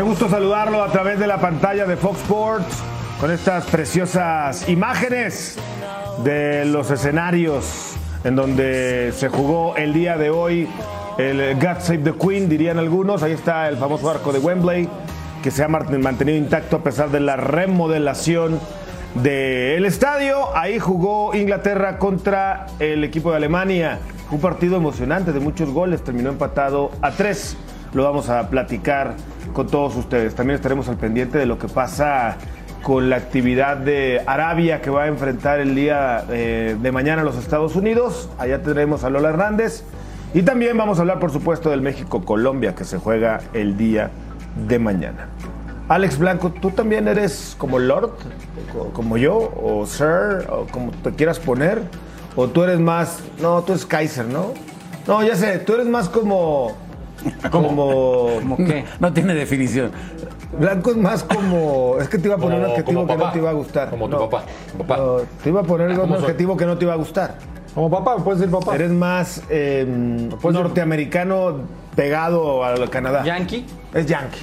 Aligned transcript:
Qué 0.00 0.04
gusto 0.04 0.30
saludarlo 0.30 0.82
a 0.82 0.90
través 0.90 1.18
de 1.18 1.26
la 1.26 1.38
pantalla 1.42 1.84
de 1.84 1.94
Fox 1.94 2.20
Sports 2.20 2.82
con 3.20 3.30
estas 3.30 3.66
preciosas 3.66 4.66
imágenes 4.66 5.58
de 6.24 6.64
los 6.64 6.90
escenarios 6.90 7.96
en 8.24 8.34
donde 8.34 9.12
se 9.14 9.28
jugó 9.28 9.76
el 9.76 9.92
día 9.92 10.16
de 10.16 10.30
hoy 10.30 10.66
el 11.18 11.54
God 11.56 11.80
Save 11.80 11.98
the 11.98 12.14
Queen, 12.14 12.48
dirían 12.48 12.78
algunos. 12.78 13.22
Ahí 13.22 13.32
está 13.32 13.68
el 13.68 13.76
famoso 13.76 14.08
arco 14.08 14.32
de 14.32 14.38
Wembley 14.38 14.88
que 15.42 15.50
se 15.50 15.64
ha 15.64 15.68
mantenido 15.68 16.38
intacto 16.38 16.76
a 16.76 16.82
pesar 16.82 17.10
de 17.10 17.20
la 17.20 17.36
remodelación 17.36 18.58
del 19.16 19.84
estadio. 19.84 20.56
Ahí 20.56 20.78
jugó 20.78 21.34
Inglaterra 21.34 21.98
contra 21.98 22.68
el 22.78 23.04
equipo 23.04 23.32
de 23.32 23.36
Alemania. 23.36 23.98
Un 24.30 24.40
partido 24.40 24.78
emocionante 24.78 25.34
de 25.34 25.40
muchos 25.40 25.68
goles, 25.68 26.02
terminó 26.02 26.30
empatado 26.30 26.90
a 27.02 27.10
tres. 27.10 27.58
Lo 27.92 28.04
vamos 28.04 28.30
a 28.30 28.48
platicar 28.48 29.14
con 29.52 29.66
todos 29.66 29.96
ustedes. 29.96 30.34
También 30.34 30.56
estaremos 30.56 30.88
al 30.88 30.96
pendiente 30.96 31.38
de 31.38 31.46
lo 31.46 31.58
que 31.58 31.68
pasa 31.68 32.36
con 32.82 33.10
la 33.10 33.16
actividad 33.16 33.76
de 33.76 34.22
Arabia 34.26 34.80
que 34.80 34.90
va 34.90 35.04
a 35.04 35.06
enfrentar 35.06 35.60
el 35.60 35.74
día 35.74 36.24
eh, 36.30 36.76
de 36.80 36.92
mañana 36.92 37.22
a 37.22 37.24
los 37.24 37.36
Estados 37.36 37.76
Unidos. 37.76 38.28
Allá 38.38 38.62
tendremos 38.62 39.04
a 39.04 39.10
Lola 39.10 39.30
Hernández. 39.30 39.84
Y 40.32 40.42
también 40.42 40.76
vamos 40.76 40.98
a 40.98 41.02
hablar, 41.02 41.18
por 41.18 41.32
supuesto, 41.32 41.70
del 41.70 41.82
México-Colombia 41.82 42.74
que 42.74 42.84
se 42.84 42.98
juega 42.98 43.40
el 43.52 43.76
día 43.76 44.10
de 44.68 44.78
mañana. 44.78 45.28
Alex 45.88 46.18
Blanco, 46.18 46.52
¿tú 46.52 46.70
también 46.70 47.08
eres 47.08 47.56
como 47.58 47.80
Lord, 47.80 48.12
como 48.92 49.16
yo, 49.16 49.52
o 49.60 49.84
Sir, 49.86 50.46
o 50.48 50.66
como 50.70 50.92
te 50.92 51.10
quieras 51.12 51.40
poner? 51.40 51.82
¿O 52.36 52.46
tú 52.46 52.62
eres 52.62 52.78
más, 52.78 53.18
no, 53.42 53.60
tú 53.62 53.72
eres 53.72 53.84
Kaiser, 53.84 54.26
¿no? 54.26 54.54
No, 55.08 55.24
ya 55.24 55.34
sé, 55.34 55.58
tú 55.58 55.74
eres 55.74 55.88
más 55.88 56.08
como 56.08 56.76
como. 57.50 58.28
¿Cómo 58.40 58.56
qué? 58.56 58.84
No 58.98 59.12
tiene 59.12 59.34
definición. 59.34 59.90
Blanco 60.58 60.90
es 60.90 60.96
más 60.96 61.22
como. 61.22 61.96
Es 62.00 62.08
que 62.08 62.18
te 62.18 62.26
iba 62.28 62.36
a 62.36 62.38
poner 62.38 62.58
un 62.60 62.66
adjetivo 62.66 63.06
que 63.06 63.16
no 63.16 63.30
te 63.32 63.38
iba 63.38 63.50
a 63.50 63.54
gustar. 63.54 63.90
Como 63.90 64.06
tu 64.08 64.16
No. 64.16 64.28
papá. 64.28 64.44
Papá. 64.78 64.96
No, 64.96 65.16
te 65.42 65.48
iba 65.48 65.60
a 65.60 65.64
poner 65.64 65.98
un 65.98 66.12
adjetivo 66.12 66.56
que 66.56 66.66
no 66.66 66.76
te 66.78 66.84
iba 66.84 66.94
a 66.94 66.96
gustar. 66.96 67.36
Como 67.74 67.88
papá, 67.90 68.16
puedes 68.16 68.40
decir 68.40 68.52
papá. 68.52 68.74
Eres 68.74 68.90
más 68.90 69.42
eh, 69.48 70.28
Pues- 70.40 70.54
norteamericano 70.54 71.58
pegado 71.94 72.64
al 72.64 72.90
Canadá. 72.90 73.22
Yankee. 73.24 73.64
Es 73.94 74.06
yankee. 74.06 74.40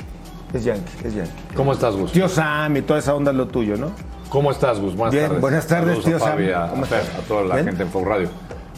Es 0.53 0.63
yankee. 0.63 0.91
Es 1.03 1.13
yankee. 1.13 1.31
¿Cómo 1.55 1.73
estás, 1.73 1.95
Gus? 1.95 2.11
Tío 2.13 2.29
Sam 2.29 2.77
y 2.77 2.81
toda 2.83 2.99
esa 2.99 3.13
onda 3.15 3.31
es 3.31 3.37
lo 3.37 3.47
tuyo, 3.47 3.75
¿no? 3.75 3.91
¿Cómo 4.29 4.51
estás, 4.51 4.79
Gus? 4.79 4.95
Buenas 4.95 5.13
Bien, 5.13 5.25
tardes. 5.25 5.41
buenas 5.41 5.67
tardes, 5.67 5.87
Saludos 5.97 6.05
tío 6.05 6.15
a 6.17 6.19
Fabi, 6.19 6.49
Sam. 6.49 6.63
a, 6.63 6.67
¿Cómo 6.69 6.83
a 6.83 6.85
Fer, 6.85 6.99
estás? 7.01 7.19
a 7.19 7.27
toda 7.27 7.41
la 7.43 7.55
¿Bien? 7.55 7.67
gente 7.67 7.83
en 7.83 7.89
Fox 7.89 8.07
Radio. 8.07 8.29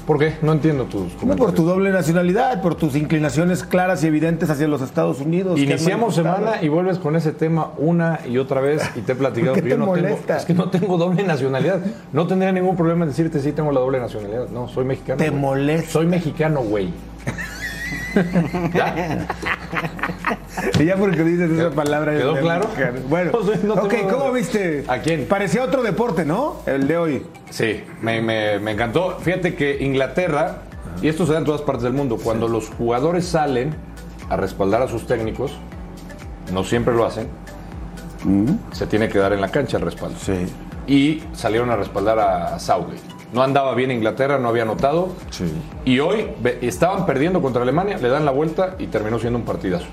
¿Por 0.09 0.17
qué? 0.17 0.37
No 0.41 0.53
entiendo 0.53 0.85
tus 0.85 1.01
No, 1.03 1.07
por 1.09 1.19
comentarios. 1.19 1.53
tu 1.53 1.65
doble 1.65 1.91
nacionalidad, 1.91 2.63
por 2.63 2.73
tus 2.73 2.95
inclinaciones 2.95 3.61
claras 3.63 4.03
y 4.03 4.07
evidentes 4.07 4.49
hacia 4.49 4.67
los 4.67 4.81
Estados 4.81 5.21
Unidos. 5.21 5.59
Iniciamos 5.59 6.15
semana 6.15 6.63
y 6.63 6.67
vuelves 6.67 6.97
con 6.97 7.15
ese 7.15 7.31
tema 7.31 7.73
una 7.77 8.19
y 8.27 8.39
otra 8.39 8.59
vez 8.59 8.81
y 8.95 9.01
te 9.01 9.11
he 9.11 9.15
platicado 9.15 9.53
¿Qué 9.53 9.61
que 9.61 9.69
yo 9.69 9.77
no 9.77 9.93
tengo, 9.93 9.97
molesta? 9.97 10.37
es 10.37 10.45
que 10.45 10.55
no 10.55 10.71
tengo 10.71 10.97
doble 10.97 11.21
nacionalidad. 11.21 11.81
No 12.11 12.25
tendría 12.25 12.51
ningún 12.51 12.75
problema 12.75 13.03
en 13.03 13.09
decirte 13.11 13.39
sí 13.39 13.51
tengo 13.51 13.71
la 13.71 13.81
doble 13.81 13.99
nacionalidad. 13.99 14.49
No, 14.49 14.67
soy 14.67 14.83
mexicano. 14.83 15.17
Te 15.19 15.29
molesta. 15.29 15.91
Soy 15.91 16.07
mexicano, 16.07 16.61
güey. 16.63 16.91
¿Ya? 18.73 19.27
Y 20.79 20.85
ya 20.85 20.95
porque 20.97 21.23
dices 21.23 21.51
esa 21.51 21.71
palabra. 21.71 22.13
¿Quedó 22.17 22.37
claro? 22.39 22.67
Bueno, 23.09 23.31
No 23.33 23.43
sé, 23.43 23.59
no 23.63 23.73
ok, 23.75 23.93
¿cómo 24.09 24.31
viste? 24.31 24.83
¿A 24.87 24.99
quién? 24.99 25.25
Parecía 25.25 25.63
otro 25.63 25.83
deporte, 25.83 26.25
¿no? 26.25 26.57
El 26.65 26.87
de 26.87 26.97
hoy. 26.97 27.25
Sí, 27.49 27.83
me, 28.01 28.21
me- 28.21 28.59
me 28.59 28.71
encantó. 28.71 29.17
Fíjate 29.19 29.55
que 29.55 29.83
Inglaterra, 29.83 30.57
y 31.01 31.07
esto 31.07 31.25
se 31.25 31.33
da 31.33 31.39
en 31.39 31.45
todas 31.45 31.61
partes 31.61 31.83
del 31.83 31.93
mundo, 31.93 32.17
cuando 32.21 32.47
los 32.47 32.69
jugadores 32.69 33.25
salen 33.25 33.73
a 34.29 34.35
respaldar 34.37 34.81
a 34.81 34.87
sus 34.87 35.07
técnicos, 35.07 35.57
no 36.53 36.63
siempre 36.63 36.93
lo 36.93 37.05
hacen, 37.05 37.27
se 38.71 38.85
tiene 38.87 39.07
que 39.09 39.17
dar 39.19 39.33
en 39.33 39.41
la 39.41 39.49
cancha 39.49 39.77
el 39.77 39.83
respaldo. 39.83 40.17
Sí. 40.19 40.45
Y 40.87 41.23
salieron 41.33 41.69
a 41.71 41.75
respaldar 41.75 42.19
a 42.19 42.59
Southgate. 42.59 42.99
No 43.33 43.43
andaba 43.43 43.75
bien 43.75 43.91
Inglaterra, 43.91 44.39
no 44.39 44.49
había 44.49 44.63
anotado. 44.63 45.09
Sí. 45.29 45.51
Y 45.85 45.99
hoy 45.99 46.27
estaban 46.61 47.05
perdiendo 47.05 47.41
contra 47.41 47.61
Alemania, 47.61 47.97
le 47.97 48.09
dan 48.09 48.25
la 48.25 48.31
vuelta 48.31 48.75
y 48.79 48.87
terminó 48.87 49.19
siendo 49.19 49.37
un 49.37 49.45
partidazo. 49.45 49.87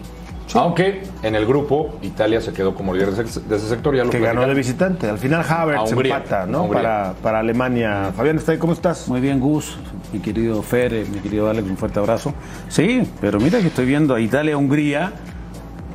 Aunque 0.54 1.02
en 1.22 1.34
el 1.34 1.44
grupo 1.44 1.98
Italia 2.02 2.40
se 2.40 2.52
quedó 2.52 2.74
como 2.74 2.94
líder 2.94 3.10
de 3.10 3.24
ese, 3.24 3.40
de 3.40 3.56
ese 3.56 3.68
sector, 3.68 3.94
ya 3.94 4.04
lo 4.04 4.10
Que 4.10 4.20
ganó 4.20 4.46
de 4.46 4.54
visitante. 4.54 5.08
Al 5.08 5.18
final 5.18 5.44
Havertz 5.46 5.92
Hungría, 5.92 6.16
empata, 6.16 6.46
¿no? 6.46 6.68
Para, 6.68 7.14
para 7.22 7.40
Alemania. 7.40 8.12
Fabián, 8.16 8.36
¿está 8.36 8.52
ahí? 8.52 8.58
¿cómo 8.58 8.72
estás? 8.72 9.08
Muy 9.08 9.20
bien, 9.20 9.40
Gus, 9.40 9.76
mi 10.12 10.20
querido 10.20 10.62
Fer, 10.62 10.92
mi 11.08 11.18
querido 11.18 11.50
Alex, 11.50 11.68
un 11.68 11.76
fuerte 11.76 11.98
abrazo. 11.98 12.32
Sí, 12.68 13.06
pero 13.20 13.38
mira 13.38 13.60
que 13.60 13.66
estoy 13.66 13.86
viendo 13.86 14.14
a 14.14 14.20
Italia, 14.20 14.52
e 14.52 14.56
Hungría, 14.56 15.12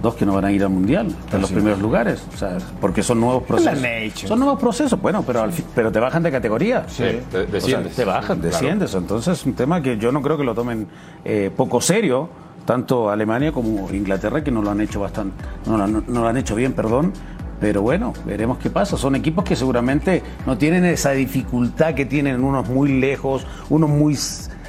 dos 0.01 0.15
que 0.15 0.25
no 0.25 0.33
van 0.33 0.45
a 0.45 0.51
ir 0.51 0.63
al 0.63 0.69
Mundial, 0.69 1.07
en 1.31 1.41
los 1.41 1.51
primeros 1.51 1.79
lugares, 1.79 2.23
o 2.33 2.37
sea, 2.37 2.57
porque 2.79 3.03
son 3.03 3.19
nuevos 3.19 3.43
procesos. 3.43 3.81
Nations. 3.81 4.27
Son 4.27 4.39
nuevos 4.39 4.59
procesos, 4.59 4.99
bueno, 5.01 5.23
pero, 5.25 5.41
al 5.43 5.51
fin- 5.51 5.65
pero 5.75 5.91
te 5.91 5.99
bajan 5.99 6.23
de 6.23 6.31
categoría. 6.31 6.85
Sí, 6.87 7.03
O 7.03 7.31
sea, 7.31 7.43
desciendes. 7.43 7.95
te 7.95 8.05
bajan, 8.05 8.39
Claro. 8.39 8.41
desciendes. 8.51 8.93
Entonces 8.95 9.39
es 9.39 9.45
un 9.45 9.53
tema 9.53 9.81
que 9.81 9.97
yo 9.97 10.11
no 10.11 10.21
creo 10.21 10.37
que 10.37 10.43
lo 10.43 10.55
tomen 10.55 10.87
eh, 11.23 11.51
poco 11.55 11.79
serio, 11.81 12.29
tanto 12.65 13.09
Alemania 13.09 13.51
como 13.51 13.89
Inglaterra, 13.91 14.43
que 14.43 14.51
no 14.51 14.61
lo 14.61 14.71
han 14.71 14.81
hecho 14.81 14.99
bastante, 14.99 15.35
no 15.65 15.77
lo, 15.77 15.83
han- 15.83 16.03
no 16.07 16.21
lo 16.21 16.27
han 16.27 16.37
hecho 16.37 16.55
bien, 16.55 16.73
perdón. 16.73 17.13
Pero 17.59 17.83
bueno, 17.83 18.11
veremos 18.25 18.57
qué 18.57 18.71
pasa. 18.71 18.97
Son 18.97 19.15
equipos 19.15 19.43
que 19.43 19.55
seguramente 19.55 20.23
no 20.47 20.57
tienen 20.57 20.83
esa 20.85 21.11
dificultad 21.11 21.93
que 21.93 22.05
tienen 22.07 22.43
unos 22.43 22.67
muy 22.67 22.99
lejos, 22.99 23.45
unos 23.69 23.87
muy 23.87 24.17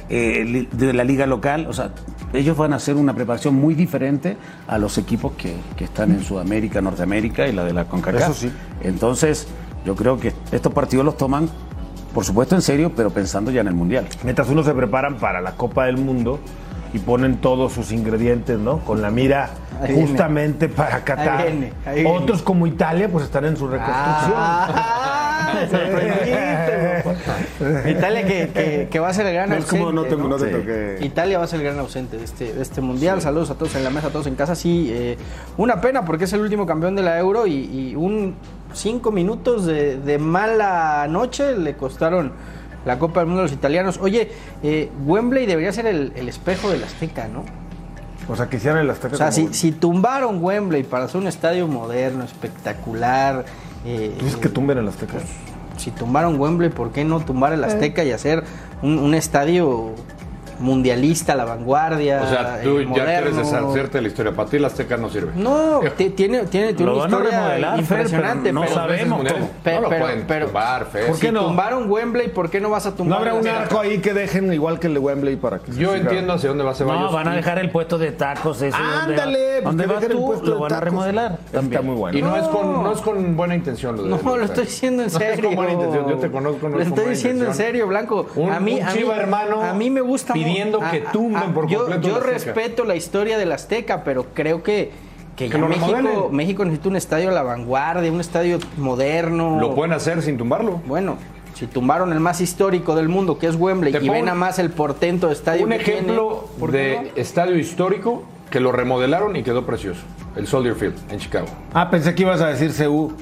eh, 0.09 0.67
de 0.71 0.93
la 0.93 1.03
liga 1.03 1.25
local. 1.25 1.65
O 1.67 1.73
sea, 1.73 1.91
ellos 2.33 2.57
van 2.57 2.73
a 2.73 2.77
hacer 2.77 2.95
una 2.95 3.13
preparación 3.13 3.55
muy 3.55 3.75
diferente 3.75 4.37
a 4.67 4.77
los 4.77 4.97
equipos 4.97 5.33
que, 5.33 5.55
que 5.75 5.85
están 5.85 6.11
en 6.11 6.23
Sudamérica, 6.23 6.81
Norteamérica 6.81 7.47
y 7.47 7.51
la 7.53 7.63
de 7.63 7.73
la 7.73 7.85
CONCACAF. 7.85 8.21
Eso 8.23 8.33
sí. 8.33 8.51
Entonces, 8.81 9.47
yo 9.85 9.95
creo 9.95 10.19
que 10.19 10.33
estos 10.51 10.73
partidos 10.73 11.05
los 11.05 11.17
toman, 11.17 11.49
por 12.13 12.25
supuesto, 12.25 12.55
en 12.55 12.61
serio, 12.61 12.91
pero 12.95 13.11
pensando 13.11 13.51
ya 13.51 13.61
en 13.61 13.67
el 13.67 13.73
Mundial. 13.75 14.07
Mientras 14.23 14.49
unos 14.49 14.65
se 14.65 14.73
preparan 14.73 15.17
para 15.17 15.41
la 15.41 15.53
Copa 15.53 15.85
del 15.85 15.97
Mundo 15.97 16.39
y 16.93 16.99
ponen 16.99 17.37
todos 17.37 17.73
sus 17.73 17.91
ingredientes, 17.91 18.57
¿no? 18.59 18.79
Con 18.79 19.01
la 19.01 19.09
mira 19.09 19.49
Ahí 19.81 19.89
viene. 19.93 20.07
justamente 20.07 20.69
para 20.69 21.03
Qatar. 21.03 21.41
Ahí 21.41 21.51
viene, 21.51 21.73
ahí 21.85 22.03
viene. 22.03 22.17
Otros 22.17 22.41
como 22.43 22.67
Italia, 22.67 23.09
pues 23.11 23.25
están 23.25 23.45
en 23.45 23.57
su 23.57 23.67
reconstrucción. 23.67 24.33
Ah. 24.35 25.53
Italia 27.89 28.25
que, 28.25 28.49
que- 28.53 28.87
que 28.91 28.99
va 28.99 29.09
a 29.09 29.13
ser 29.13 29.25
el 29.27 29.33
gran 29.33 29.49
No 29.49 29.55
es 29.55 29.65
como 29.65 29.85
ausente. 29.89 30.15
no 30.17 30.27
no 30.27 30.35
te 30.37 30.97
Sí. 30.99 31.05
Italia 31.05 31.37
va 31.37 31.43
a 31.45 31.47
ser 31.47 31.59
el 31.59 31.65
gran 31.65 31.79
ausente 31.79 32.17
de 32.17 32.23
este, 32.23 32.53
de 32.53 32.61
este 32.61 32.81
mundial. 32.81 33.21
Saludos 33.21 33.49
a 33.49 33.55
todos 33.55 33.75
en 33.75 33.83
la 33.83 33.89
mesa, 33.89 34.07
a 34.07 34.09
todos 34.11 34.27
en 34.27 34.35
casa. 34.35 34.55
Sí, 34.55 34.89
eh, 34.91 35.17
una 35.57 35.81
pena 35.81 36.05
porque 36.05 36.25
es 36.25 36.33
el 36.33 36.41
último 36.41 36.65
campeón 36.65 36.95
de 36.95 37.01
la 37.03 37.17
Euro 37.19 37.47
y, 37.47 37.53
y 37.91 37.95
un 37.95 38.35
cinco 38.73 39.11
minutos 39.11 39.65
de, 39.65 39.97
de 39.97 40.17
mala 40.17 41.05
noche 41.09 41.55
le 41.57 41.75
costaron 41.75 42.31
la 42.85 42.99
Copa 42.99 43.21
del 43.21 43.27
Mundo 43.27 43.41
a 43.41 43.43
los 43.43 43.53
italianos. 43.53 43.97
Oye, 44.01 44.29
eh, 44.63 44.89
Wembley 45.05 45.45
debería 45.45 45.71
ser 45.71 45.85
el, 45.85 46.11
el 46.15 46.27
espejo 46.27 46.69
del 46.69 46.83
Azteca, 46.83 47.27
¿no? 47.27 47.43
O 48.27 48.35
sea, 48.35 48.49
quisieran 48.49 48.79
el 48.79 48.89
Azteca 48.89 49.15
O 49.15 49.17
sea, 49.17 49.31
como- 49.31 49.49
si, 49.49 49.53
si 49.53 49.71
tumbaron 49.73 50.43
Wembley 50.43 50.83
para 50.83 51.05
hacer 51.05 51.19
un 51.21 51.27
estadio 51.27 51.67
moderno, 51.67 52.23
espectacular. 52.23 53.45
eh, 53.85 54.13
Dices 54.19 54.37
que 54.37 54.49
tumben 54.49 54.77
el 54.77 54.87
Azteca. 54.87 55.13
Si 55.83 55.91
tumbaron 55.91 56.39
Wembley, 56.39 56.69
¿por 56.69 56.91
qué 56.91 57.03
no 57.03 57.19
tumbar 57.19 57.51
el 57.53 57.63
Azteca 57.63 58.03
y 58.03 58.11
hacer 58.11 58.43
un, 58.81 58.99
un 58.99 59.13
estadio 59.13 59.91
mundialista, 60.63 61.35
la 61.35 61.45
vanguardia. 61.45 62.21
O 62.23 62.27
sea, 62.29 62.61
tú 62.63 62.77
el 62.79 62.87
ya 62.87 62.93
quieres 63.05 63.33
moderno. 63.33 63.37
deshacerte 63.67 63.97
de 63.97 64.01
la 64.01 64.07
historia. 64.07 64.31
Para 64.33 64.49
ti 64.49 64.59
la 64.59 64.67
Azteca 64.67 64.97
no 64.97 65.09
sirve. 65.09 65.31
No, 65.35 65.81
ti- 65.97 66.09
tiene, 66.11 66.45
tiene, 66.45 66.73
tiene 66.73 66.91
una 66.91 67.05
historia 67.05 67.77
impresionante. 67.77 68.43
pero 68.49 68.53
no 68.53 68.61
pero- 68.61 68.73
sabemos 68.73 69.17
Mundial. 69.17 69.35
cómo. 69.35 69.49
Pe- 69.63 69.75
no 69.75 69.81
lo 69.81 69.89
pero- 69.89 70.05
pueden 70.05 70.25
pero- 70.27 70.45
tumbar, 70.47 70.85
Fer. 70.85 71.07
¿Por 71.07 71.19
qué 71.19 71.27
Si 71.27 71.31
no? 71.33 71.45
tumbaron 71.45 71.89
Wembley, 71.91 72.29
¿por 72.29 72.49
qué 72.49 72.59
no 72.61 72.69
vas 72.69 72.85
a 72.85 72.89
No 72.91 72.95
tumbar? 72.95 73.19
habrá 73.19 73.33
un 73.35 73.47
arco 73.47 73.79
ahí 73.79 73.99
que 73.99 74.13
dejen 74.13 74.51
igual 74.53 74.79
que 74.79 74.87
el 74.87 74.93
de 74.93 74.99
Wembley 74.99 75.35
para 75.35 75.59
que 75.59 75.71
se 75.73 75.79
Yo 75.79 75.95
entiendo 75.95 76.33
hacia 76.33 76.49
dónde 76.49 76.63
va 76.63 76.73
Ceballos. 76.73 77.03
No, 77.03 77.11
van 77.11 77.27
a 77.27 77.35
dejar 77.35 77.59
el 77.59 77.69
puesto 77.69 77.97
de 77.97 78.11
tacos. 78.11 78.61
Ese, 78.61 78.77
¿dónde 78.77 78.93
va- 78.95 79.03
Ándale, 79.03 79.61
pues 79.63 79.77
¿Dónde 79.77 80.07
tú? 80.09 80.41
Lo 80.43 80.59
van 80.59 80.73
a 80.73 80.79
remodelar. 80.79 81.37
Está 81.51 81.81
muy 81.81 81.95
bueno. 81.95 82.17
Y 82.17 82.21
no, 82.21 82.35
es 82.35 82.43
con, 82.47 82.71
No. 82.73 82.83
no 82.83 82.91
es 82.91 83.01
con 83.01 83.35
buena 83.35 83.55
intención. 83.55 83.95
Lo 83.95 84.03
de, 84.03 84.09
No, 84.23 84.37
lo 84.37 84.43
estoy 84.45 84.65
diciendo 84.65 85.03
en 85.03 85.11
No 85.11 85.19
es 85.19 85.23
serio. 85.25 85.45
con 85.45 85.55
buena 85.55 85.71
intención. 85.73 86.09
Yo 86.09 86.15
te 86.17 86.31
conozco, 86.31 86.69
no 86.69 86.77
Lo 86.77 86.81
es 86.83 86.89
con 86.89 86.97
estoy 86.97 87.13
diciendo 87.13 87.45
en 87.45 87.53
serio, 87.53 87.87
Blanco. 87.87 88.27
Un- 88.35 88.51
a 88.51 88.59
mí, 88.59 88.75
un 88.79 88.83
a 88.83 88.91
mí- 88.91 88.97
chiva 88.97 89.15
hermano 89.17 89.61
a 89.63 89.73
mí 89.73 89.89
me 89.89 90.01
gusta 90.01 90.33
mu- 90.35 90.41
pidiendo 90.53 90.79
que 90.91 91.01
tumben 91.11 91.53
por 91.53 91.67
yo, 91.67 91.79
completo 91.79 92.07
Yo 92.07 92.13
la 92.13 92.17
Azteca. 92.19 92.33
respeto 92.33 92.85
la 92.85 92.95
historia 92.95 93.37
del 93.37 93.51
Azteca, 93.51 94.03
pero 94.03 94.27
creo 94.33 94.63
que 94.63 94.91
que, 95.35 95.49
ya 95.49 95.57
México. 95.57 96.29
México 96.31 96.63
necesita 96.63 96.89
un 96.89 96.95
estadio 96.95 97.29
a 97.29 97.31
la 97.31 97.43
vanguardia, 97.43 98.11
un 98.11 98.19
estadio 98.21 98.59
moderno. 98.77 99.59
Lo 99.59 99.73
pueden 99.73 99.93
hacer 99.93 100.21
sin 100.21 100.37
tumbarlo. 100.37 100.81
Bueno, 100.85 101.17
si 101.55 101.67
tumbaron 101.67 102.13
el 102.13 102.19
más 102.19 102.41
histórico 102.41 102.95
del 102.95 103.09
mundo, 103.09 103.37
que 103.37 103.47
es 103.47 103.55
Wembley, 103.55 103.95
y 103.95 104.09
ven 104.09 104.29
a 104.29 104.35
más 104.35 104.59
el 104.59 104.69
portento 104.69 105.27
de 105.27 105.33
estadio 105.33 105.63
Un 105.63 105.69
que 105.71 105.77
ejemplo 105.77 106.45
tiene, 106.45 106.59
¿por 106.59 106.71
qué 106.71 106.77
de 106.77 106.95
no? 106.95 107.09
estadio 107.15 107.57
histórico 107.57 108.23
que 108.49 108.59
lo 108.59 108.71
remodelaron 108.71 109.35
y 109.35 109.43
quedó 109.43 109.65
precioso. 109.65 110.01
El 110.35 110.47
Soldier 110.47 110.75
Field 110.75 110.95
en 111.11 111.19
Chicago. 111.19 111.47
Ah, 111.73 111.89
pensé 111.89 112.13
que 112.15 112.23
ibas 112.23 112.41
a 112.41 112.47
decir 112.47 112.71
CU. 112.75 113.13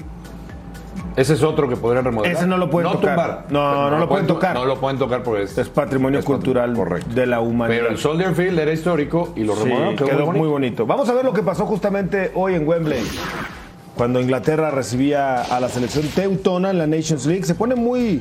Ese 1.21 1.33
es 1.35 1.44
otro 1.44 1.69
que 1.69 1.75
podrían 1.75 2.03
remodelar. 2.03 2.35
Ese 2.35 2.47
no 2.47 2.57
lo 2.57 2.68
pueden 2.68 2.91
tocar. 2.91 3.15
tumbar. 3.15 3.45
No, 3.50 3.91
no 3.91 4.00
lo 4.00 4.09
pueden 4.09 4.25
tocar. 4.25 4.56
No 4.56 4.65
lo 4.65 4.79
pueden 4.79 4.97
tocar 4.97 5.21
porque 5.21 5.44
es, 5.44 5.56
Es 5.56 5.69
patrimonio 5.69 6.18
es 6.18 6.25
cultural 6.25 6.73
Correcto. 6.73 7.13
de 7.13 7.27
la 7.27 7.41
humanidad. 7.41 7.79
Pero 7.79 7.91
el 7.91 8.00
Soldier 8.00 8.33
Field 8.33 8.57
era 8.57 8.73
histórico 8.73 9.31
y 9.35 9.44
lo 9.44 9.56
Sí, 9.56 9.65
remodelaron. 9.65 9.95
quedó, 9.97 10.31
muy, 10.31 10.47
bonito. 10.47 10.88
Vamos 10.88 11.07
a 11.09 11.13
ver 11.13 11.23
lo 11.23 11.31
que 11.31 11.44
pasó 11.44 11.68
justamente 11.68 12.31
hoy 12.33 12.56
en 12.56 12.68
Wembley. 12.68 13.03
Cuando 13.95 14.19
Inglaterra 14.19 14.71
recibía 14.71 15.44
a 15.44 15.59
la 15.59 15.69
selección 15.69 16.07
teutona 16.07 16.71
en 16.71 16.79
la 16.79 16.88
Nations 16.88 17.27
League. 17.27 17.44
Se 17.44 17.53
pone 17.53 17.75
muy... 17.75 18.19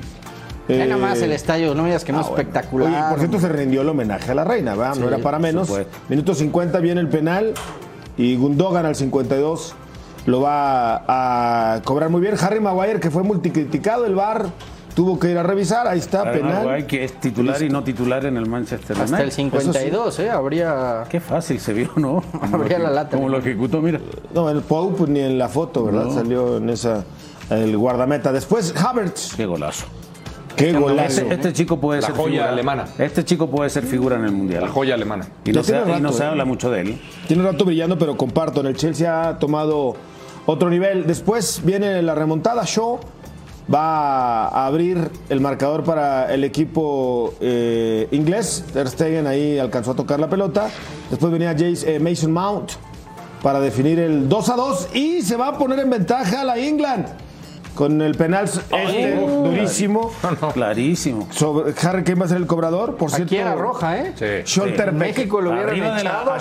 Eh, 0.69 0.85
nada 0.87 0.99
más 1.01 1.23
el 1.23 1.33
estadio, 1.33 1.75
no 1.75 1.83
me 1.83 1.89
digas 1.89 2.05
que 2.05 2.13
no 2.13 2.19
ah, 2.19 2.21
es 2.21 2.29
bueno. 2.29 2.43
espectacular. 2.43 2.89
Oye, 2.89 3.03
por 3.09 3.19
cierto, 3.19 3.41
se 3.41 3.49
rindió 3.49 3.81
el 3.81 3.89
homenaje 3.89 4.31
a 4.31 4.35
la 4.35 4.45
reina, 4.45 4.75
¿verdad? 4.77 4.97
no 4.97 5.09
era 5.09 5.19
para 5.19 5.39
menos. 5.39 5.73
Minuto 6.11 6.35
50 6.35 6.79
viene 6.81 7.01
el 7.01 7.09
penal 7.09 7.55
y 8.19 8.37
Gundogan 8.37 8.85
al 8.85 8.95
52 8.95 9.75
lo 10.27 10.41
va 10.41 11.05
a 11.07 11.81
cobrar 11.83 12.11
muy 12.11 12.21
bien. 12.21 12.35
Harry 12.41 12.61
Maguire, 12.61 13.01
que 13.01 13.11
fue 13.11 13.23
multicriticado, 13.23 14.07
el 14.07 14.15
VAR 14.15 14.47
tuvo 14.95 15.19
que 15.19 15.31
ir 15.31 15.39
a 15.39 15.43
revisar. 15.43 15.87
Ahí 15.87 15.99
está, 15.99 16.23
Harry 16.23 16.41
penal. 16.41 16.65
Maguire, 16.67 16.87
que 16.87 17.05
es 17.05 17.21
titular 17.21 17.63
y 17.63 17.69
no 17.69 17.83
titular 17.83 18.25
en 18.27 18.37
el 18.37 18.47
Manchester 18.47 18.97
Hasta 18.99 19.17
el 19.17 19.25
United. 19.25 19.37
52, 19.37 20.19
¿eh? 20.21 20.31
Habría. 20.31 21.05
Qué 21.09 21.21
fácil 21.21 21.61
se 21.61 21.73
vio, 21.73 21.91
¿no? 21.97 22.23
Abría 22.53 22.79
la 22.79 22.91
lata. 22.91 23.17
Como 23.17 23.29
lo 23.29 23.39
ejecutó, 23.39 23.81
mira. 23.81 24.01
No, 24.35 24.51
el 24.51 24.63
Pope 24.63 25.05
ni 25.09 25.21
en 25.21 25.39
la 25.39 25.49
foto, 25.49 25.85
¿verdad? 25.85 26.11
Salió 26.11 26.59
en 26.59 26.71
esa 26.71 27.05
el 27.51 27.77
guardameta. 27.77 28.33
Después 28.33 28.75
Havertz. 28.77 29.35
Qué 29.35 29.47
golazo. 29.47 29.87
Qué 30.57 30.73
golazo. 30.73 31.23
Este, 31.23 31.35
este 31.35 31.53
chico 31.53 31.81
puede 31.81 32.01
La 32.01 32.09
ser 32.09 32.17
joya 32.17 32.31
figura. 32.33 32.49
alemana. 32.51 32.85
Este 32.99 33.25
chico 33.25 33.49
puede 33.49 33.71
ser 33.71 33.85
figura 33.85 34.17
en 34.17 34.25
el 34.25 34.33
mundial. 34.33 34.63
La 34.63 34.69
joya 34.69 34.95
alemana. 34.95 35.27
Y 35.45 35.53
no, 35.53 35.63
se, 35.63 35.73
tiene 35.73 35.99
y 35.99 36.01
no 36.01 36.09
rato, 36.09 36.19
se 36.19 36.25
¿eh? 36.25 36.27
habla 36.27 36.45
mucho 36.45 36.71
de 36.71 36.81
él. 36.83 37.01
Tiene 37.29 37.43
rato 37.43 37.65
brillando, 37.65 37.99
pero 37.99 38.17
comparto. 38.17 38.61
En 38.61 38.67
el 38.67 38.77
Chelsea 38.77 39.29
ha 39.29 39.39
tomado 39.39 39.97
otro 40.47 40.69
nivel. 40.71 41.07
Después 41.07 41.63
viene 41.65 42.03
la 42.03 42.15
remontada. 42.15 42.63
Shaw 42.67 43.01
va 43.73 44.49
a 44.49 44.67
abrir 44.67 45.11
el 45.29 45.41
marcador 45.41 45.85
para 45.85 46.33
el 46.33 46.45
equipo 46.45 47.35
eh, 47.41 48.09
inglés. 48.11 48.65
Ter 48.73 48.89
Stegen 48.89 49.27
ahí 49.27 49.59
alcanzó 49.59 49.93
a 49.93 49.97
tocar 49.97 50.19
la 50.21 50.29
pelota. 50.29 50.69
Después 51.11 51.33
venía 51.33 51.53
Jace, 51.53 51.95
eh, 51.95 52.01
Mason 52.01 52.33
Mount 52.33 52.73
para 53.43 53.61
definir 53.61 53.99
el 53.99 54.29
2 54.29 54.49
a 54.51 54.57
2 54.57 54.89
y 54.95 55.23
se 55.23 55.37
va 55.37 55.49
a 55.49 55.59
poner 55.59 55.79
en 55.79 55.89
ventaja 55.89 56.45
la 56.45 56.59
England 56.59 57.07
con 57.81 58.03
el 58.03 58.15
penal 58.15 58.45
este, 58.45 59.15
durísimo. 59.43 60.13
Clarísimo. 60.53 61.27
Sobre, 61.31 61.73
Harry 61.83 62.05
Kane 62.05 62.21
va 62.21 62.27
a 62.27 62.29
ser 62.29 62.37
el 62.37 62.47
cobrador, 62.47 62.97
por 62.97 63.09
cierto. 63.09 63.25
Aquí 63.25 63.37
era 63.39 63.55
roja, 63.55 63.97
¿eh? 63.97 64.45
Sí. 64.45 64.61
México 64.93 65.41
lo 65.41 65.49
hubieran 65.53 65.71
Arriba 65.71 65.99
echado. 65.99 66.33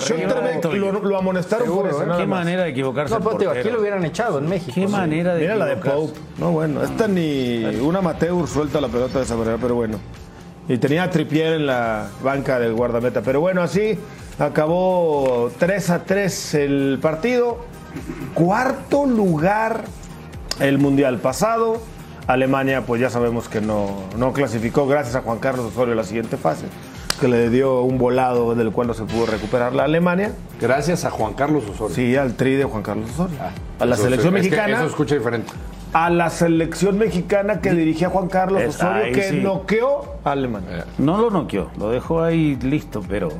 la- 0.70 0.74
lo, 0.74 0.92
lo 1.00 1.16
amonestaron 1.16 1.66
por 1.66 1.86
eso. 1.88 2.00
Qué 2.00 2.04
nada 2.04 2.18
más. 2.18 2.28
manera 2.28 2.64
de 2.64 2.68
equivocarse. 2.68 3.14
No, 3.14 3.20
pero 3.20 3.36
te 3.38 3.44
digo, 3.44 3.52
aquí 3.52 3.70
lo 3.70 3.80
hubieran 3.80 4.04
echado 4.04 4.38
en 4.38 4.50
México. 4.50 4.72
Qué 4.74 4.86
sí. 4.86 4.92
manera 4.92 5.34
de 5.34 5.40
Mira 5.40 5.56
la 5.56 5.64
de. 5.64 5.76
Pope. 5.76 6.20
No, 6.36 6.50
bueno, 6.52 6.82
esta 6.84 7.08
ni 7.08 7.64
un 7.64 7.96
amateur 7.96 8.46
suelta 8.46 8.78
la 8.78 8.88
pelota 8.88 9.16
de 9.16 9.24
esa 9.24 9.34
manera, 9.34 9.56
pero 9.58 9.76
bueno. 9.76 9.98
Y 10.68 10.76
tenía 10.76 11.04
a 11.04 11.10
Trippier 11.10 11.54
en 11.54 11.64
la 11.66 12.06
banca 12.22 12.58
del 12.60 12.74
guardameta. 12.74 13.22
Pero 13.22 13.40
bueno, 13.40 13.62
así 13.62 13.98
acabó 14.38 15.50
3 15.58 15.88
a 15.88 16.04
3 16.04 16.54
el 16.56 16.98
partido. 17.00 17.60
Cuarto 18.34 19.06
lugar 19.06 19.84
el 20.60 20.78
mundial 20.78 21.18
pasado. 21.18 21.78
Alemania, 22.26 22.82
pues 22.86 23.00
ya 23.00 23.10
sabemos 23.10 23.48
que 23.48 23.60
no, 23.60 23.88
no 24.16 24.32
clasificó 24.32 24.86
gracias 24.86 25.16
a 25.16 25.22
Juan 25.22 25.38
Carlos 25.38 25.66
Osorio 25.66 25.94
a 25.94 25.96
la 25.96 26.04
siguiente 26.04 26.36
fase, 26.36 26.66
que 27.20 27.26
le 27.26 27.50
dio 27.50 27.80
un 27.82 27.98
volado 27.98 28.54
del 28.54 28.70
cual 28.70 28.86
no 28.86 28.94
se 28.94 29.02
pudo 29.04 29.26
recuperar 29.26 29.74
la 29.74 29.84
Alemania. 29.84 30.32
Gracias 30.60 31.04
a 31.04 31.10
Juan 31.10 31.32
Carlos 31.34 31.64
Osorio. 31.68 31.94
Sí, 31.94 32.16
al 32.16 32.34
tri 32.34 32.54
de 32.54 32.64
Juan 32.64 32.82
Carlos 32.82 33.10
Osorio. 33.10 33.36
a 33.80 33.84
la 33.84 33.94
Eso- 33.94 34.04
selección 34.04 34.36
es 34.36 34.42
que 34.44 34.50
mexicana 34.50 34.76
eso 34.78 34.86
escucha 34.86 35.14
diferente. 35.16 35.50
a 35.92 36.08
la 36.10 36.30
selección 36.30 36.98
mexicana 36.98 37.60
que 37.60 37.72
dirigía 37.72 38.10
Juan 38.10 38.28
Carlos 38.28 38.62
Es- 38.62 38.76
Osorio, 38.76 39.04
ahí 39.06 39.12
que 39.12 39.22
sí. 39.30 39.36
noqueó 39.40 40.14
a 40.22 40.30
Alemania. 40.32 40.84
No 40.98 41.18
lo 41.20 41.30
noqueó, 41.30 41.70
lo 41.78 41.90
dejó 41.90 42.22
ahí 42.22 42.56
listo, 42.62 43.02
pero 43.08 43.30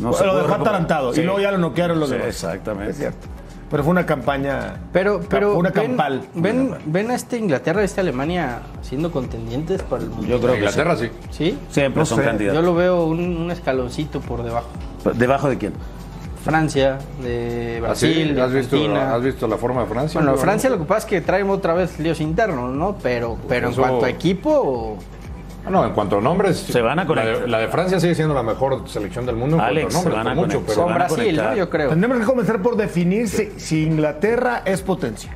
no 0.00 0.12
se 0.12 0.24
lo 0.24 0.34
dejó 0.34 0.48
recuperar. 0.48 0.60
atarantado 0.62 1.12
Sí. 1.12 1.20
y 1.20 1.24
luego 1.24 1.38
ya 1.38 1.52
lo 1.52 1.58
noquearon 1.58 2.00
los 2.00 2.08
Sí, 2.08 2.14
demás. 2.16 2.28
Exactamente. 2.30 2.90
Es 2.90 2.96
cierto. 2.96 3.28
Pero 3.70 3.84
fue 3.84 3.92
una 3.92 4.04
campaña. 4.04 4.78
Pero, 4.92 5.20
pero 5.28 5.56
una 5.56 5.70
ven, 5.70 5.86
campal. 5.88 6.22
ven, 6.34 6.74
ven 6.86 7.10
a 7.10 7.14
este 7.14 7.38
Inglaterra 7.38 7.80
y 7.80 7.82
a 7.82 7.84
esta 7.84 8.00
Alemania 8.00 8.58
siendo 8.82 9.12
contendientes 9.12 9.82
para 9.82 10.02
el 10.02 10.10
mundial. 10.10 10.32
Yo 10.32 10.40
creo 10.40 10.52
que 10.54 10.58
Inglaterra 10.58 10.96
sí. 10.96 11.10
¿Sí? 11.30 11.58
siempre 11.70 12.00
No 12.00 12.06
son 12.06 12.18
sé. 12.18 12.24
candidatos. 12.24 12.60
Yo 12.60 12.66
lo 12.66 12.74
veo 12.74 13.04
un, 13.04 13.36
un 13.36 13.50
escaloncito 13.50 14.20
por 14.20 14.42
debajo. 14.42 14.68
¿Debajo 15.14 15.48
de 15.48 15.56
quién? 15.58 15.72
Francia, 16.44 16.98
de 17.22 17.78
Brasil, 17.82 18.34
de 18.34 18.40
¿Has, 18.42 18.52
visto, 18.52 18.76
Argentina. 18.76 19.14
¿Has 19.14 19.22
visto 19.22 19.46
la 19.46 19.56
forma 19.58 19.82
de 19.82 19.86
Francia? 19.88 20.20
Bueno, 20.20 20.36
Francia 20.38 20.70
lo 20.70 20.78
que 20.78 20.84
pasa 20.84 21.00
es 21.00 21.04
que 21.04 21.20
traen 21.20 21.50
otra 21.50 21.74
vez 21.74 21.98
líos 21.98 22.18
internos, 22.20 22.74
¿no? 22.74 22.96
Pero, 23.02 23.36
pero 23.46 23.68
en 23.68 23.74
cuanto 23.74 24.06
a 24.06 24.08
equipo, 24.08 24.96
No, 25.68 25.84
en 25.84 25.92
cuanto 25.92 26.18
a 26.18 26.20
nombres. 26.20 26.56
Se 26.58 26.80
van 26.80 26.98
a 26.98 27.02
la 27.02 27.06
conectar. 27.06 27.40
de, 27.42 27.48
la 27.48 27.58
de 27.58 27.68
Francia 27.68 28.00
sigue 28.00 28.14
siendo 28.14 28.34
la 28.34 28.42
mejor 28.42 28.88
selección 28.88 29.26
del 29.26 29.36
mundo 29.36 29.56
en 29.56 29.62
Alex, 29.62 29.94
cuanto 29.94 29.98
a 29.98 30.02
nombres. 30.02 30.14
se 30.14 30.18
van 30.18 30.28
a 30.28 30.34
mucho, 30.34 30.52
conectar. 30.60 30.74
pero 30.74 30.82
con 30.86 30.94
Brasil. 30.94 31.42
Yo 31.56 31.70
creo. 31.70 31.88
Tendremos 31.90 32.18
que 32.18 32.24
comenzar 32.24 32.62
por 32.62 32.76
definir 32.76 33.28
si, 33.28 33.50
si 33.58 33.84
Inglaterra 33.84 34.62
es 34.64 34.82
potencia. 34.82 35.32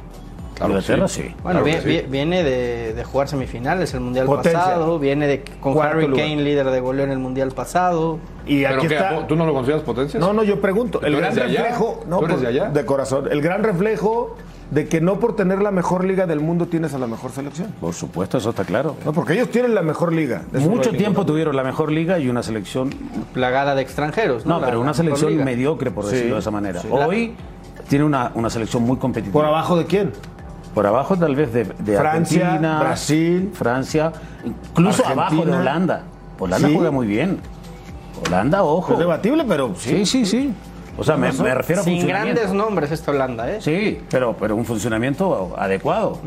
Claro, 0.54 0.70
Inglaterra 0.74 1.08
sí. 1.08 1.22
sí. 1.22 1.34
Bueno, 1.42 1.62
Claro 1.62 1.64
vi- 1.64 1.72
que 1.72 1.80
sí. 1.80 1.88
vi- 1.88 2.10
viene 2.10 2.44
de, 2.44 2.94
de 2.94 3.04
jugar 3.04 3.26
semifinales 3.28 3.92
el 3.92 4.00
Mundial 4.00 4.26
Potencia. 4.26 4.60
pasado, 4.60 4.98
viene 5.00 5.26
de 5.26 5.42
con 5.60 5.74
Cuarto 5.74 5.96
Harry 5.96 6.06
lugar. 6.06 6.24
Kane 6.26 6.42
líder 6.42 6.70
de 6.70 6.78
goleo 6.80 7.04
en 7.04 7.10
el 7.10 7.18
Mundial 7.18 7.50
pasado. 7.50 8.20
Y 8.46 8.62
¿Pero 8.62 8.76
aquí 8.78 8.86
qué? 8.86 8.94
está. 8.94 9.26
¿Tú 9.26 9.34
no 9.34 9.46
lo 9.46 9.52
consideras 9.52 9.82
potencia? 9.82 10.20
No, 10.20 10.32
no, 10.32 10.44
yo 10.44 10.60
pregunto. 10.60 11.00
El 11.02 11.12
¿Tú 11.14 11.18
gran 11.18 11.32
allá? 11.32 11.44
reflejo. 11.62 12.04
No, 12.06 12.18
¿Tú 12.20 12.24
eres 12.26 12.36
por- 12.36 12.42
de 12.44 12.48
allá? 12.50 12.68
de 12.70 12.84
corazón. 12.86 13.28
El 13.32 13.42
gran 13.42 13.64
reflejo 13.64 14.36
de 14.74 14.88
que 14.88 15.00
no 15.00 15.20
por 15.20 15.36
tener 15.36 15.62
la 15.62 15.70
mejor 15.70 16.04
liga 16.04 16.26
del 16.26 16.40
mundo 16.40 16.66
tienes 16.66 16.92
a 16.94 16.98
la 16.98 17.06
mejor 17.06 17.30
selección. 17.30 17.68
Por 17.80 17.94
supuesto, 17.94 18.38
eso 18.38 18.50
está 18.50 18.64
claro. 18.64 18.96
No, 19.04 19.12
porque 19.12 19.34
ellos 19.34 19.48
tienen 19.50 19.74
la 19.74 19.82
mejor 19.82 20.12
liga. 20.12 20.42
No 20.52 20.60
Mucho 20.60 20.90
tiempo 20.90 21.24
tuvieron 21.24 21.54
la 21.54 21.62
mejor 21.62 21.92
liga 21.92 22.18
y 22.18 22.28
una 22.28 22.42
selección. 22.42 22.90
plagada 23.32 23.74
de 23.76 23.82
extranjeros, 23.82 24.44
¿no? 24.44 24.54
No, 24.54 24.60
La- 24.60 24.66
pero 24.66 24.80
una 24.80 24.92
selección 24.92 25.30
liga. 25.32 25.44
mediocre, 25.44 25.90
por 25.92 26.04
decirlo 26.06 26.26
Sí, 26.26 26.32
de 26.32 26.38
esa 26.40 26.50
manera. 26.50 26.80
sí. 26.80 26.88
Hoy 26.90 27.34
tiene 27.88 28.04
una, 28.04 28.32
una 28.34 28.50
selección 28.50 28.82
muy 28.82 28.96
competitiva. 28.96 29.32
¿Por 29.32 29.44
abajo 29.44 29.76
de 29.78 29.84
quién? 29.86 30.12
Por 30.74 30.86
abajo 30.88 31.16
tal 31.16 31.36
vez 31.36 31.52
de, 31.52 31.64
de 31.64 31.96
Francia, 31.96 32.44
Argentina, 32.46 32.80
Brasil, 32.80 33.50
Francia, 33.54 34.12
incluso 34.44 35.02
Argentina. 35.06 35.26
abajo 35.28 35.46
de 35.46 35.52
Holanda. 35.56 36.02
Holanda 36.38 36.68
Sí. 36.68 36.74
juega 36.74 36.90
muy 36.90 37.06
bien. 37.06 37.38
Holanda, 38.26 38.64
ojo. 38.64 38.92
Es 38.94 38.98
debatible, 38.98 39.44
pero 39.46 39.72
sí. 39.76 40.04
Sí, 40.04 40.06
sí, 40.06 40.26
sí. 40.26 40.54
O 40.96 41.02
sea, 41.04 41.16
me, 41.16 41.32
me 41.32 41.54
refiero 41.54 41.80
a 41.82 41.84
Sin 41.84 42.06
grandes 42.06 42.52
nombres 42.52 42.90
esta 42.92 43.10
Holanda, 43.10 43.50
¿eh? 43.50 43.58
Sí, 43.60 44.00
pero, 44.10 44.36
pero 44.38 44.54
un 44.56 44.64
funcionamiento 44.64 45.54
adecuado. 45.58 46.18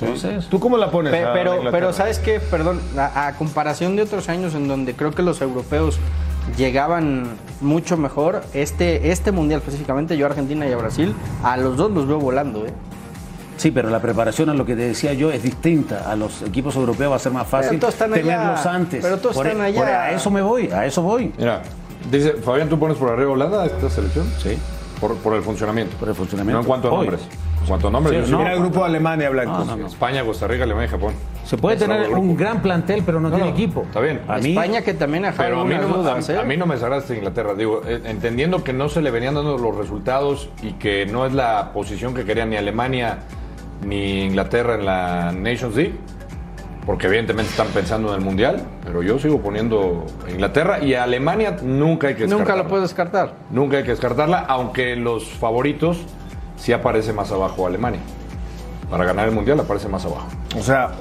Entonces, 0.00 0.46
¿Tú 0.48 0.60
cómo 0.60 0.76
la 0.76 0.90
pones? 0.90 1.12
Pe- 1.12 1.26
pero, 1.32 1.60
pero 1.70 1.92
¿sabes 1.92 2.18
qué? 2.18 2.40
Perdón, 2.40 2.80
a, 2.98 3.28
a 3.28 3.32
comparación 3.36 3.96
de 3.96 4.02
otros 4.02 4.28
años 4.28 4.54
en 4.54 4.68
donde 4.68 4.94
creo 4.94 5.12
que 5.12 5.22
los 5.22 5.40
europeos 5.40 5.98
llegaban 6.56 7.24
mucho 7.60 7.96
mejor, 7.96 8.42
este, 8.52 9.10
este 9.10 9.32
mundial 9.32 9.60
específicamente, 9.60 10.16
yo 10.16 10.26
a 10.26 10.28
Argentina 10.30 10.66
y 10.66 10.72
a 10.72 10.76
Brasil, 10.76 11.14
a 11.42 11.56
los 11.56 11.76
dos 11.76 11.90
los 11.92 12.06
veo 12.06 12.18
volando, 12.18 12.66
¿eh? 12.66 12.72
sí, 13.56 13.70
pero 13.70 13.88
la 13.88 14.00
preparación 14.00 14.50
a 14.50 14.54
lo 14.54 14.66
que 14.66 14.76
te 14.76 14.82
decía 14.82 15.14
yo 15.14 15.30
es 15.32 15.42
distinta. 15.42 16.10
A 16.10 16.14
los 16.14 16.42
equipos 16.42 16.76
europeos 16.76 17.12
va 17.12 17.16
a 17.16 17.20
ser 17.20 17.32
más 17.32 17.46
fácil 17.46 17.78
todos 17.80 17.94
están 17.94 18.12
allá. 18.12 18.22
tenerlos 18.22 18.66
antes. 18.66 19.02
Pero 19.02 19.18
todos 19.18 19.34
Por- 19.36 19.46
están 19.46 19.62
allá. 19.62 19.78
por- 19.80 19.88
a 19.88 20.10
eso 20.12 20.30
me 20.30 20.42
voy, 20.42 20.68
a 20.70 20.84
eso 20.84 21.00
voy. 21.02 21.32
Mira, 21.38 21.62
dice, 22.10 22.32
Fabián, 22.34 22.68
¿tú 22.68 22.78
pones 22.78 22.96
por 22.96 23.10
arriba 23.10 23.32
Holanda 23.32 23.64
esta 23.66 23.88
selección? 23.90 24.26
Sí. 24.38 24.56
Por, 25.00 25.14
por 25.16 25.34
el 25.34 25.42
funcionamiento. 25.42 25.96
Por 25.98 26.08
el 26.08 26.14
funcionamiento. 26.14 26.56
No 26.58 26.60
en 26.62 26.66
cuanto 26.66 26.88
a 26.88 26.92
Hoy. 26.92 27.06
nombres. 27.06 27.28
cuanto 27.66 27.88
a 27.88 27.90
nombre, 27.90 28.24
Sí, 28.24 28.30
no. 28.30 28.38
Mira 28.38 28.52
el 28.54 28.60
grupo 28.60 28.80
de 28.80 28.86
Alemania, 28.86 29.28
Blanco. 29.28 29.58
No, 29.58 29.64
no, 29.64 29.76
no. 29.76 29.86
España, 29.86 30.24
Costa 30.24 30.46
Rica, 30.46 30.64
Alemania 30.64 30.86
y 30.86 30.90
Japón. 30.90 31.14
Se 31.44 31.56
puede 31.58 31.76
Es 31.76 31.82
tener 31.82 32.08
un 32.10 32.36
gran 32.36 32.62
plantel, 32.62 33.02
pero 33.04 33.20
no, 33.20 33.28
No, 33.28 33.36
tiene 33.36 33.50
equipo. 33.50 33.82
está 33.82 34.00
bien. 34.00 34.20
A 34.26 34.38
mí, 34.38 34.50
España 34.50 34.82
que 34.82 34.94
también 34.94 35.26
ha 35.26 35.32
Pero 35.32 35.60
a 35.60 35.64
mí, 35.64 35.74
no, 35.74 35.88
dudas, 35.88 36.28
a, 36.28 36.32
¿eh? 36.32 36.38
a 36.38 36.42
mí 36.44 36.56
no 36.56 36.64
me 36.66 36.74
desagrada 36.74 37.04
Inglaterra. 37.14 37.54
Digo, 37.54 37.82
eh, 37.86 38.00
entendiendo 38.04 38.64
que 38.64 38.72
no 38.72 38.88
se 38.88 39.02
le 39.02 39.10
venían 39.10 39.34
dando 39.34 39.58
los 39.58 39.76
resultados 39.76 40.48
y 40.62 40.72
que 40.72 41.06
no 41.06 41.26
es 41.26 41.34
la 41.34 41.72
posición 41.72 42.14
que 42.14 42.24
quería 42.24 42.46
ni 42.46 42.56
Alemania 42.56 43.18
ni 43.84 44.22
Inglaterra 44.22 44.76
en 44.76 44.86
la 44.86 45.32
Nations 45.32 45.76
League, 45.76 45.94
porque 46.86 47.08
evidentemente 47.08 47.50
están 47.50 47.66
pensando 47.68 48.08
en 48.10 48.14
el 48.14 48.20
Mundial, 48.20 48.62
pero 48.84 49.02
yo 49.02 49.18
sigo 49.18 49.40
poniendo 49.40 50.06
a 50.26 50.30
Inglaterra 50.30 50.78
y 50.80 50.94
a 50.94 51.02
Alemania 51.02 51.56
nunca 51.62 52.06
hay 52.08 52.14
que 52.14 52.22
Nunca 52.22 52.36
descartarla. 52.36 52.62
lo 52.62 52.68
puedes 52.68 52.82
descartar. 52.84 53.32
Nunca 53.50 53.76
hay 53.78 53.82
que 53.82 53.90
descartarla, 53.90 54.38
aunque 54.48 54.94
los 54.94 55.24
favoritos 55.28 55.98
sí 56.56 56.72
aparece 56.72 57.12
más 57.12 57.32
abajo 57.32 57.66
Alemania. 57.66 58.00
Para 58.88 59.04
ganar 59.04 59.28
el 59.28 59.34
Mundial 59.34 59.58
aparece 59.58 59.88
más 59.88 60.04
abajo. 60.04 60.28
O 60.56 60.62
sea, 60.62 60.92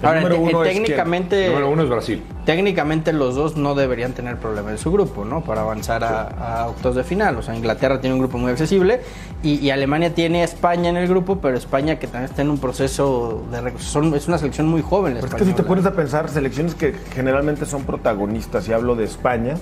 el 0.00 0.06
Ahora, 0.08 0.20
número 0.20 0.40
uno 0.40 0.64
es 0.64 0.70
quién? 0.72 0.82
técnicamente, 0.84 1.44
El 1.46 1.52
número 1.52 1.70
uno 1.70 1.82
es 1.84 1.88
Brasil. 1.88 2.22
técnicamente 2.44 3.12
los 3.12 3.34
dos 3.34 3.56
no 3.56 3.74
deberían 3.74 4.12
tener 4.12 4.36
problema 4.36 4.70
en 4.70 4.78
su 4.78 4.92
grupo, 4.92 5.24
¿no? 5.24 5.42
Para 5.42 5.62
avanzar 5.62 6.04
a, 6.04 6.22
a 6.62 6.68
octavos 6.68 6.96
de 6.96 7.04
final. 7.04 7.36
O 7.38 7.42
sea, 7.42 7.54
Inglaterra 7.56 8.00
tiene 8.00 8.14
un 8.14 8.20
grupo 8.20 8.36
muy 8.38 8.50
accesible 8.50 9.00
y, 9.42 9.54
y 9.60 9.70
Alemania 9.70 10.14
tiene 10.14 10.42
a 10.42 10.44
España 10.44 10.90
en 10.90 10.96
el 10.96 11.08
grupo, 11.08 11.38
pero 11.40 11.56
España 11.56 11.98
que 11.98 12.06
también 12.06 12.30
está 12.30 12.42
en 12.42 12.50
un 12.50 12.58
proceso 12.58 13.44
de 13.50 13.72
son- 13.78 14.14
es 14.14 14.28
una 14.28 14.38
selección 14.38 14.66
muy 14.68 14.82
joven. 14.82 15.14
La 15.14 15.20
Pero 15.20 15.32
es 15.36 15.42
que 15.42 15.44
si 15.48 15.52
te 15.54 15.62
pones 15.62 15.86
a 15.86 15.92
pensar, 15.92 16.28
selecciones 16.28 16.74
que 16.74 16.94
generalmente 17.14 17.64
son 17.66 17.84
protagonistas, 17.84 18.68
y 18.68 18.72
hablo 18.72 18.94
de 18.96 19.04
España, 19.04 19.54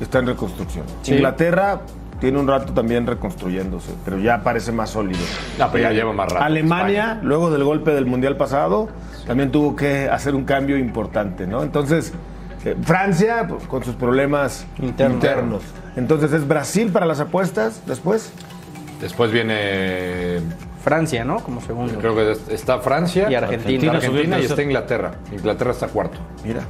está 0.00 0.18
en 0.18 0.26
reconstrucción. 0.26 0.84
Sí. 1.02 1.14
Inglaterra 1.14 1.80
tiene 2.20 2.38
un 2.40 2.48
rato 2.48 2.72
también 2.72 3.06
reconstruyéndose, 3.06 3.92
pero 4.04 4.18
ya 4.18 4.42
parece 4.42 4.72
más 4.72 4.90
sólido. 4.90 5.20
No, 5.58 5.70
pero 5.70 5.84
ya 5.84 5.92
lleva 5.92 6.12
más 6.14 6.32
rato. 6.32 6.42
Alemania, 6.44 7.20
luego 7.22 7.50
del 7.50 7.62
golpe 7.62 7.92
del 7.92 8.06
Mundial 8.06 8.36
pasado, 8.38 8.88
también 9.26 9.50
tuvo 9.50 9.74
que 9.76 10.08
hacer 10.08 10.34
un 10.34 10.44
cambio 10.44 10.76
importante, 10.78 11.46
¿no? 11.46 11.62
Entonces, 11.62 12.12
eh, 12.64 12.76
Francia, 12.82 13.46
pues, 13.48 13.64
con 13.66 13.84
sus 13.84 13.94
problemas 13.96 14.66
Internos. 14.80 15.14
internos. 15.16 15.62
Entonces, 15.96 16.32
¿es 16.32 16.46
Brasil 16.46 16.90
para 16.92 17.06
las 17.06 17.20
apuestas 17.20 17.82
después? 17.86 18.30
Después 19.00 19.30
viene 19.30 20.38
Francia, 20.82 21.24
¿no? 21.24 21.40
Como 21.40 21.60
segundo. 21.60 21.98
Creo 21.98 22.14
que 22.14 22.32
es- 22.32 22.48
está 22.48 22.78
Francia, 22.80 23.30
Y 23.30 23.34
Argentina. 23.34 23.92
Argentina, 23.92 23.92
Argentina 23.96 24.38
y 24.38 24.44
está. 24.44 24.62
Inglaterra. 24.62 25.12
Inglaterra 25.32 25.70
está 25.72 25.88
cuarto. 25.88 26.18
Mira, 26.44 26.60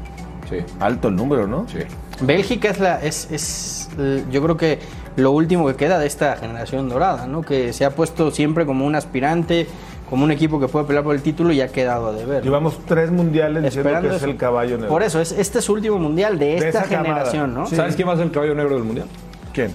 Sí, 0.49 0.59
alto 0.79 1.09
el 1.09 1.17
número, 1.17 1.49
¿no? 1.49 1.67
sí. 1.69 1.79
Bélgica 2.21 2.71
es 2.71 2.79
la 2.79 3.01
es, 3.03 3.29
es 3.33 3.89
yo 4.31 4.43
creo 4.45 4.57
que 4.57 4.79
lo 5.17 5.33
último 5.33 5.67
que 5.67 5.75
queda 5.75 5.99
de 5.99 6.07
esta 6.07 6.37
generación 6.37 6.89
dorada, 6.89 7.27
¿no? 7.27 7.43
Que 7.43 7.73
se 7.73 7.85
ha 7.85 7.91
puesto 7.91 8.31
siempre 8.31 8.65
como 8.65 8.87
un 8.87 8.95
aspirante, 8.95 9.67
como 10.09 10.25
un 10.25 10.31
equipo 10.31 10.61
que 10.61 10.69
puede 10.69 10.85
pelear 10.85 11.05
por 11.05 11.15
el 11.15 11.23
título 11.23 11.53
y 11.53 11.61
ha 11.61 11.69
quedado 11.69 12.09
a 12.09 12.13
deber. 12.13 12.43
Llevamos 12.45 12.79
tres 12.87 13.11
mundiales 13.11 13.63
diciendo 13.63 13.89
Esperando 13.89 14.11
que 14.11 14.17
es 14.17 14.23
el 14.23 14.37
caballo 14.37 14.77
negro. 14.77 14.89
Por 14.89 15.03
eso, 15.03 15.21
es, 15.21 15.33
este 15.33 15.59
es 15.59 15.65
su 15.65 15.73
último 15.73 15.99
mundial 15.99 16.39
de 16.39 16.57
esta 16.57 16.83
camada. 16.85 17.03
generación, 17.05 17.55
¿no? 17.55 17.67
Sí. 17.67 17.77
¿Sabes 17.77 17.97
quién 17.97 18.09
va 18.09 18.13
a 18.13 18.17
ser 18.17 18.27
el 18.27 18.33
caballo 18.33 18.55
negro 18.55 18.75
del 18.77 18.85
mundial? 18.85 19.07
¿Quién? 19.53 19.73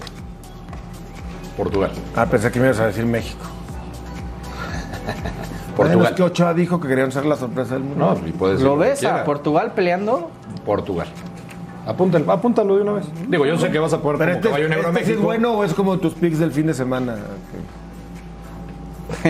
Portugal. 1.56 1.90
Ah, 2.16 2.26
pensé 2.26 2.50
que 2.50 2.58
me 2.60 2.66
ibas 2.66 2.80
a 2.80 2.86
decir 2.86 3.04
México. 3.06 3.44
Bueno, 5.74 5.94
Portugal. 5.94 6.12
es 6.12 6.16
que 6.16 6.22
Ochoa 6.22 6.52
dijo 6.52 6.78
que 6.78 6.86
querían 6.86 7.10
ser 7.10 7.24
la 7.24 7.34
sorpresa 7.34 7.74
del 7.74 7.82
mundo. 7.82 8.18
No, 8.20 8.28
y 8.28 8.32
puede 8.32 8.56
ser 8.58 8.66
¿Lo 8.66 8.76
ves 8.76 9.02
a 9.04 9.24
Portugal 9.24 9.72
peleando? 9.74 10.30
Portugal. 10.66 11.06
Apúntalo, 11.86 12.30
apúntalo 12.30 12.76
de 12.76 12.82
una 12.82 12.92
vez. 12.92 13.06
Digo, 13.26 13.46
yo 13.46 13.56
sé 13.56 13.70
que 13.70 13.78
vas 13.78 13.92
a 13.94 14.00
poner 14.02 14.18
Pero 14.18 14.30
como 14.32 14.36
este, 14.36 14.48
caballo 14.50 14.68
negro 14.68 14.88
a 14.88 14.90
este 14.90 15.00
sí 15.00 15.06
México. 15.12 15.20
es 15.20 15.24
bueno 15.24 15.52
o 15.54 15.64
es 15.64 15.72
como 15.72 15.98
tus 15.98 16.12
picks 16.12 16.38
del 16.38 16.52
fin 16.52 16.66
de 16.66 16.74
semana. 16.74 17.16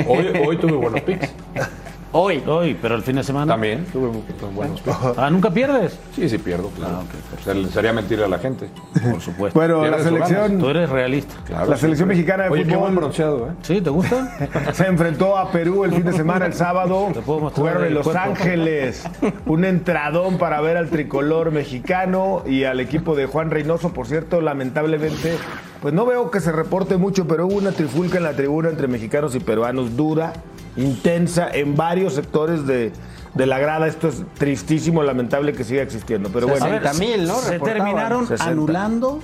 Hoy, 0.06 0.32
hoy 0.44 0.56
tuve 0.56 0.76
buenos 0.76 1.00
picks. 1.02 1.30
Hoy. 2.14 2.42
Hoy, 2.46 2.76
pero 2.80 2.94
el 2.94 3.02
fin 3.02 3.16
de 3.16 3.22
semana. 3.24 3.52
También 3.54 3.86
tuve 3.86 4.08
buenos 4.54 4.80
picks. 4.82 4.96
Ah, 5.16 5.30
nunca 5.30 5.50
pierdes. 5.50 5.98
Sí, 6.14 6.28
sí 6.28 6.36
pierdo, 6.38 6.68
claro. 6.76 7.04
Ah, 7.46 7.52
Sería 7.72 7.92
mentir 7.94 8.22
a 8.22 8.28
la 8.28 8.38
gente. 8.38 8.68
Por 9.10 9.20
supuesto. 9.20 9.58
Bueno, 9.58 9.84
la 9.86 9.98
selección, 9.98 10.58
Tú 10.58 10.68
eres 10.68 10.90
realista. 10.90 11.34
Claro, 11.46 11.70
la 11.70 11.76
selección 11.76 12.08
siempre. 12.08 12.16
mexicana 12.16 12.44
de 12.44 12.50
Oye, 12.50 12.64
qué 12.64 12.76
buen 12.76 12.90
fútbol 12.92 12.96
bronceado, 12.96 13.46
¿eh? 13.48 13.52
¿Sí? 13.62 13.80
¿Te 13.80 13.90
gusta? 13.90 14.36
se 14.74 14.86
enfrentó 14.86 15.38
a 15.38 15.50
Perú 15.50 15.84
el 15.84 15.92
fin 15.92 16.04
de 16.04 16.12
semana, 16.12 16.44
el 16.46 16.52
sábado. 16.52 17.08
Te 17.14 17.20
puedo 17.22 17.40
mostrar 17.40 17.60
Jugaron 17.66 17.84
en 17.86 17.94
Los 17.94 18.04
cuerpo. 18.04 18.20
Ángeles. 18.22 19.04
Un 19.46 19.64
entradón 19.64 20.36
para 20.36 20.60
ver 20.60 20.76
al 20.76 20.90
tricolor 20.90 21.50
mexicano 21.50 22.42
y 22.46 22.64
al 22.64 22.78
equipo 22.80 23.16
de 23.16 23.24
Juan 23.26 23.50
Reynoso. 23.50 23.94
Por 23.94 24.06
cierto, 24.06 24.40
lamentablemente, 24.42 25.36
pues 25.80 25.94
no 25.94 26.04
veo 26.04 26.30
que 26.30 26.40
se 26.40 26.52
reporte 26.52 26.98
mucho, 26.98 27.26
pero 27.26 27.46
hubo 27.46 27.54
una 27.56 27.72
trifulca 27.72 28.18
en 28.18 28.24
la 28.24 28.32
tribuna 28.34 28.68
entre 28.68 28.86
mexicanos 28.86 29.34
y 29.34 29.40
peruanos 29.40 29.96
dura, 29.96 30.32
intensa, 30.76 31.48
en 31.52 31.76
varios 31.76 32.14
sectores 32.14 32.66
de, 32.66 32.92
de 33.34 33.46
la 33.46 33.58
grada. 33.58 33.86
Esto 33.86 34.08
es 34.08 34.22
tristísimo, 34.38 35.02
lamentable 35.02 35.52
que 35.52 35.64
siga 35.64 35.82
existiendo. 35.82 36.30
Pero 36.30 36.48
bueno, 36.48 36.64
A 36.64 36.68
ver, 36.68 36.82
60.000, 36.82 37.26
¿no? 37.26 37.34
¿Se 37.38 37.50
Reportaban. 37.52 37.60
terminaron 37.84 38.26
60. 38.26 38.50
anulando 38.50 39.20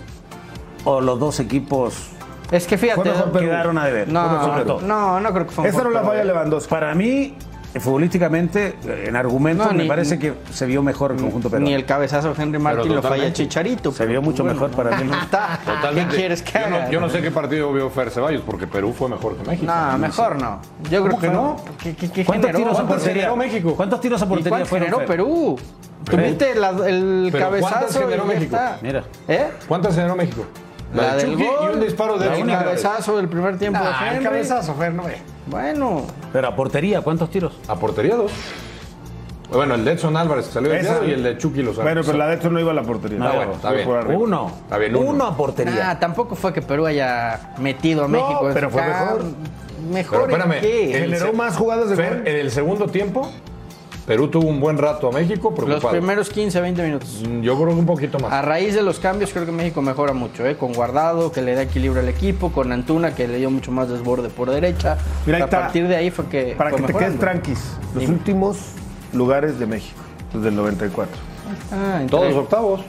o 0.85 1.00
los 1.00 1.19
dos 1.19 1.40
equipos 1.40 2.09
Es 2.50 2.67
que 2.67 2.78
fíjate. 2.78 3.11
Quedaron 3.38 3.78
a 3.78 3.87
deber? 3.87 4.09
no, 4.09 4.81
no, 4.81 5.21
no 5.21 5.33
creo 5.33 5.47
que 5.47 5.52
fue 5.52 5.69
esa 5.69 5.83
no 5.83 5.90
la 5.90 6.02
falla 6.02 6.25
Lewandowski. 6.25 6.71
Para 6.71 6.95
mí, 6.95 7.35
futbolísticamente, 7.78 8.76
eh, 8.87 9.04
en 9.08 9.16
argumentos, 9.16 9.66
No, 9.66 9.72
me 9.72 9.82
ni- 9.84 9.88
parece 9.88 10.18
que 10.18 10.34
se 10.52 10.66
vio 10.66 10.82
mejor 10.82 11.12
el 11.12 11.18
conjunto 11.18 11.48
peruano. 11.50 11.66
Ni 11.66 11.75
el 11.75 11.84
cabezazo 11.84 12.32
de 12.34 12.42
Henry 12.42 12.58
Martin 12.58 12.94
lo 12.94 13.02
falla. 13.02 13.32
Chicharito. 13.32 13.92
Se 13.92 14.06
vio 14.06 14.22
mucho 14.22 14.42
bueno, 14.44 14.60
mejor 14.60 14.76
para 14.76 14.96
mí. 14.98 15.10
¿no? 15.10 15.18
Está. 15.22 15.58
Totalmente. 15.64 16.10
¿Qué 16.12 16.16
quieres 16.16 16.42
que 16.42 16.52
yo 16.60 16.68
no, 16.70 16.76
haga? 16.76 16.90
yo 16.90 17.00
no 17.00 17.08
sé 17.10 17.20
qué 17.22 17.30
partido 17.30 17.72
vio 17.72 17.90
Fer 17.90 18.10
Ceballos, 18.10 18.42
porque 18.44 18.66
Perú 18.66 18.92
fue 18.96 19.08
mejor 19.08 19.37
que 19.37 19.48
México. 19.48 19.70
No, 19.72 19.98
mejor 19.98 20.40
no. 20.40 20.60
Yo 20.84 21.02
creo 21.02 21.02
¿Cómo 21.10 21.18
que 21.20 21.26
no. 21.28 21.32
no? 21.34 21.56
¿Qué, 21.82 21.94
qué, 21.94 22.10
qué 22.10 22.25
¿Cuántos 22.25 22.46
generó? 22.50 22.58
tiros 22.58 22.72
a 22.72 22.75
¿Cuántos 22.76 22.96
portería? 22.96 23.22
generó 23.22 23.37
México? 23.37 23.75
¿Cuántos 23.76 24.00
tiros 24.00 24.22
a 24.22 24.25
¿Y 24.25 24.28
portería 24.28 24.64
fueron? 24.66 24.87
generó 24.88 24.98
Fer? 24.98 25.06
Perú? 25.06 25.58
Tuviste 26.04 26.52
el 26.52 27.28
Pero 27.30 27.48
¿cuántas 27.50 27.70
cabezazo 27.70 28.00
generó 28.00 28.25
y 28.25 28.28
ya 28.28 28.34
México? 28.34 28.56
está. 28.56 28.78
Mira. 28.82 29.04
¿Eh? 29.28 29.46
¿Cuántas 29.66 29.94
generó 29.94 30.16
México? 30.16 30.46
La, 30.95 31.16
de 31.16 31.25
del 31.26 31.37
gol, 31.37 31.45
y 31.71 31.75
un 31.75 31.80
disparo 31.80 32.18
de 32.18 32.26
el 32.26 32.33
Edson 32.33 32.50
Álvarez. 32.50 32.83
cabezazo 32.83 33.16
del 33.18 33.28
primer 33.28 33.59
tiempo 33.59 33.78
Ah, 33.83 33.99
de 34.00 34.09
el 34.09 34.12
Henry. 34.14 34.25
cabezazo, 34.25 34.75
Fer, 34.75 34.92
no. 34.95 35.04
Bueno, 35.47 36.07
Pero 36.33 36.49
a 36.49 36.57
portería, 36.57 37.02
¿cuántos 37.02 37.30
tiros? 37.30 37.59
A 37.68 37.76
portería 37.76 38.16
dos. 38.16 38.33
Bueno, 39.50 39.75
el 39.76 39.85
de 39.85 39.92
Edson 39.92 40.14
Álvarez 40.16 40.47
que 40.47 40.52
salió 40.52 40.73
Esa. 40.75 41.02
y 41.07 41.11
el 41.12 41.23
de 41.23 41.38
Chucky 41.38 41.62
los 41.62 41.76
Bueno, 41.76 42.02
pero 42.04 42.18
la 42.18 42.26
de 42.28 42.35
esto 42.35 42.50
no 42.50 42.61
iba 42.61 42.71
a 42.73 42.75
la 42.75 42.83
portería. 42.83 43.18
Ah, 43.23 43.33
bueno, 43.35 43.52
está 43.52 43.73
bien. 43.73 43.88
Uno. 43.88 44.52
Está 44.64 44.76
bien, 44.78 44.95
uno. 44.97 45.25
a 45.26 45.37
portería. 45.37 45.75
nah, 45.75 45.95
tampoco 45.99 46.35
fue 46.35 46.52
que 46.52 46.61
Perú 46.61 46.85
haya 46.87 47.54
metido 47.59 48.04
a 48.04 48.09
México. 48.09 48.49
en 48.49 48.54
pero 48.54 48.68
fue 48.71 48.83
mejor. 48.83 49.25
¿Mejor 49.90 50.21
Pero 50.26 50.37
espérame, 50.37 50.52
en 50.57 50.61
qué? 50.61 50.95
el- 50.97 51.00
Generó 51.16 51.33
más 51.33 51.57
jugadas 51.57 51.88
de 51.88 51.97
Fer, 51.97 52.18
gol. 52.18 52.26
en 52.28 52.37
el 52.37 52.50
segundo 52.50 52.88
tiempo, 52.88 53.30
Perú 54.08 54.28
tuvo 54.28 54.48
un 54.48 54.58
buen 54.58 54.78
rato 54.78 55.08
a 55.08 55.12
México 55.12 55.50
Los 55.54 55.64
preocupado. 55.66 55.90
primeros 55.90 56.30
15, 56.30 56.60
20 56.62 56.82
minutos. 56.82 57.22
Mm, 57.28 57.42
Yo 57.42 57.54
creo 57.56 57.68
que 57.68 57.74
un 57.74 57.84
poquito 57.84 58.18
más. 58.18 58.32
A 58.32 58.40
raíz 58.40 58.74
de 58.74 58.82
los 58.82 58.98
cambios, 58.98 59.34
creo 59.34 59.44
que 59.44 59.52
México 59.52 59.82
mejora 59.82 60.14
mucho, 60.14 60.46
¿eh? 60.46 60.56
Con 60.56 60.72
Guardado, 60.72 61.30
que 61.30 61.42
le 61.42 61.54
da 61.54 61.60
equilibrio 61.60 62.00
al 62.00 62.08
equipo, 62.08 62.50
con 62.50 62.72
Antuna, 62.72 63.14
que 63.14 63.28
le 63.28 63.36
dio 63.36 63.50
mucho 63.50 63.70
más 63.70 63.90
desborde 63.90 64.30
por 64.30 64.50
derecha. 64.50 64.96
Mira, 65.26 65.44
a 65.44 65.46
partir 65.50 65.86
de 65.86 65.96
ahí 65.96 66.10
fue 66.10 66.24
que. 66.24 66.54
Para 66.56 66.70
fue 66.70 66.80
que 66.80 66.86
te 66.86 66.92
quedes 66.94 67.12
mejorando. 67.16 67.20
tranquis, 67.42 67.58
los 67.92 68.00
Dime. 68.00 68.14
últimos 68.14 68.56
lugares 69.12 69.58
de 69.58 69.66
México, 69.66 70.00
desde 70.32 70.48
el 70.48 70.56
94. 70.56 71.14
Ah, 71.70 72.00
Todos 72.10 72.32
octavos. 72.34 72.80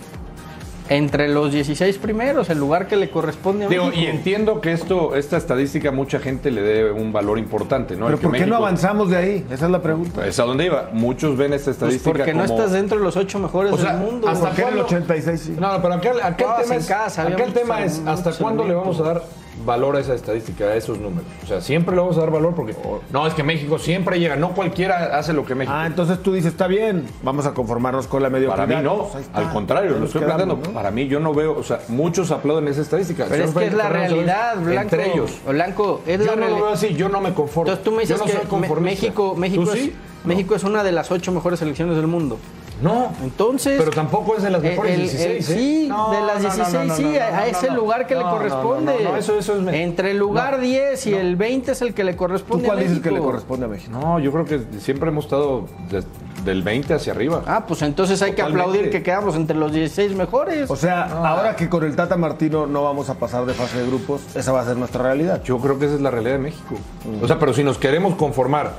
Entre 0.90 1.28
los 1.30 1.52
16 1.52 1.98
primeros, 2.00 2.50
el 2.50 2.58
lugar 2.58 2.88
que 2.88 2.96
le 2.96 3.10
corresponde 3.10 3.66
a 3.66 3.70
Digo, 3.70 3.86
México. 3.86 4.04
y 4.04 4.08
entiendo 4.08 4.60
que 4.60 4.72
esto, 4.74 5.16
esta 5.16 5.38
estadística 5.38 5.92
mucha 5.92 6.20
gente 6.20 6.50
le 6.52 6.62
dé 6.62 6.92
un 6.92 7.14
valor 7.14 7.38
importante, 7.38 7.96
¿no? 7.96 8.06
Pero 8.08 8.18
El 8.18 8.24
¿por 8.24 8.32
qué 8.36 8.46
no 8.46 8.56
avanzamos 8.56 9.10
de 9.12 9.18
ahí? 9.18 9.46
Esa 9.52 9.66
es 9.66 9.72
la 9.72 9.82
pregunta. 9.82 10.26
Es 10.26 10.40
a 10.40 10.44
dónde 10.44 10.66
iba. 10.66 10.90
Muchos 10.92 11.38
ven 11.38 11.54
esta 11.54 11.66
Pues 11.66 11.76
estadística 11.76 12.12
porque 12.18 12.34
no 12.34 12.44
estás 12.44 12.72
dentro 12.72 12.98
de 12.98 13.04
los 13.04 13.16
ocho 13.16 13.38
mejores 13.40 13.72
O 13.72 13.78
sea, 13.78 13.94
del 13.96 14.06
mundo. 14.06 14.28
hasta 14.28 14.48
¿Por 14.48 14.56
qué 14.56 14.62
en 14.64 14.68
el 14.68 14.74
cuándo? 14.74 14.86
86 14.88 15.40
sí? 15.42 15.56
No, 15.60 15.72
no, 15.74 15.82
pero 15.82 15.94
aquel, 15.94 16.22
aquel 16.22 16.48
tema 16.62 16.74
en 16.76 16.80
es, 16.82 16.88
casa, 16.88 17.22
aquel 17.24 17.54
tema 17.54 17.84
es 17.84 18.02
hasta 18.06 18.32
cuándo 18.34 18.64
le 18.68 18.74
vamos 18.74 19.00
a 19.00 19.04
dar 19.04 19.24
valor 19.66 19.96
a 19.96 20.00
esa 20.00 20.14
estadística, 20.14 20.66
a 20.66 20.76
esos 20.76 21.00
números. 21.00 21.26
O 21.44 21.48
sea, 21.48 21.62
siempre 21.62 21.96
le 21.96 22.02
vamos 22.02 22.18
a 22.18 22.22
dar 22.22 22.32
valor 22.32 22.56
porque 22.56 22.76
no, 23.12 23.28
es 23.28 23.34
que 23.34 23.44
México 23.44 23.78
siempre 23.80 24.20
llega, 24.20 24.36
no 24.36 24.54
cualquiera 24.54 25.18
hace 25.18 25.34
lo 25.34 25.46
que 25.46 25.56
México. 25.56 25.76
Ah, 25.76 25.86
entonces 25.86 26.22
tú 26.24 26.34
dices, 26.34 26.52
está 26.52 26.68
bien, 26.68 27.06
vamos 27.24 27.46
a 27.46 27.54
conformarnos 27.54 28.08
con 28.08 28.24
la 28.24 28.30
mediocridad. 28.30 28.68
para 28.68 28.80
mí 28.80 28.84
no, 28.84 29.10
Pues 29.10 29.30
al 29.34 29.52
contrario, 29.52 29.98
lo 29.98 30.06
estoy 30.06 30.22
planteando. 30.22 30.56
¿no? 30.64 30.72
Para 30.72 30.92
mí 30.92 31.08
yo 31.08 31.20
no 31.20 31.34
veo, 31.34 31.58
o 31.58 31.64
sea, 31.64 31.80
muchos 31.90 32.32
aplauden 32.32 32.68
esa 32.68 32.82
estadística. 32.82 33.26
Pero 33.30 33.46
es 33.46 33.52
que 33.52 33.66
es 33.66 33.74
la 33.74 33.90
realidad, 33.90 34.58
Blanco. 34.58 34.82
Entre 34.82 35.14
ellos. 35.14 35.40
Blanco, 35.48 36.02
es 36.06 36.20
Yo 36.20 36.26
la 36.26 36.32
no 36.32 36.36
lo 36.36 36.42
realidad. 36.46 36.62
veo 36.66 36.74
así, 36.74 36.94
yo 36.94 37.10
no 37.10 37.22
me 37.22 37.34
conformo. 37.34 37.72
Entonces 37.72 37.84
tú 37.84 37.92
me 37.92 38.02
dices 38.02 38.18
yo 38.18 38.26
no 38.26 38.32
soy 38.32 38.42
que 38.42 38.48
conformista. 38.48 39.02
México, 39.06 39.36
México, 39.36 39.64
¿Tú 39.64 39.72
es, 39.72 39.80
sí? 39.80 39.94
México 40.26 40.56
es 40.56 40.64
una 40.64 40.84
de 40.84 40.92
las 40.92 41.12
ocho 41.12 41.32
mejores 41.32 41.60
selecciones 41.60 41.96
del 41.96 42.08
mundo. 42.08 42.38
No. 42.82 43.12
Entonces. 43.24 43.76
Pero 43.78 43.92
tampoco 43.92 44.36
es 44.38 44.44
de 44.44 44.50
las 44.50 44.64
el- 44.64 44.70
mejores 44.70 44.94
el- 44.94 45.02
16, 45.02 45.50
el- 45.50 45.56
¿eh? 45.58 45.60
Sí, 45.60 45.86
No, 45.90 46.12
de 46.12 46.22
las 46.22 46.42
no, 46.42 46.50
no, 46.50 46.56
16, 46.56 46.88
no, 46.88 46.96
sí, 46.96 47.04
no, 47.04 47.10
no, 47.12 47.16
a, 47.18 47.48
ese 47.48 47.68
no. 47.68 47.76
lugar 47.76 48.08
que 48.08 48.14
No, 48.16 48.20
le 48.22 48.26
no, 48.26 48.32
no, 48.32 48.38
corresponde. 48.38 49.04
no, 49.04 49.10
no, 49.12 49.18
eso- 49.18 49.38
eso 49.38 49.60
es 49.60 49.68
Entre 49.74 50.12
el 50.12 50.18
lugar 50.18 50.54
No. 50.58 50.64
10 50.64 51.06
y 51.08 51.14
el 51.14 51.36
20 51.36 51.72
es 51.74 51.82
el 51.82 51.94
que 51.94 52.04
le 52.04 52.14
¿Tú 52.14 52.20
corresponde 52.20 52.66
cuál 52.66 52.80
a 52.80 52.82
dices 52.82 53.00
que 53.00 53.12
le 53.12 53.20
corresponde 53.20 53.66
a 53.66 53.70
México? 53.70 53.92
No, 54.00 54.20
yo 54.20 54.32
creo 54.32 54.46
que 54.46 54.62
siempre 54.80 55.10
hemos 55.10 55.26
estado 55.26 55.66
de- 55.90 56.04
del 56.46 56.64
20 56.64 56.94
hacia 56.94 57.12
arriba. 57.12 57.44
Ah, 57.46 57.66
pues 57.68 57.82
entonces 57.82 58.22
hay 58.22 58.32
que 58.32 58.42
aplaudir 58.42 58.90
que 58.90 59.04
quedamos 59.04 59.36
entre 59.36 59.58
los 59.58 59.74
16 59.74 60.16
mejores. 60.16 60.70
O 60.72 60.76
sea, 60.78 61.04
ahora 61.04 61.56
que 61.58 61.68
con 61.68 61.84
el 61.84 61.96
Tata 61.98 62.16
Martino 62.16 62.66
no 62.66 62.84
vamos 62.84 63.10
a 63.10 63.16
pasar 63.16 63.46
de 63.46 63.54
fase 63.54 63.78
de 63.80 63.88
grupos, 63.88 64.22
esa 64.36 64.52
va 64.54 64.62
a 64.62 64.66
ser 64.66 64.78
nuestra 64.78 65.04
realidad. 65.04 65.44
Yo 65.44 65.58
creo 65.58 65.78
que 65.78 65.86
esa 65.88 65.96
es 65.96 66.02
la 66.02 66.12
realidad 66.12 66.34
de 66.36 66.40
México. 66.40 66.76
O 67.22 67.28
sea, 67.28 67.38
pero 67.40 67.54
si 67.54 67.64
nos 67.64 67.78
queremos 67.78 68.16
conformar 68.16 68.72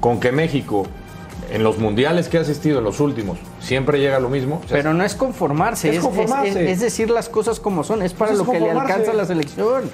con 0.00 0.20
que 0.20 0.30
México, 0.30 0.86
en 1.50 1.62
los 1.62 1.78
mundiales 1.78 2.28
que 2.28 2.38
ha 2.38 2.40
asistido, 2.40 2.78
en 2.78 2.84
los 2.84 3.00
últimos, 3.00 3.38
siempre 3.60 3.98
llega 4.00 4.18
lo 4.20 4.28
mismo. 4.28 4.60
o 4.64 4.68
sea, 4.68 4.76
Pero 4.76 4.94
no 4.94 5.04
es 5.04 5.14
conformarse, 5.14 5.94
Es 5.94 6.00
conformarse. 6.02 6.48
es- 6.48 6.56
es 6.70 6.80
decir 6.80 7.10
las 7.10 7.28
cosas 7.28 7.60
como 7.60 7.84
son, 7.84 8.02
es 8.02 8.12
para 8.12 8.32
Es 8.32 8.38
lo 8.38 8.44
que 8.50 8.58
le 8.60 8.70
alcanza 8.70 9.12
la 9.12 9.24
selección. 9.24 9.90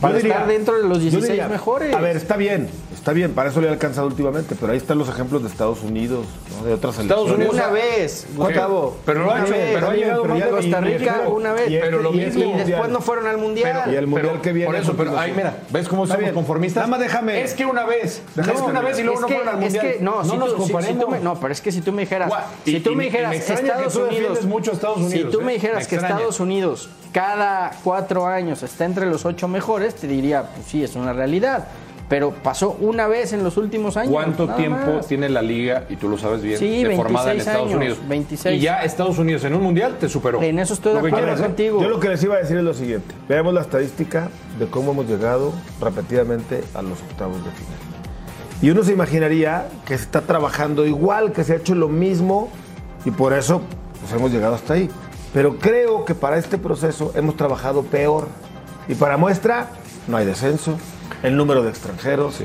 Para 0.00 0.16
diría- 0.16 0.32
estar 0.34 0.48
dentro 0.48 0.76
de 0.76 0.82
los 0.88 0.98
yo 0.98 1.02
16 1.04 1.28
diría, 1.32 1.48
mejores. 1.48 1.94
A 1.94 2.00
ver, 2.00 2.16
está 2.16 2.36
bien, 2.36 2.68
está 2.94 3.12
bien, 3.12 3.32
para 3.32 3.50
eso 3.50 3.60
le 3.60 3.68
ha 3.68 3.72
alcanzado 3.72 4.06
últimamente, 4.06 4.54
pero 4.58 4.72
ahí 4.72 4.78
están 4.78 4.98
los 4.98 5.08
ejemplos 5.08 5.42
de 5.42 5.48
Estados 5.48 5.82
Unidos, 5.82 6.26
¿no? 6.58 6.64
de 6.66 6.74
otras 6.74 6.98
Estados. 6.98 7.30
Unidos- 7.30 7.54
una 7.54 7.68
vez, 7.68 8.26
Gustavo. 8.36 8.96
Pero 9.06 9.24
no 9.24 9.30
ha 9.32 9.40
hecho- 9.42 9.52
vez. 9.52 9.70
pero 9.74 9.88
ha 9.90 9.94
llegado 9.94 10.22
pero 10.22 10.36
ya-. 10.36 10.48
Costa 10.50 10.80
Rica 10.80 11.22
y- 11.26 11.30
una 11.30 11.52
vez. 11.52 11.70
y- 11.70 11.78
Pero 11.78 12.02
lo 12.02 12.12
y- 12.12 12.16
mismo 12.18 12.42
y 12.42 12.46
mundial. 12.46 12.66
después 12.66 12.90
no 12.90 13.00
fueron 13.00 13.26
al 13.26 13.38
mundial. 13.38 13.92
Y 13.92 13.96
el 13.96 14.06
mundial 14.06 14.28
Pero- 14.32 14.42
que 14.42 14.52
viene. 14.52 14.66
Por 14.66 14.76
eso, 14.76 14.90
es 14.92 14.96
pero 14.96 15.18
ahí 15.18 15.32
mira, 15.36 15.56
¿ves 15.70 15.88
cómo 15.88 16.06
somos 16.06 16.20
bien. 16.20 16.34
conformistas? 16.34 16.82
Nada 16.82 16.90
más 16.90 17.00
déjame. 17.00 17.42
Es 17.42 17.54
que 17.54 17.66
una 17.66 17.84
vez, 17.84 18.22
Déjame 18.34 18.54
es 18.58 18.62
que 18.64 18.70
una 18.70 18.80
vez 18.80 18.98
y 18.98 19.02
luego 19.02 19.16
es 19.16 19.20
no 19.22 19.26
que, 19.28 19.34
fueron 19.34 19.54
al 19.56 19.62
es 19.62 19.72
mundial. 19.72 19.92
que 19.98 20.02
no, 20.04 20.24
si 20.24 20.36
nos 20.36 20.54
tú- 20.56 20.62
si- 20.66 20.86
si 20.86 20.94
tú 20.94 21.08
me- 21.08 21.20
no, 21.20 21.34
pero 21.40 21.52
es 21.52 21.60
que 21.60 21.72
si 21.72 21.80
tú 21.80 21.92
me 21.92 22.02
dijeras, 22.02 22.32
si 22.64 22.80
tú 22.80 22.94
me 22.94 23.04
dijeras 23.04 23.34
Estados 23.34 23.92
tú 23.94 24.04
Unidos, 24.04 24.44
mucho 24.44 24.70
a 24.70 24.74
Estados 24.74 24.98
si 24.98 25.04
Unidos, 25.04 25.32
tú 25.32 25.40
¿eh? 25.40 25.44
me 25.44 25.52
dijeras 25.54 25.82
Me 25.84 25.88
que. 25.88 25.96
Estados 25.96 26.40
Unidos 26.40 26.88
cada 27.12 27.72
cuatro 27.84 28.26
años 28.26 28.62
está 28.62 28.84
entre 28.86 29.06
los 29.06 29.24
ocho 29.26 29.46
mejores, 29.48 29.94
te 29.94 30.06
diría, 30.06 30.44
pues 30.54 30.66
sí, 30.66 30.82
es 30.82 30.94
una 30.94 31.12
realidad. 31.12 31.68
Pero 32.12 32.30
pasó 32.30 32.76
una 32.78 33.08
vez 33.08 33.32
en 33.32 33.42
los 33.42 33.56
últimos 33.56 33.96
años. 33.96 34.12
¿Cuánto 34.12 34.46
tiempo 34.46 34.96
más. 34.96 35.06
tiene 35.06 35.30
la 35.30 35.40
liga, 35.40 35.86
y 35.88 35.96
tú 35.96 36.10
lo 36.10 36.18
sabes 36.18 36.42
bien, 36.42 36.58
Sí, 36.58 36.84
de 36.84 36.94
formada 36.94 37.30
en 37.32 37.38
26 37.38 37.46
Estados 37.46 37.66
años, 37.66 37.76
Unidos? 37.78 37.98
26. 38.06 38.58
Y 38.58 38.60
ya 38.62 38.82
Estados 38.82 39.18
Unidos 39.18 39.44
en 39.44 39.54
un 39.54 39.62
mundial 39.62 39.96
te 39.98 40.10
superó. 40.10 40.42
En 40.42 40.58
eso 40.58 40.74
estoy 40.74 40.92
de 40.92 40.98
acuerdo 40.98 41.34
¿eh? 41.34 41.40
contigo. 41.40 41.80
Yo 41.80 41.88
lo 41.88 41.98
que 42.00 42.10
les 42.10 42.22
iba 42.22 42.34
a 42.34 42.38
decir 42.40 42.58
es 42.58 42.64
lo 42.64 42.74
siguiente. 42.74 43.14
Veamos 43.30 43.54
la 43.54 43.62
estadística 43.62 44.28
de 44.58 44.66
cómo 44.66 44.92
hemos 44.92 45.06
llegado 45.06 45.54
repetidamente 45.80 46.62
a 46.74 46.82
los 46.82 47.00
octavos 47.00 47.42
de 47.46 47.50
final. 47.50 47.78
Y 48.60 48.68
uno 48.68 48.84
se 48.84 48.92
imaginaría 48.92 49.68
que 49.86 49.96
se 49.96 50.04
está 50.04 50.20
trabajando 50.20 50.84
igual, 50.84 51.32
que 51.32 51.44
se 51.44 51.54
ha 51.54 51.56
hecho 51.56 51.74
lo 51.74 51.88
mismo 51.88 52.50
y 53.06 53.10
por 53.10 53.32
eso 53.32 53.62
pues, 54.00 54.12
hemos 54.12 54.30
llegado 54.30 54.54
hasta 54.54 54.74
ahí. 54.74 54.90
Pero 55.32 55.56
creo 55.56 56.04
que 56.04 56.14
para 56.14 56.36
este 56.36 56.58
proceso 56.58 57.10
hemos 57.14 57.38
trabajado 57.38 57.84
peor. 57.84 58.28
Y 58.86 58.96
para 58.96 59.16
muestra, 59.16 59.70
no 60.08 60.18
hay 60.18 60.26
descenso, 60.26 60.76
el 61.22 61.36
número 61.36 61.62
de 61.62 61.70
extranjeros, 61.70 62.34
Sí. 62.36 62.44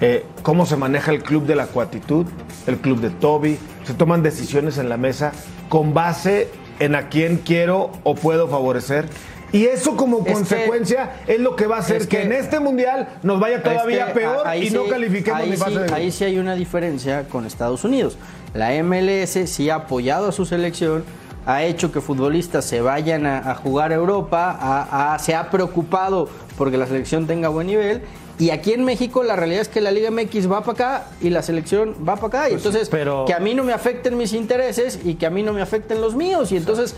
eh, 0.00 0.24
cómo 0.42 0.66
se 0.66 0.76
maneja 0.76 1.10
el 1.12 1.22
club 1.22 1.46
de 1.46 1.56
la 1.56 1.66
cuatitud, 1.66 2.26
el 2.66 2.76
club 2.78 3.00
de 3.00 3.10
Toby, 3.10 3.58
se 3.84 3.94
toman 3.94 4.22
decisiones 4.22 4.78
en 4.78 4.88
la 4.88 4.96
mesa 4.96 5.32
con 5.68 5.94
base 5.94 6.48
en 6.78 6.94
a 6.94 7.08
quién 7.08 7.38
quiero 7.38 7.90
o 8.04 8.14
puedo 8.14 8.48
favorecer. 8.48 9.06
Y 9.52 9.64
eso 9.66 9.96
como 9.96 10.24
consecuencia 10.24 11.16
es 11.26 11.40
lo 11.40 11.56
que 11.56 11.66
va 11.66 11.76
a 11.76 11.80
hacer 11.80 11.96
es 12.02 12.06
que, 12.06 12.18
que- 12.18 12.22
en 12.22 12.32
este 12.32 12.60
mundial 12.60 13.08
nos 13.24 13.40
vaya 13.40 13.62
todavía 13.62 14.06
Es 14.06 14.12
que 14.14 14.20
peor 14.20 14.46
ahí 14.46 14.68
y 14.68 14.70
no 14.70 14.86
califiquemos 14.86 15.40
ahí 15.40 15.50
ni 15.50 15.56
fase 15.56 15.70
sí, 15.70 15.76
de 15.76 15.82
grupos. 15.82 15.98
Ahí 15.98 16.10
sí 16.12 16.24
hay 16.24 16.38
una 16.38 16.54
diferencia 16.54 17.24
con 17.28 17.46
Estados 17.46 17.82
Unidos. 17.82 18.16
La 18.54 18.72
MLS 18.82 19.46
sí 19.50 19.68
ha 19.68 19.74
apoyado 19.74 20.28
a 20.28 20.32
su 20.32 20.46
selección, 20.46 21.02
ha 21.46 21.64
hecho 21.64 21.90
que 21.90 22.00
futbolistas 22.00 22.64
se 22.64 22.80
vayan 22.80 23.26
a, 23.26 23.38
a 23.50 23.54
jugar 23.56 23.90
a 23.90 23.96
Europa, 23.96 25.18
se 25.20 25.34
ha 25.34 25.50
preocupado 25.50 26.28
porque 26.60 26.76
la 26.76 26.86
selección 26.86 27.26
tenga 27.26 27.48
buen 27.48 27.68
nivel. 27.68 28.02
Y 28.38 28.50
aquí 28.50 28.74
en 28.74 28.84
México 28.84 29.22
la 29.22 29.34
realidad 29.34 29.62
es 29.62 29.68
que 29.68 29.80
la 29.80 29.90
Liga 29.90 30.10
MX 30.10 30.46
va 30.52 30.60
para 30.60 30.72
acá 30.72 31.06
y 31.22 31.30
la 31.30 31.40
selección 31.40 31.94
va 32.06 32.16
para 32.16 32.26
acá. 32.26 32.50
y 32.50 32.52
entonces, 32.52 32.90
pero- 32.90 33.24
que 33.26 33.32
a 33.32 33.38
mí 33.40 33.54
no 33.54 33.64
me 33.64 33.72
afecten 33.72 34.18
mis 34.18 34.34
intereses 34.34 35.00
y 35.02 35.14
que 35.14 35.24
a 35.24 35.30
mí 35.30 35.42
no 35.42 35.54
me 35.54 35.62
afecten 35.62 36.02
los 36.02 36.14
míos. 36.14 36.52
Y 36.52 36.58
entonces, 36.58 36.94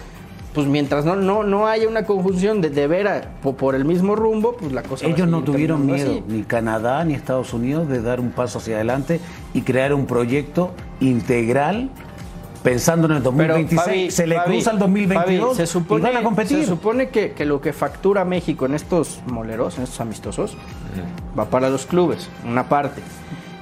pues 0.52 0.66
mientras 0.66 1.04
no, 1.04 1.14
no, 1.14 1.44
no 1.44 1.68
haya 1.68 1.86
una 1.88 2.04
conjunción 2.06 2.60
de, 2.60 2.70
de 2.70 2.86
ver 2.88 3.06
a- 3.06 3.20
po- 3.40 3.54
por, 3.56 3.76
el 3.76 3.84
mismo 3.84 4.16
rumbo, 4.16 4.56
pues 4.58 4.72
la 4.72 4.82
cosa 4.82 5.06
va 5.06 5.12
a 5.12 5.14
Ellos 5.14 5.28
no 5.28 5.44
tuvieron 5.44 5.86
miedo, 5.86 6.10
así. 6.10 6.24
ni 6.26 6.42
Canadá 6.42 7.04
ni 7.04 7.14
Estados 7.14 7.54
Unidos, 7.54 7.88
de 7.88 8.02
dar 8.02 8.18
un 8.18 8.32
paso 8.32 8.58
hacia 8.58 8.74
adelante 8.74 9.20
y 9.54 9.62
crear 9.62 9.94
un 9.94 10.06
proyecto 10.06 10.72
integral 11.00 11.88
pensando 12.62 13.06
en 13.08 13.14
el 13.14 13.22
2026. 13.22 13.80
Fabi, 13.84 14.10
se 14.10 14.26
le 14.26 14.36
Fabi, 14.36 14.52
cruza 14.54 14.70
el 14.72 14.78
2022 14.78 15.46
Fabi, 15.48 15.56
se 15.56 15.66
supone, 15.66 16.00
y 16.00 16.04
van 16.12 16.16
a 16.16 16.22
competir. 16.22 16.58
Se 16.60 16.66
supone 16.66 17.08
que, 17.08 17.32
que 17.32 17.44
lo 17.44 17.60
que 17.60 17.72
factura 17.72 18.24
México 18.24 18.66
en 18.66 18.74
estos 18.74 19.20
moleros, 19.26 19.78
en 19.78 19.84
estos 19.84 20.00
amistosos, 20.00 20.56
va 21.38 21.46
para 21.46 21.68
los 21.70 21.86
clubes, 21.86 22.28
una 22.46 22.68
parte. 22.68 23.00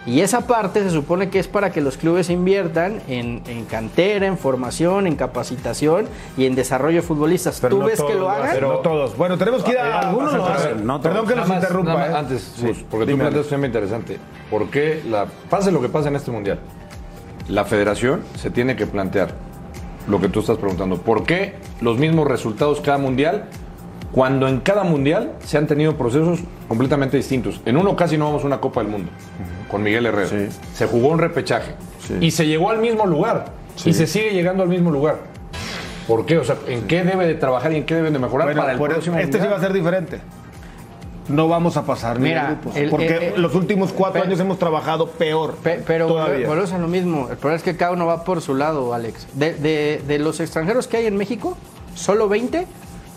Y 0.07 0.23
esa 0.23 0.47
parte 0.47 0.83
se 0.83 0.91
supone 0.91 1.29
que 1.29 1.39
es 1.39 1.47
para 1.47 1.71
que 1.73 1.83
los 1.83 1.99
clubes 1.99 2.31
inviertan 2.31 3.03
en, 3.07 3.43
en 3.47 3.67
cantera, 3.67 4.27
en 4.27 4.39
formación, 4.39 5.07
en 5.07 5.15
capacitación 5.15 6.07
y 6.39 6.47
en 6.47 6.55
desarrollo 6.55 6.97
de 6.97 7.03
futbolistas. 7.03 7.61
Pero 7.61 7.77
¿Tú 7.77 7.83
no 7.83 7.87
ves 7.87 8.03
que 8.03 8.15
lo 8.15 8.31
hagan? 8.31 8.61
no 8.63 8.79
todos. 8.79 9.15
Bueno, 9.17 9.37
tenemos 9.37 9.63
que 9.63 9.73
ir 9.73 9.79
a... 9.79 9.99
Algunos 10.09 10.33
lo 10.33 10.47
a- 10.47 10.55
hacen, 10.55 10.87
no 10.87 11.03
Perdón 11.03 11.27
que 11.29 11.35
más, 11.37 11.51
interrumpa. 11.51 11.95
más, 11.95 12.09
¿eh? 12.09 12.15
Antes, 12.17 12.53
Sí, 12.57 12.87
porque 12.91 13.13
tú 13.13 13.19
planteas 13.19 13.45
un 13.45 13.51
tema 13.51 13.67
interesante. 13.67 14.19
¿Por 14.51 14.71
qué, 14.71 15.03
la, 15.09 15.27
pase 15.51 15.71
lo 15.71 15.83
que 15.83 15.91
pase 15.91 16.09
en 16.09 16.17
este 16.17 16.31
mundial, 16.31 16.59
la 17.51 17.65
federación 17.65 18.23
se 18.37 18.51
tiene 18.51 18.77
que 18.77 18.87
plantear 18.87 19.35
lo 20.09 20.21
que 20.21 20.29
tú 20.29 20.41
estás 20.41 20.57
preguntando? 20.59 20.99
¿Por 20.99 21.25
qué 21.25 21.55
los 21.81 21.99
mismos 21.99 22.27
resultados 22.29 22.81
cada 22.81 22.99
mundial 22.99 23.45
cuando 24.13 24.49
en 24.49 24.61
cada 24.61 24.83
mundial 24.85 25.33
se 25.45 25.59
han 25.59 25.67
tenido 25.67 25.97
procesos 25.97 26.41
completamente 26.69 27.17
distintos? 27.17 27.61
En 27.65 27.77
uno 27.77 27.97
casi 27.97 28.17
no 28.17 28.27
vamos 28.27 28.45
a 28.45 28.47
una 28.47 28.61
Copa 28.61 28.83
del 28.83 28.91
Mundo 28.91 29.11
con 29.71 29.83
Miguel 29.83 30.07
Herrera. 30.07 30.29
Sí. 30.29 30.49
Se 30.75 30.87
jugó 30.87 31.09
un 31.09 31.19
repechaje 31.19 31.75
Sí. 32.01 32.15
y 32.21 32.31
se 32.31 32.47
llegó 32.47 32.71
al 32.71 32.79
mismo 32.79 33.07
lugar 33.07 33.47
Sí. 33.77 33.91
y 33.91 33.93
se 33.95 34.07
sigue 34.07 34.31
llegando 34.31 34.63
al 34.63 34.69
mismo 34.69 34.91
lugar. 34.91 35.19
¿Por 36.09 36.27
qué? 36.27 36.39
O 36.39 36.45
sea, 36.45 36.57
¿en 36.67 36.89
qué 36.89 37.05
debe 37.05 37.27
de 37.27 37.35
trabajar 37.35 37.73
y 37.73 37.77
en 37.77 37.85
qué 37.87 37.95
deben 37.95 38.13
de 38.13 38.19
mejorar 38.19 38.49
Bueno, 38.49 38.63
para 38.63 38.73
el 38.73 38.79
próximo 38.81 39.17
este 39.19 39.41
sí 39.41 39.47
va 39.47 39.57
a 39.57 39.61
ser 39.61 39.73
diferente. 39.73 40.21
No 41.31 41.49
vamos 41.49 41.77
a 41.77 41.85
pasar 41.85 42.19
ni 42.19 42.29
Mira, 42.29 42.47
grupos. 42.49 42.77
el- 42.77 42.91
porque 42.91 43.17
el- 43.17 43.23
el- 43.35 43.43
los 43.43 43.55
últimos 43.55 43.93
cuatro 43.93 44.23
años 44.23 44.39
hemos 44.41 44.59
trabajado 44.59 45.09
peor. 45.11 45.55
Pe- 45.63 45.83
pero 45.87 46.07
todavía. 46.09 46.47
volvemos 46.47 46.73
a 46.73 46.79
lo 46.79 46.89
mismo. 46.89 47.29
El 47.31 47.37
problema 47.37 47.57
es 47.57 47.63
que 47.63 47.77
cada 47.77 47.93
uno 47.93 48.07
va 48.07 48.25
por 48.25 48.41
su 48.43 48.55
lado, 48.55 48.93
Alex. 48.95 49.27
De, 49.35 49.55
de- 49.55 50.03
de 50.07 50.19
los 50.19 50.41
extranjeros 50.41 50.87
que 50.87 50.97
hay 50.99 51.07
en 51.07 51.17
México, 51.17 51.57
solo 51.95 52.29
20 52.29 52.67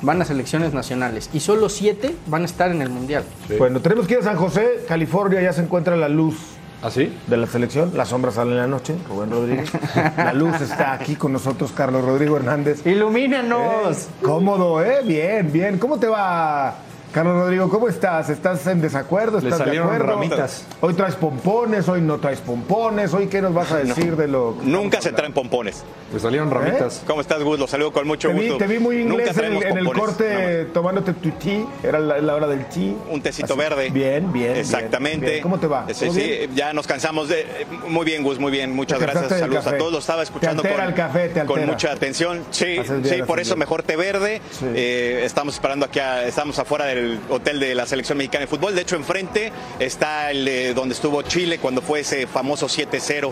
van 0.01 0.21
a 0.21 0.25
selecciones 0.25 0.73
nacionales 0.73 1.29
y 1.33 1.39
solo 1.39 1.69
7 1.69 2.13
van 2.27 2.41
a 2.41 2.45
estar 2.45 2.69
en 2.71 2.81
el 2.81 2.89
Mundial. 2.89 3.23
Bueno, 3.57 3.79
tenemos 3.79 4.05
que 4.07 4.15
ir 4.15 4.19
a 4.19 4.23
San 4.23 4.35
José, 4.35 4.83
California, 4.87 5.41
ya 5.41 5.53
se 5.53 5.61
encuentra 5.61 5.95
la 5.95 6.09
luz 6.09 6.35
¿Ah, 6.81 6.91
sí? 6.91 7.13
de 7.27 7.37
la 7.37 7.47
selección. 7.47 7.91
La 7.95 8.03
sombra 8.05 8.29
sale 8.31 8.51
en 8.51 8.57
la 8.57 8.67
noche, 8.67 8.95
Rubén 9.07 9.31
Rodríguez. 9.31 9.71
La 10.17 10.33
luz 10.33 10.59
está 10.59 10.91
aquí 10.91 11.15
con 11.15 11.31
nosotros, 11.31 11.71
Carlos 11.71 12.03
Rodrigo 12.03 12.35
Hernández. 12.35 12.85
¡Ilumínanos! 12.85 13.97
Eh, 13.97 14.07
Cómodo, 14.21 14.83
¿eh? 14.83 14.99
Bien, 15.05 15.49
bien. 15.53 15.77
¿Cómo 15.79 15.97
te 15.97 16.07
va, 16.07 16.75
Carlos 17.13 17.35
Rodrigo? 17.35 17.69
¿Cómo 17.69 17.87
estás? 17.87 18.29
¿Estás 18.31 18.65
en 18.65 18.81
desacuerdo? 18.81 19.39
Le 19.39 19.49
¿Estás 19.49 19.69
de 19.69 19.77
acuerdo? 19.77 20.03
ramitas. 20.03 20.65
Hoy 20.81 20.95
traes 20.95 21.13
pompones, 21.13 21.87
hoy 21.87 22.01
no 22.01 22.17
traes 22.17 22.39
pompones. 22.39 23.13
¿Hoy 23.13 23.27
qué 23.27 23.39
nos 23.39 23.53
vas 23.53 23.71
a 23.71 23.77
decir 23.77 24.15
de 24.15 24.27
lo 24.27 24.57
que 24.59 24.65
Nunca 24.65 24.99
se 24.99 25.11
traen 25.11 25.31
pompones. 25.31 25.83
Le 26.11 26.19
salieron 26.19 26.49
ramitas. 26.49 27.03
¿Cómo 27.05 27.21
estás, 27.21 27.43
Gus? 27.43 27.59
Los 27.59 27.69
saludo 27.69 27.91
con 27.93 28.07
mucho 28.07 28.29
Te 28.29 28.33
vi, 28.33 28.47
gusto. 28.47 28.57
te 28.57 28.67
vi 28.67 28.79
muy 28.79 28.97
inglés 29.01 29.37
en, 29.37 29.77
el 29.77 29.85
corte 29.93 30.65
tomándote 30.73 31.13
tu 31.13 31.29
tea. 31.31 31.65
Era 31.83 31.99
la, 31.99 32.17
la 32.17 32.33
hora 32.33 32.47
del 32.47 32.65
tea. 32.65 32.93
Un 33.11 33.21
tecito 33.21 33.53
Así. 33.53 33.59
verde. 33.59 33.89
Bien, 33.91 34.33
bien. 34.33 34.55
Exactamente. 34.57 35.29
bien. 35.29 35.41
¿Cómo 35.43 35.59
te 35.59 35.67
va? 35.67 35.85
Sí, 35.93 36.05
¿Todo 36.05 36.15
sí, 36.15 36.49
ya 36.55 36.73
nos 36.73 36.87
cansamos 36.87 37.29
de. 37.29 37.45
Muy 37.89 38.05
bien, 38.05 38.23
Gus, 38.23 38.39
muy 38.39 38.51
bien. 38.51 38.75
Muchas 38.75 38.97
Te 38.97 39.05
gracias. 39.05 39.39
Saludos 39.39 39.67
a 39.67 39.77
todos. 39.77 39.91
Lo 39.91 39.99
estaba 39.99 40.23
escuchando 40.23 40.63
con, 40.63 40.71
el 40.81 40.95
café, 40.95 41.29
te 41.29 41.45
con 41.45 41.59
altera. 41.59 41.67
mucha 41.67 41.91
atención. 41.91 42.41
Sí, 42.49 42.77
sí, 43.03 43.21
por 43.27 43.39
eso 43.39 43.53
bien. 43.53 43.59
mejor 43.59 43.83
té 43.83 43.95
verde. 43.95 44.41
Sí. 44.49 44.65
Eh, 44.73 45.21
estamos 45.25 45.53
esperando 45.53 45.85
aquí, 45.85 45.99
a- 45.99 46.25
estamos 46.25 46.57
afuera 46.57 46.85
del 46.85 47.02
hotel 47.29 47.59
de 47.59 47.75
la 47.75 47.85
Selección 47.85 48.17
Mexicana 48.17 48.41
de 48.41 48.47
Fútbol. 48.47 48.75
De 48.75 48.81
hecho, 48.81 48.95
enfrente 48.95 49.51
está 49.79 50.31
el 50.31 50.45
de 50.45 50.73
donde 50.73 50.93
estuvo 50.95 51.21
Chile 51.23 51.59
cuando 51.59 51.81
fue 51.81 52.01
ese 52.01 52.27
famoso 52.27 52.67
7-0 52.67 53.31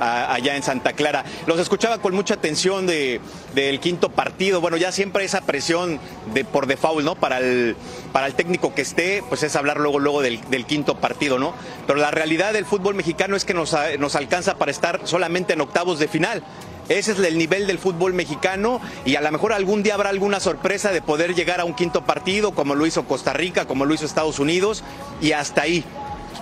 a- 0.00 0.34
allá 0.34 0.56
en 0.56 0.62
Santa 0.62 0.92
Clara. 0.94 1.24
Los 1.46 1.60
escuchaba 1.60 1.98
con 1.98 2.14
mucha 2.14 2.34
atención 2.34 2.86
de, 2.86 3.20
del 3.54 3.78
quinto 3.80 4.08
partido. 4.10 4.60
Bueno, 4.60 4.76
ya 4.76 4.90
siempre 4.92 5.24
esa 5.24 5.42
presión 5.42 6.00
de 6.34 6.44
por 6.44 6.66
default, 6.66 7.04
¿no? 7.04 7.14
Para 7.14 7.38
el, 7.38 7.76
para 8.12 8.26
el 8.26 8.34
técnico 8.34 8.74
que 8.74 8.82
esté, 8.82 9.22
pues 9.28 9.42
es 9.42 9.54
hablar 9.56 9.78
luego, 9.78 9.98
luego 9.98 10.22
del, 10.22 10.40
del 10.50 10.66
quinto 10.66 10.96
partido, 10.98 11.38
¿no? 11.38 11.54
Pero 11.86 11.98
la 12.00 12.10
realidad 12.10 12.52
del 12.52 12.64
fútbol 12.66 12.94
mexicano 12.94 13.36
es 13.36 13.44
que 13.44 13.54
nos, 13.54 13.76
nos 13.98 14.16
alcanza 14.16 14.56
para 14.56 14.70
estar 14.70 15.00
solamente 15.04 15.52
en 15.52 15.60
octavos 15.60 15.98
de 15.98 16.08
final. 16.08 16.42
Ese 16.88 17.12
es 17.12 17.18
el 17.18 17.38
nivel 17.38 17.66
del 17.66 17.78
fútbol 17.78 18.12
mexicano 18.12 18.80
y 19.04 19.14
a 19.16 19.20
lo 19.20 19.30
mejor 19.30 19.52
algún 19.52 19.82
día 19.82 19.94
habrá 19.94 20.10
alguna 20.10 20.40
sorpresa 20.40 20.90
de 20.90 21.00
poder 21.00 21.34
llegar 21.34 21.60
a 21.60 21.64
un 21.64 21.74
quinto 21.74 22.04
partido 22.04 22.52
como 22.52 22.74
lo 22.74 22.86
hizo 22.86 23.04
Costa 23.04 23.32
Rica, 23.32 23.66
como 23.66 23.84
lo 23.84 23.94
hizo 23.94 24.04
Estados 24.04 24.40
Unidos 24.40 24.82
y 25.20 25.32
hasta 25.32 25.62
ahí 25.62 25.84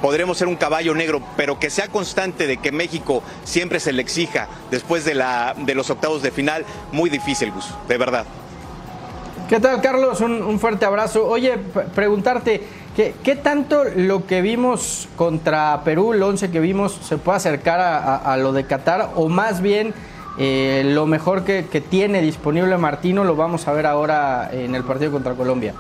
podremos 0.01 0.39
ser 0.39 0.49
un 0.49 0.57
caballo 0.57 0.95
negro, 0.95 1.21
pero 1.37 1.59
que 1.59 1.69
sea 1.71 1.89
constante 1.89 2.47
de 2.47 2.57
que 2.57 2.73
México 2.73 3.23
siempre 3.45 3.81
se 3.81 3.93
le 3.93 4.01
exija 4.03 4.49
después 4.71 5.05
de, 5.05 5.15
la, 5.15 5.55
de 5.57 5.75
los 5.75 5.91
octavos 5.91 6.23
de 6.23 6.31
final, 6.31 6.65
muy 6.93 7.11
difícil, 7.11 7.53
Gus, 7.53 7.69
de 7.87 7.99
verdad. 7.99 8.25
¿Qué 9.49 9.59
tal, 9.59 9.81
Carlos? 9.83 10.21
Un, 10.21 10.61
fuerte 10.61 10.87
abrazo. 10.87 11.27
Oye, 11.27 11.59
preguntarte, 11.95 12.63
¿qué, 12.95 13.15
¿Qué, 13.23 13.35
tanto 13.35 13.83
lo 13.85 14.25
que 14.25 14.43
vimos 14.43 15.09
contra 15.17 15.83
Perú, 15.85 16.13
el 16.13 16.23
11 16.23 16.53
que 16.53 16.61
vimos, 16.61 16.97
se 17.03 17.19
puede 17.19 17.39
acercar 17.39 17.81
a 17.81 18.37
lo 18.37 18.53
de 18.53 18.65
Qatar? 18.65 19.11
O 19.17 19.29
más 19.29 19.61
bien, 19.61 19.93
eh, 20.43 20.85
lo 20.87 21.05
mejor 21.07 21.45
que, 21.45 21.67
que 21.67 21.83
tiene 21.83 22.23
disponible 22.23 22.79
Martino 22.79 23.25
lo 23.25 23.37
vamos 23.37 23.69
a 23.69 23.75
ver 23.75 23.85
ahora 23.85 24.49
en 24.51 24.75
el 24.75 24.85
partido 24.85 25.13
contra 25.13 25.35
Colombia. 25.35 25.75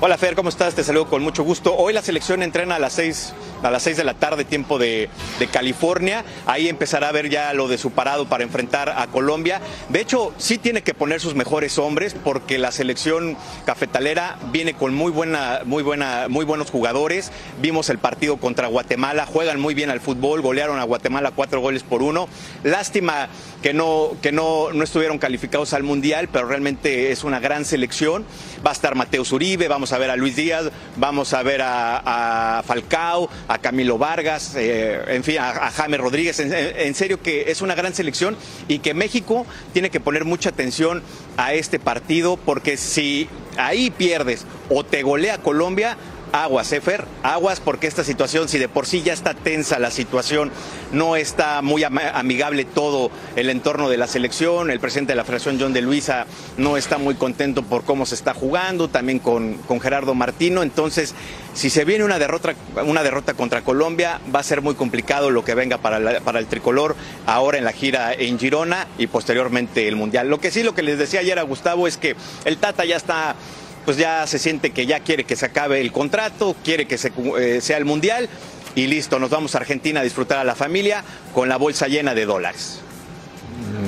Hola 0.00 0.18
Fer, 0.18 0.34
¿cómo 0.34 0.48
estás? 0.48 0.74
Te 0.74 0.82
saludo 0.82 1.06
con 1.06 1.22
mucho 1.22 1.44
gusto. 1.44 1.76
Hoy 1.76 1.92
la 1.92 2.02
selección 2.02 2.42
entrena 2.42 2.74
a 2.74 2.78
las 2.80 2.94
6, 2.94 3.32
a 3.62 3.70
las 3.70 3.84
6 3.84 3.96
de 3.96 4.04
la 4.04 4.14
tarde, 4.14 4.44
tiempo 4.44 4.76
de, 4.78 5.08
California. 5.52 6.24
Ahí 6.46 6.68
empezará 6.68 7.08
a 7.08 7.12
ver 7.12 7.30
ya 7.30 7.52
lo 7.52 7.68
de 7.68 7.78
su 7.78 7.92
parado 7.92 8.26
para 8.26 8.42
enfrentar 8.42 8.90
a 8.90 9.06
Colombia. 9.06 9.60
De 9.90 10.00
hecho, 10.00 10.34
sí 10.36 10.58
tiene 10.58 10.82
que 10.82 10.94
poner 10.94 11.20
sus 11.20 11.36
mejores 11.36 11.78
hombres 11.78 12.16
porque 12.24 12.58
la 12.58 12.72
selección 12.72 13.36
cafetalera 13.66 14.36
viene 14.50 14.74
con 14.74 14.94
muy 14.94 15.12
buena, 15.12 15.60
muy 15.64 15.82
buena, 15.82 16.26
muy 16.28 16.44
buenos 16.44 16.70
jugadores. 16.70 17.30
Vimos 17.62 17.88
el 17.88 17.98
partido 17.98 18.38
contra 18.38 18.66
Guatemala, 18.66 19.26
juegan 19.26 19.60
muy 19.60 19.74
bien 19.74 19.90
al 19.90 20.00
fútbol, 20.00 20.40
golearon 20.40 20.80
a 20.80 20.84
Guatemala 20.84 21.30
cuatro 21.30 21.60
goles 21.60 21.84
por 21.84 22.02
uno. 22.02 22.28
Lástima 22.64 23.28
que 23.62 23.72
no, 23.72 24.10
que 24.20 24.32
no, 24.32 24.72
no 24.72 24.82
estuvieron 24.82 25.18
calificados 25.18 25.72
al 25.72 25.84
Mundial, 25.84 26.28
pero 26.32 26.46
realmente 26.46 27.12
es 27.12 27.22
una 27.22 27.38
gran 27.38 27.64
selección. 27.64 28.24
Va 28.66 28.70
a 28.70 28.74
estar 28.74 28.94
Mateo 28.94 29.24
Zuribe, 29.24 29.68
vamos 29.68 29.83
a 29.92 29.98
ver 29.98 30.10
a 30.10 30.16
Luis 30.16 30.36
Díaz, 30.36 30.70
vamos 30.96 31.32
a 31.34 31.42
ver 31.42 31.62
a, 31.62 32.58
a 32.58 32.62
Falcao, 32.62 33.28
a 33.48 33.58
Camilo 33.58 33.98
Vargas, 33.98 34.54
eh, 34.56 35.02
en 35.08 35.24
fin, 35.24 35.38
a, 35.38 35.50
a 35.50 35.70
Jaime 35.70 35.96
Rodríguez. 35.96 36.40
En, 36.40 36.52
en 36.52 36.94
serio 36.94 37.22
que 37.22 37.50
es 37.50 37.62
una 37.62 37.74
gran 37.74 37.94
selección 37.94 38.36
y 38.68 38.78
que 38.78 38.94
México 38.94 39.46
tiene 39.72 39.90
que 39.90 40.00
poner 40.00 40.24
mucha 40.24 40.50
atención 40.50 41.02
a 41.36 41.54
este 41.54 41.78
partido 41.78 42.36
porque 42.36 42.76
si 42.76 43.28
ahí 43.56 43.90
pierdes 43.90 44.46
o 44.68 44.84
te 44.84 45.02
golea 45.02 45.38
Colombia, 45.38 45.96
aguas, 46.32 46.72
Efer, 46.72 47.04
aguas 47.22 47.60
porque 47.60 47.86
esta 47.86 48.04
situación, 48.04 48.48
si 48.48 48.58
de 48.58 48.68
por 48.68 48.86
sí 48.86 49.02
ya 49.02 49.12
está 49.12 49.34
tensa 49.34 49.78
la 49.78 49.90
situación, 49.90 50.50
no 50.92 51.16
está 51.16 51.62
muy 51.62 51.84
amigable 51.84 52.64
todo 52.64 53.10
el 53.36 53.50
entorno 53.50 53.88
de 53.88 53.96
la 53.96 54.06
selección, 54.06 54.70
el 54.70 54.80
presidente 54.80 55.12
de 55.12 55.16
la 55.16 55.24
Federación, 55.24 55.58
John 55.60 55.72
de 55.72 55.82
Luisa, 55.82 56.26
no 56.56 56.76
está 56.76 56.98
muy 56.98 57.14
contento 57.14 57.62
por 57.62 57.84
cómo 57.84 58.06
se 58.06 58.14
está 58.14 58.34
jugando, 58.34 58.88
también 58.88 59.18
con, 59.18 59.54
con 59.66 59.80
Gerardo 59.80 60.14
Martino, 60.14 60.62
entonces 60.62 61.14
si 61.54 61.70
se 61.70 61.84
viene 61.84 62.04
una 62.04 62.18
derrota, 62.18 62.54
una 62.84 63.02
derrota 63.02 63.34
contra 63.34 63.62
Colombia, 63.62 64.20
va 64.34 64.40
a 64.40 64.42
ser 64.42 64.60
muy 64.60 64.74
complicado 64.74 65.30
lo 65.30 65.44
que 65.44 65.54
venga 65.54 65.78
para, 65.78 66.20
para 66.20 66.40
el 66.40 66.46
tricolor 66.46 66.96
ahora 67.26 67.58
en 67.58 67.64
la 67.64 67.72
gira 67.72 68.12
en 68.12 68.38
Girona 68.38 68.88
y 68.98 69.06
posteriormente 69.06 69.86
el 69.86 69.94
Mundial. 69.96 70.28
Lo 70.28 70.40
que 70.40 70.50
sí, 70.50 70.62
lo 70.62 70.74
que 70.74 70.82
les 70.82 70.98
decía 70.98 71.20
ayer 71.20 71.38
a 71.38 71.42
Gustavo 71.42 71.86
es 71.86 71.96
que 71.96 72.16
el 72.44 72.58
Tata 72.58 72.84
ya 72.84 72.96
está 72.96 73.36
pues 73.84 73.96
ya 73.96 74.26
se 74.26 74.38
siente 74.38 74.70
que 74.70 74.86
ya 74.86 75.00
quiere 75.00 75.24
que 75.24 75.36
se 75.36 75.46
acabe 75.46 75.80
el 75.80 75.92
contrato, 75.92 76.56
quiere 76.64 76.86
que 76.86 76.98
se, 76.98 77.12
eh, 77.38 77.60
sea 77.60 77.76
el 77.76 77.84
mundial 77.84 78.28
y 78.74 78.86
listo, 78.86 79.18
nos 79.18 79.30
vamos 79.30 79.54
a 79.54 79.58
Argentina 79.58 80.00
a 80.00 80.02
disfrutar 80.02 80.38
a 80.38 80.44
la 80.44 80.54
familia 80.54 81.04
con 81.32 81.48
la 81.48 81.56
bolsa 81.56 81.86
llena 81.88 82.14
de 82.14 82.24
dólares. 82.26 82.80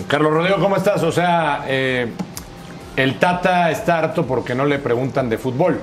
Carlos 0.08 0.32
Rodrigo, 0.32 0.58
¿cómo 0.60 0.76
estás? 0.76 1.02
O 1.02 1.10
sea, 1.10 1.64
eh, 1.68 2.08
el 2.96 3.18
Tata 3.18 3.70
está 3.70 3.98
harto 3.98 4.26
porque 4.26 4.54
no 4.54 4.64
le 4.66 4.78
preguntan 4.78 5.28
de 5.28 5.38
fútbol. 5.38 5.80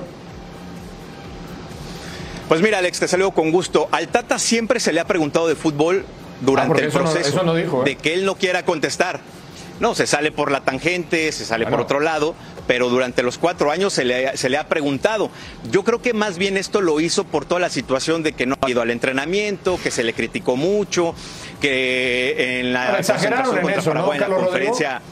Pues 2.48 2.60
mira, 2.60 2.78
Alex, 2.78 3.00
te 3.00 3.08
saludo 3.08 3.30
con 3.32 3.50
gusto. 3.50 3.88
Al 3.90 4.08
Tata 4.08 4.38
siempre 4.38 4.78
se 4.80 4.92
le 4.92 5.00
ha 5.00 5.06
preguntado 5.06 5.48
de 5.48 5.56
fútbol 5.56 6.04
durante 6.40 6.82
el 6.82 6.88
eso 6.88 6.98
no- 6.98 7.04
proceso 7.10 7.28
eso 7.28 7.42
no 7.42 7.54
dijo, 7.54 7.82
¿eh? 7.82 7.84
de 7.90 7.96
que 7.96 8.14
él 8.14 8.24
no 8.24 8.34
quiera 8.36 8.64
contestar. 8.64 9.20
No, 9.80 9.94
se 9.94 10.06
sale 10.06 10.30
por 10.30 10.52
la 10.52 10.60
tangente, 10.60 11.32
se 11.32 11.44
sale 11.44 11.66
por 11.66 11.80
otro 11.80 11.98
lado, 11.98 12.36
pero 12.66 12.88
durante 12.88 13.22
los 13.22 13.38
cuatro 13.38 13.70
años 13.70 13.92
se 13.92 14.04
le, 14.04 14.36
se 14.36 14.48
le 14.48 14.58
ha 14.58 14.68
preguntado. 14.68 15.30
Yo 15.70 15.84
creo 15.84 16.00
que 16.00 16.12
más 16.12 16.38
bien 16.38 16.56
esto 16.56 16.80
lo 16.80 17.00
hizo 17.00 17.24
por 17.24 17.44
toda 17.44 17.60
la 17.60 17.70
situación 17.70 18.22
de 18.22 18.32
que 18.32 18.46
no 18.46 18.56
ha 18.60 18.70
ido 18.70 18.82
al 18.82 18.90
entrenamiento, 18.90 19.78
que 19.82 19.90
se 19.90 20.04
le 20.04 20.12
criticó 20.12 20.56
mucho, 20.56 21.14
que 21.60 22.60
en 22.60 22.72
la 22.72 22.92
concentración 22.94 23.32
en 23.34 23.62
contra 23.62 23.80
eso, 23.80 23.94
¿no, 23.94 24.06
Paraguay, 24.06 24.16
en 24.16 24.20
la 24.20 24.26
Carlos 24.26 24.44
Rodrigo? 24.44 24.70
conferencia. 24.70 25.02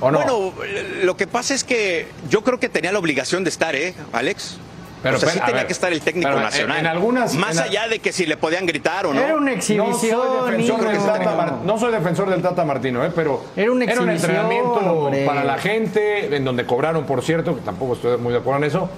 ¿O 0.00 0.10
no? 0.10 0.18
Bueno, 0.20 0.54
lo 1.02 1.16
que 1.16 1.26
pasa 1.26 1.54
es 1.54 1.64
que 1.64 2.06
yo 2.30 2.42
creo 2.44 2.60
que 2.60 2.68
tenía 2.68 2.92
la 2.92 2.98
obligación 2.98 3.42
de 3.42 3.50
estar, 3.50 3.74
¿eh, 3.74 3.94
Alex? 4.12 4.58
Pero, 5.02 5.16
o 5.16 5.20
sea, 5.20 5.28
espera, 5.28 5.32
sí 5.32 5.38
a 5.38 5.46
tenía 5.46 5.60
ver, 5.60 5.66
que 5.68 5.72
estar 5.72 5.92
el 5.92 6.00
técnico 6.00 6.28
pero 6.28 6.40
nacional. 6.40 6.78
en 6.78 6.86
algunas- 6.86 7.34
Más 7.34 7.56
en 7.56 7.62
allá 7.64 7.86
de 7.88 8.00
que 8.00 8.12
si 8.12 8.26
le 8.26 8.36
podían 8.36 8.66
gritar 8.66 9.06
o 9.06 9.14
no. 9.14 9.20
Era 9.20 9.36
una 9.36 9.52
No 9.52 9.56
exhibición. 9.56 10.20
soy, 10.20 10.50
defensor 10.50 10.80
del 10.80 10.92
niño. 10.98 11.06
Tata 11.12 11.34
Mar- 11.36 11.52
no 11.64 11.78
soy 11.78 11.92
defensor 11.92 12.30
del 12.30 12.42
Tata 12.42 12.64
Martino, 12.64 13.04
¿eh? 13.04 13.10
pero 13.14 13.44
Era 13.56 13.70
una 13.70 13.84
exhibición, 13.84 14.10
entrenamiento 14.16 14.72
hombre. 14.72 15.24
para 15.24 15.44
la 15.44 15.58
gente, 15.58 16.34
en 16.34 16.44
donde 16.44 16.66
cobraron, 16.66 17.04
por 17.04 17.22
cierto, 17.22 17.54
que 17.54 17.60
tampoco 17.62 17.94
estoy 17.94 18.18
muy 18.18 18.32
de 18.32 18.40
acuerdo 18.40 18.58
en 18.58 18.64
eso, 18.64 18.90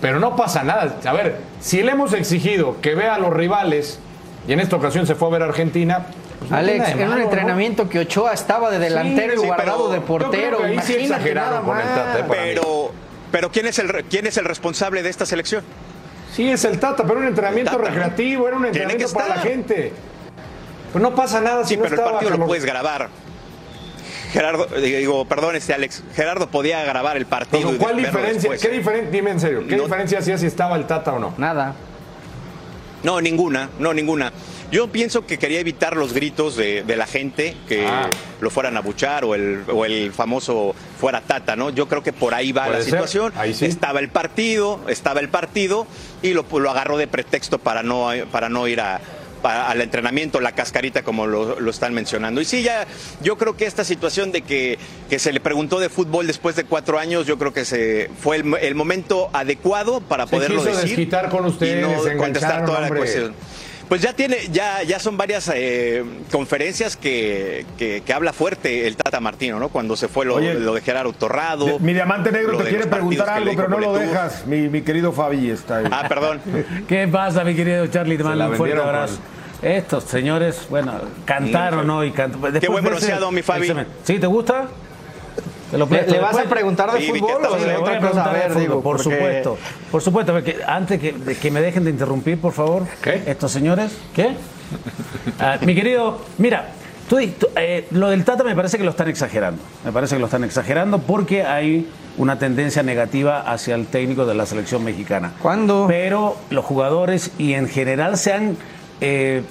pero 0.00 0.18
no 0.18 0.34
pasa 0.34 0.62
nada. 0.64 0.96
A 1.04 1.12
ver, 1.12 1.36
si 1.60 1.82
le 1.82 1.92
hemos 1.92 2.12
exigido 2.12 2.80
que 2.80 2.94
vea 2.94 3.14
a 3.14 3.18
los 3.18 3.32
rivales, 3.32 4.00
y 4.48 4.52
en 4.52 4.60
esta 4.60 4.76
ocasión 4.76 5.06
se 5.06 5.14
fue 5.14 5.28
a 5.28 5.30
ver 5.30 5.42
a 5.42 5.46
Argentina, 5.46 6.06
pues 6.40 6.50
no 6.50 6.56
Alex, 6.56 6.88
era 6.90 7.08
un 7.10 7.20
entrenamiento 7.20 7.88
que 7.88 8.00
Ochoa 8.00 8.32
estaba 8.34 8.70
de 8.70 8.78
delantero 8.78 9.34
sí, 9.36 9.42
y 9.42 9.46
guardado 9.46 9.88
pero 9.88 9.90
de 9.92 9.98
yo 10.00 10.04
portero. 10.04 10.56
creo 10.58 10.58
que 10.58 10.64
ahí 10.66 10.78
sí 10.82 10.92
Imagínate 10.94 11.04
exageraron 11.04 11.50
nada 11.50 11.62
con 11.62 11.78
el 11.78 11.86
Tata. 11.86 12.18
¿eh? 12.18 12.24
para 12.28 12.42
mí. 12.42 12.54
Pero, 13.36 13.52
¿quién, 13.52 13.66
es 13.66 13.78
el, 13.78 13.92
¿quién 14.08 14.26
es 14.26 14.38
el 14.38 14.46
responsable 14.46 15.02
de 15.02 15.10
esta 15.10 15.26
selección? 15.26 15.62
Sí, 16.34 16.48
es 16.50 16.64
el 16.64 16.78
Tata, 16.80 17.04
pero 17.06 17.18
un 17.20 17.26
entrenamiento 17.26 17.76
recreativo, 17.76 18.48
era 18.48 18.56
un 18.56 18.62
Tiene 18.62 18.78
que 18.96 19.02
entrenamiento 19.04 19.12
para 19.12 19.28
la 19.28 19.34
estar. 19.34 19.50
gente. 19.50 19.92
Pues 20.90 21.02
no 21.02 21.14
pasa 21.14 21.42
nada 21.42 21.62
si 21.64 21.74
Sí, 21.74 21.76
no 21.76 21.82
pero 21.82 21.96
el 21.96 22.12
partido 22.12 22.30
lo 22.38 22.46
puedes 22.46 22.64
grabar. 22.64 23.10
Gerardo, 24.32 24.66
eh, 24.74 24.80
digo, 24.80 25.26
perdón, 25.26 25.54
este 25.54 25.74
Alex. 25.74 26.02
Gerardo 26.14 26.48
podía 26.48 26.82
grabar 26.84 27.18
el 27.18 27.26
partido. 27.26 27.76
¿Cuál 27.76 27.98
diferencia? 27.98 28.48
después. 28.48 28.62
¿Qué 28.62 28.70
diferencia? 28.70 29.10
Dime 29.10 29.32
en 29.32 29.40
serio, 29.40 29.64
¿qué 29.68 29.76
No. 29.76 29.82
diferencia 29.82 30.18
hacía 30.20 30.38
si 30.38 30.46
estaba 30.46 30.74
el 30.76 30.86
Tata 30.86 31.12
o 31.12 31.18
no? 31.18 31.34
Nada. 31.36 31.74
No, 33.02 33.20
ninguna, 33.20 33.68
no, 33.78 33.92
ninguna. 33.92 34.32
Yo 34.72 34.88
pienso 34.88 35.26
que 35.26 35.38
quería 35.38 35.60
evitar 35.60 35.96
los 35.96 36.12
gritos 36.12 36.56
de, 36.56 36.82
de 36.82 36.96
la 36.96 37.06
gente 37.06 37.56
que 37.68 37.86
Ah. 37.86 38.10
lo 38.40 38.50
fueran 38.50 38.76
a 38.76 38.80
buchar 38.80 39.24
o 39.24 39.34
el, 39.34 39.62
o 39.72 39.84
el 39.84 40.12
famoso 40.12 40.74
fuera 41.00 41.20
tata, 41.20 41.54
¿no? 41.54 41.70
Yo 41.70 41.86
creo 41.88 42.02
que 42.02 42.12
por 42.12 42.34
ahí 42.34 42.50
va 42.52 42.68
la 42.68 42.76
ser, 42.76 42.84
situación. 42.86 43.32
ahí 43.36 43.54
sí. 43.54 43.66
Estaba 43.66 44.00
el 44.00 44.08
partido, 44.08 44.80
estaba 44.88 45.20
el 45.20 45.28
partido 45.28 45.86
y 46.22 46.32
lo, 46.34 46.44
lo 46.58 46.70
agarró 46.70 46.96
de 46.98 47.06
pretexto 47.06 47.58
para 47.58 47.82
no, 47.84 48.08
para 48.32 48.48
no 48.48 48.66
ir 48.66 48.80
a, 48.80 49.00
al 49.44 49.80
entrenamiento, 49.80 50.40
la 50.40 50.50
cascarita 50.52 51.02
como 51.04 51.28
lo, 51.28 51.60
lo 51.60 51.70
están 51.70 51.94
mencionando. 51.94 52.40
Y 52.40 52.44
sí, 52.44 52.64
ya, 52.64 52.84
yo 53.22 53.38
creo 53.38 53.56
que 53.56 53.66
esta 53.66 53.84
situación 53.84 54.32
de 54.32 54.42
que, 54.42 54.76
que 55.08 55.20
se 55.20 55.32
le 55.32 55.38
preguntó 55.38 55.78
de 55.78 55.88
fútbol 55.88 56.26
después 56.26 56.56
de 56.56 56.64
cuatro 56.64 56.98
años, 56.98 57.26
yo 57.28 57.38
creo 57.38 57.52
que 57.52 57.64
se 57.64 58.10
fue 58.20 58.38
el, 58.38 58.54
el 58.60 58.74
momento 58.74 59.30
adecuado 59.32 60.00
para 60.00 60.24
Se 60.26 60.30
poderlo 60.34 60.56
quiso 60.64 60.70
decir. 60.74 60.88
desquitar 60.96 61.28
con 61.28 61.44
ustedes, 61.44 61.86
y 61.86 62.10
no 62.14 62.18
contestar 62.18 62.64
toda 62.64 62.80
la 62.80 62.88
cuestión. 62.88 63.32
Pues 63.88 64.02
ya 64.02 64.12
tiene, 64.12 64.36
ya, 64.50 64.82
ya 64.82 64.98
son 64.98 65.16
varias 65.16 65.50
eh, 65.54 66.04
conferencias 66.32 66.96
que, 66.96 67.64
que, 67.78 68.02
que 68.04 68.12
habla 68.12 68.32
fuerte 68.32 68.88
el 68.88 68.96
Tata 68.96 69.20
Martino, 69.20 69.60
¿no? 69.60 69.68
Cuando 69.68 69.96
se 69.96 70.08
fue 70.08 70.26
lo, 70.26 70.34
Oye, 70.36 70.54
lo 70.54 70.74
de 70.74 70.80
Gerardo 70.80 71.12
Torrado. 71.12 71.78
Mi 71.78 71.94
diamante 71.94 72.32
negro 72.32 72.58
te 72.58 72.64
quiere 72.64 72.86
preguntar 72.86 73.30
algo, 73.30 73.52
pero 73.54 73.68
no 73.68 73.78
lo 73.78 73.94
dejas. 73.94 74.44
Mi, 74.46 74.68
mi 74.68 74.82
querido 74.82 75.12
Fabi 75.12 75.50
está 75.50 75.78
ahí. 75.78 75.86
Ah, 75.90 76.06
perdón. 76.08 76.40
¿Qué 76.88 77.06
pasa, 77.06 77.44
mi 77.44 77.54
querido 77.54 77.86
Charlie? 77.86 78.16
Te 78.16 78.24
mando 78.24 78.48
un 78.50 78.56
fuerte 78.56 78.80
abrazo. 78.80 79.18
Estos 79.62 80.04
señores, 80.04 80.66
bueno, 80.68 80.92
cantaron 81.24 81.88
hoy. 81.88 82.10
Cant... 82.10 82.34
Después 82.36 82.70
buen 82.70 82.84
bronceado, 82.84 83.30
mi 83.30 83.42
Fabi. 83.42 83.72
¿Sí 84.04 84.18
te 84.18 84.26
gusta? 84.26 84.68
¿Te 85.70 85.78
lo 85.78 85.86
¿Le, 85.86 86.20
vas 86.20 86.36
a 86.36 86.44
preguntar 86.44 86.92
de 86.92 87.00
Sí, 87.00 87.08
fútbol 87.08 87.44
o 87.44 87.56
de 87.56 87.62
ahí. 87.62 87.66
Le 87.66 87.72
voy 87.78 87.82
otra 87.82 87.96
a 87.96 88.00
cosa? 88.00 88.20
A 88.20 88.24
preguntar 88.24 88.32
de 88.32 88.38
ver, 88.38 88.48
fútbol, 88.50 88.62
digo, 88.62 88.82
por 88.82 88.96
porque- 88.96 89.02
supuesto. 89.16 89.58
Por 89.90 90.02
supuesto, 90.02 90.32
porque 90.32 90.56
antes 90.66 91.00
que, 91.00 91.12
de 91.12 91.34
que 91.36 91.50
me 91.50 91.60
dejen 91.60 91.84
de 91.84 91.90
interrumpir, 91.90 92.38
por 92.40 92.52
favor. 92.52 92.84
¿Qué? 93.02 93.22
Estos 93.26 93.50
señores. 93.52 93.92
¿Qué? 94.14 94.36
Ah, 95.40 95.58
mi 95.62 95.74
querido, 95.74 96.18
mira, 96.38 96.68
tú, 97.08 97.18
tú, 97.38 97.48
eh, 97.56 97.86
lo 97.90 98.10
del 98.10 98.24
Tata 98.24 98.44
me 98.44 98.54
parece 98.54 98.78
que 98.78 98.84
lo 98.84 98.90
están 98.90 99.08
exagerando. 99.08 99.62
Me 99.84 99.92
parece 99.92 100.14
que 100.16 100.20
lo 100.20 100.26
están 100.26 100.44
exagerando 100.44 100.98
porque 101.00 101.42
hay 101.44 101.88
una 102.16 102.38
tendencia 102.38 102.82
negativa 102.82 103.40
hacia 103.40 103.74
el 103.74 103.86
técnico 103.86 104.24
de 104.24 104.34
la 104.34 104.46
selección 104.46 104.82
mexicana. 104.84 105.32
¿Cuándo? 105.42 105.86
Pero 105.88 106.36
los 106.50 106.64
jugadores 106.64 107.30
y 107.38 107.54
en 107.54 107.68
general 107.68 108.16
se 108.16 108.32
han. 108.32 108.56
eh, 109.00 109.42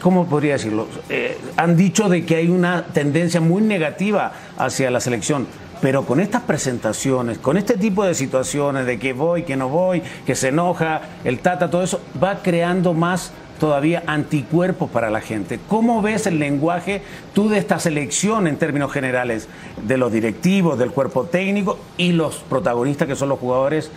¿Cómo 0.00 0.26
podría 0.26 0.52
decirlo? 0.52 0.86
Eh, 1.08 1.36
han 1.56 1.76
dicho 1.76 2.08
de 2.08 2.24
que 2.24 2.36
hay 2.36 2.48
una 2.48 2.84
tendencia 2.86 3.40
muy 3.40 3.62
negativa 3.62 4.32
hacia 4.56 4.90
la 4.90 5.00
selección. 5.00 5.46
Pero 5.80 6.04
con 6.04 6.18
estas 6.20 6.42
presentaciones, 6.42 7.38
con 7.38 7.56
este 7.56 7.76
tipo 7.76 8.04
de 8.04 8.14
situaciones 8.14 8.86
de 8.86 8.98
que 8.98 9.12
voy, 9.12 9.44
que 9.44 9.56
no 9.56 9.68
voy, 9.68 10.02
que 10.26 10.34
se 10.34 10.48
enoja, 10.48 11.02
el 11.24 11.38
tata, 11.38 11.70
todo 11.70 11.82
eso, 11.82 12.00
va 12.22 12.42
creando 12.42 12.94
más 12.94 13.32
todavía 13.60 14.02
anticuerpos 14.06 14.90
para 14.90 15.10
la 15.10 15.20
gente. 15.20 15.60
¿Cómo 15.68 16.00
ves 16.02 16.26
el 16.26 16.38
lenguaje 16.38 17.02
tú 17.34 17.48
de 17.48 17.58
esta 17.58 17.78
selección 17.78 18.46
en 18.46 18.56
términos 18.56 18.92
generales, 18.92 19.48
de 19.82 19.96
los 19.96 20.12
directivos, 20.12 20.78
del 20.78 20.90
cuerpo 20.90 21.24
técnico 21.24 21.78
y 21.96 22.12
los 22.12 22.36
protagonistas 22.36 23.08
que 23.08 23.16
son 23.16 23.28
los 23.28 23.38
jugadores 23.38 23.90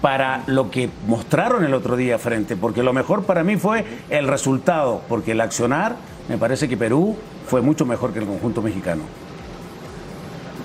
para 0.00 0.42
lo 0.46 0.70
que 0.70 0.88
mostraron 1.06 1.64
el 1.64 1.74
otro 1.74 1.96
día 1.96 2.18
frente, 2.18 2.56
porque 2.56 2.82
lo 2.82 2.92
mejor 2.92 3.24
para 3.24 3.42
mí 3.44 3.56
fue 3.56 3.84
el 4.10 4.28
resultado, 4.28 5.02
porque 5.08 5.32
el 5.32 5.40
accionar, 5.40 5.96
me 6.28 6.38
parece 6.38 6.68
que 6.68 6.76
Perú 6.76 7.16
fue 7.46 7.62
mucho 7.62 7.84
mejor 7.84 8.12
que 8.12 8.20
el 8.20 8.26
conjunto 8.26 8.62
mexicano. 8.62 9.02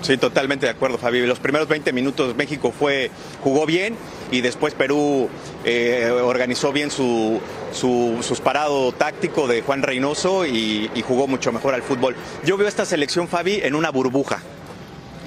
Sí, 0.02 0.18
totalmente 0.18 0.66
de 0.66 0.72
acuerdo, 0.72 0.98
Fabi. 0.98 1.24
Los 1.24 1.38
primeros 1.38 1.66
20 1.66 1.90
minutos 1.94 2.36
México 2.36 2.74
fue 2.78 3.10
jugó 3.42 3.64
bien 3.64 3.96
y 4.30 4.42
después 4.42 4.74
Perú 4.74 5.30
eh, 5.64 6.10
organizó 6.22 6.72
bien 6.72 6.90
su, 6.90 7.40
su, 7.72 8.18
su 8.20 8.36
parado 8.42 8.92
táctico 8.92 9.48
de 9.48 9.62
Juan 9.62 9.82
Reynoso 9.82 10.44
y, 10.44 10.90
y 10.94 11.00
jugó 11.00 11.26
mucho 11.26 11.52
mejor 11.52 11.72
al 11.72 11.82
fútbol. 11.82 12.16
Yo 12.44 12.58
veo 12.58 12.68
esta 12.68 12.84
selección, 12.84 13.28
Fabi, 13.28 13.60
en 13.62 13.74
una 13.74 13.88
burbuja 13.88 14.42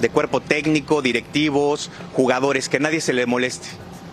de 0.00 0.10
cuerpo 0.10 0.40
técnico, 0.40 1.02
directivos, 1.02 1.90
jugadores, 2.12 2.68
que 2.68 2.78
nadie 2.78 3.00
se 3.00 3.12
le 3.12 3.26
moleste, 3.26 3.66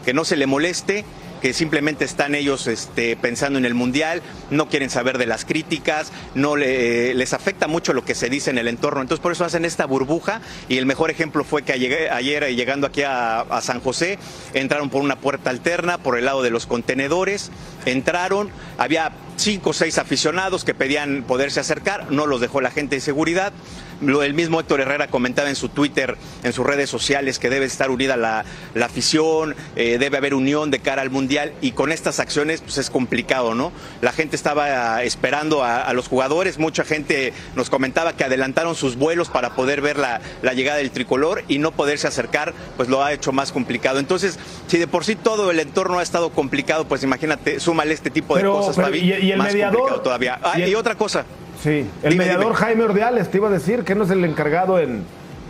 que 0.05 0.13
no 0.13 0.23
se 0.23 0.37
le 0.37 0.45
moleste 0.45 1.03
que 1.41 1.53
simplemente 1.53 2.05
están 2.05 2.33
ellos 2.33 2.65
este, 2.65 3.15
pensando 3.17 3.59
en 3.59 3.65
el 3.65 3.75
mundial, 3.75 4.23
no 4.49 4.67
quieren 4.67 4.89
saber 4.89 5.19
de 5.19 5.27
las 5.27 5.45
críticas, 5.45 6.11
no 6.33 6.55
le- 6.55 7.13
les 7.13 7.33
afecta 7.33 7.67
mucho 7.67 7.93
lo 7.93 8.03
que 8.03 8.15
se 8.15 8.29
dice 8.29 8.49
en 8.49 8.57
el 8.57 8.67
entorno. 8.67 9.01
Entonces 9.01 9.21
por 9.21 9.31
eso 9.31 9.45
hacen 9.45 9.63
esta 9.63 9.85
burbuja 9.85 10.41
y 10.69 10.77
el 10.77 10.87
mejor 10.87 11.11
ejemplo 11.11 11.43
fue 11.43 11.61
que 11.61 11.73
ayer, 11.73 12.09
ayer 12.11 12.41
eh, 12.43 12.55
llegando 12.55 12.87
aquí 12.87 13.03
a, 13.03 13.41
a 13.41 13.61
San 13.61 13.79
José, 13.79 14.17
entraron 14.55 14.89
por 14.89 15.03
una 15.03 15.17
puerta 15.17 15.51
alterna, 15.51 15.99
por 15.99 16.17
el 16.17 16.25
lado 16.25 16.41
de 16.41 16.49
los 16.49 16.65
contenedores, 16.65 17.51
entraron, 17.85 18.49
había 18.79 19.11
cinco 19.35 19.69
o 19.71 19.73
seis 19.73 19.99
aficionados 19.99 20.63
que 20.63 20.73
pedían 20.73 21.23
poderse 21.27 21.59
acercar, 21.59 22.11
no 22.11 22.25
los 22.25 22.41
dejó 22.41 22.59
la 22.61 22.71
gente 22.71 22.95
de 22.95 23.01
seguridad. 23.01 23.53
Lo, 24.01 24.23
el 24.23 24.33
mismo 24.33 24.59
Héctor 24.59 24.81
Herrera 24.81 25.07
comentaba 25.07 25.49
en 25.49 25.55
su 25.55 25.69
Twitter, 25.69 26.17
en 26.43 26.53
sus 26.53 26.65
redes 26.65 26.89
sociales, 26.89 27.39
que 27.39 27.49
debe 27.49 27.65
estar 27.65 27.89
unida 27.89 28.17
la, 28.17 28.43
la 28.73 28.85
afición, 28.87 29.55
eh, 29.75 29.97
debe 29.99 30.17
haber 30.17 30.33
unión 30.33 30.71
de 30.71 30.79
cara 30.79 31.01
al 31.01 31.09
Mundial 31.09 31.53
y 31.61 31.71
con 31.71 31.91
estas 31.91 32.19
acciones 32.19 32.61
pues 32.61 32.77
es 32.77 32.89
complicado, 32.89 33.55
¿no? 33.55 33.71
La 34.01 34.11
gente 34.11 34.35
estaba 34.35 35.01
esperando 35.03 35.63
a, 35.63 35.81
a 35.81 35.93
los 35.93 36.07
jugadores, 36.07 36.57
mucha 36.59 36.83
gente 36.83 37.33
nos 37.55 37.69
comentaba 37.69 38.13
que 38.17 38.23
adelantaron 38.23 38.75
sus 38.75 38.95
vuelos 38.97 39.29
para 39.29 39.55
poder 39.55 39.81
ver 39.81 39.97
la, 39.97 40.21
la 40.41 40.53
llegada 40.53 40.77
del 40.77 40.91
tricolor 40.91 41.43
y 41.47 41.57
no 41.59 41.71
poderse 41.71 42.07
acercar, 42.07 42.53
pues 42.77 42.89
lo 42.89 43.03
ha 43.03 43.13
hecho 43.13 43.31
más 43.31 43.51
complicado. 43.51 43.99
Entonces, 43.99 44.37
si 44.67 44.77
de 44.77 44.87
por 44.87 45.05
sí 45.05 45.15
todo 45.15 45.51
el 45.51 45.59
entorno 45.59 45.99
ha 45.99 46.03
estado 46.03 46.31
complicado, 46.31 46.85
pues 46.87 47.03
imagínate, 47.03 47.59
súmale 47.59 47.93
este 47.93 48.09
tipo 48.09 48.35
de 48.35 48.41
Pero- 48.41 48.59
cosas, 48.59 48.75
pero, 48.75 48.95
¿y- 48.95 49.13
y 49.13 49.31
el 49.31 49.37
más 49.37 49.47
mediador? 49.53 49.75
complicado 49.77 50.01
todavía. 50.01 50.39
Ah, 50.43 50.53
¿Y 50.59 50.63
el- 50.63 50.69
y 50.69 50.75
otra 50.75 50.95
cosa, 50.95 51.25
Sí, 51.61 51.87
el 52.03 52.11
Dime, 52.11 52.25
mediador 52.25 52.45
dime. 52.47 52.55
Jaime 52.57 52.83
Ordiales 52.83 53.29
te 53.31 53.37
iba 53.37 53.47
a 53.47 53.51
decir 53.51 53.83
que 53.83 53.95
no 53.95 54.03
es 54.03 54.09
el 54.11 54.23
encargado 54.25 54.79
en 54.79 55.03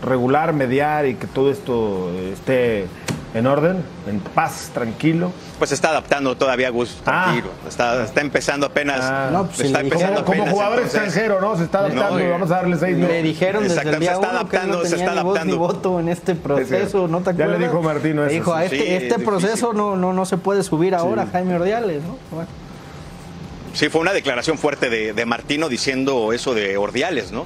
regular, 0.04 0.54
mediar 0.54 1.06
y 1.06 1.16
que 1.16 1.28
todo 1.28 1.50
esto 1.52 2.10
eh, 2.14 2.32
esté 2.34 2.86
en 3.34 3.48
orden, 3.48 3.84
en 4.08 4.20
paz, 4.22 4.70
tranquilo. 4.74 5.30
Pues 5.58 5.70
se 5.70 5.76
está 5.76 5.90
adaptando 5.90 6.38
todavía 6.38 6.70
Gus, 6.70 7.02
Ah. 7.06 7.24
tranquilo. 7.26 7.50
Está, 7.68 8.04
está 8.06 8.22
empezando 8.22 8.66
apenas. 8.68 9.00
Ah. 9.02 9.30
No, 9.32 9.46
pues, 9.48 9.60
está 9.62 9.82
empezando 9.82 10.16
Como, 10.24 10.26
como 10.26 10.34
apenas. 10.44 10.54
jugador 10.54 10.78
entonces- 10.80 11.02
extranjero, 11.04 11.42
¿no? 11.42 11.58
Se 11.58 11.64
está 11.64 11.80
adaptando, 11.80 12.18
No, 12.20 12.26
y- 12.26 12.30
vamos 12.30 12.52
a 12.52 12.56
darle 12.56 12.78
seis 12.78 12.96
Le 12.98 13.08
meses. 13.08 13.24
dijeron 13.24 13.64
desde 13.64 13.82
el 13.82 14.00
día 14.00 14.10
se 14.12 14.16
está 14.16 14.18
uno 14.20 14.30
que 14.30 14.36
adaptando, 14.36 14.78
no 14.78 14.84
se 14.86 14.90
tenía 14.92 15.06
está 15.06 15.16
ni 15.18 15.24
voz 15.24 15.34
ni 15.34 15.40
adaptando. 15.40 15.58
voto 15.74 16.00
en 16.00 16.10
este 16.10 16.36
proceso, 16.36 17.08
¿no 17.10 17.20
te 17.20 17.26
Ya 17.26 17.32
le 17.34 17.44
acuerdas? 17.44 17.60
dijo 17.72 17.82
Martino 17.84 18.24
eso, 18.26 18.34
Dijo, 18.34 18.54
a 18.54 18.60
sí. 18.60 18.66
este, 18.66 18.78
Sí, 18.78 18.94
este 18.94 19.16
es 19.16 19.24
proceso 19.24 19.54
difícil. 19.54 19.78
no, 19.78 19.96
no, 19.98 20.14
no 20.14 20.26
se 20.26 20.38
puede 20.38 20.64
subir 20.64 20.96
ahora, 20.96 21.28
Jaime 21.32 21.56
Ordiales, 21.56 22.04
¿no? 22.04 22.18
Bueno. 22.32 22.48
Sí, 23.76 23.90
fue 23.90 24.02
una 24.02 24.14
declaración 24.14 24.58
fuerte 24.58 24.90
de, 24.90 25.14
de 25.14 25.26
Martino 25.26 25.70
diciendo 25.70 26.34
eso 26.34 26.54
de 26.54 26.78
Ordiales, 26.78 27.32
¿no? 27.32 27.46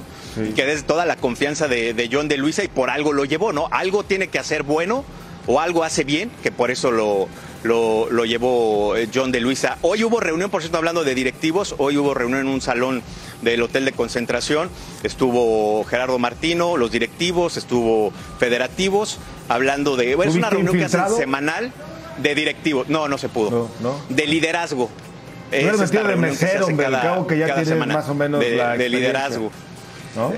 Que 0.54 0.64
des 0.64 0.84
toda 0.84 1.04
la 1.04 1.16
confianza 1.16 1.66
de, 1.66 1.92
de 1.92 2.08
John 2.10 2.28
de 2.28 2.36
Luisa 2.38 2.62
y 2.62 2.68
por 2.68 2.88
algo 2.88 3.12
lo 3.12 3.24
llevó, 3.24 3.52
¿no? 3.52 3.68
Algo 3.72 4.04
tiene 4.04 4.28
que 4.28 4.38
hacer 4.38 4.62
bueno 4.62 5.04
o 5.48 5.58
algo 5.58 5.82
hace 5.82 6.04
bien, 6.04 6.30
que 6.42 6.52
por 6.52 6.70
eso 6.70 6.92
lo, 6.92 7.26
lo, 7.64 8.08
lo 8.10 8.24
llevó 8.24 8.94
eh, 8.96 9.08
John 9.12 9.32
de 9.32 9.40
Luisa. 9.40 9.76
Hoy 9.82 10.04
hubo 10.04 10.20
reunión, 10.20 10.50
por 10.50 10.62
cierto, 10.62 10.78
hablando 10.78 11.02
de 11.02 11.14
directivos, 11.16 11.74
hoy 11.78 11.96
hubo 11.96 12.14
reunión 12.14 12.42
en 12.42 12.46
un 12.46 12.60
salón 12.60 13.02
del 13.42 13.60
hotel 13.62 13.84
de 13.84 13.92
concentración. 13.92 14.70
Estuvo 15.02 15.82
Gerardo 15.84 16.18
Martino, 16.20 16.76
los 16.76 16.92
directivos, 16.92 17.56
estuvo 17.56 18.12
federativos, 18.38 19.18
hablando 19.48 19.96
de. 19.96 20.14
Bueno, 20.14 20.30
es 20.30 20.38
una 20.38 20.50
¿Tuviste 20.50 20.70
reunión 20.70 20.90
que 20.90 20.96
hacen 20.96 21.16
semanal 21.16 21.72
de 22.18 22.34
directivos. 22.36 22.88
No, 22.88 23.08
no 23.08 23.18
se 23.18 23.28
pudo. 23.28 23.50
No, 23.50 23.90
no. 23.90 24.00
De 24.14 24.26
liderazgo. 24.26 24.90
No 25.50 25.56
Es 25.56 25.66
esta 25.80 25.84
metido 25.84 26.04
de 26.08 26.16
mesero, 26.16 26.66
hombre, 26.66 26.86
cada- 26.86 27.02
cabo 27.02 27.26
que 27.26 27.38
ya 27.38 27.64
semana 27.64 27.94
más 27.94 28.08
o 28.08 28.14
menos 28.14 28.40
de, 28.40 28.50
la 28.56 28.68
de 28.70 28.74
experiencia. 28.86 28.98
liderazgo. 28.98 29.50
¿no? 30.16 30.32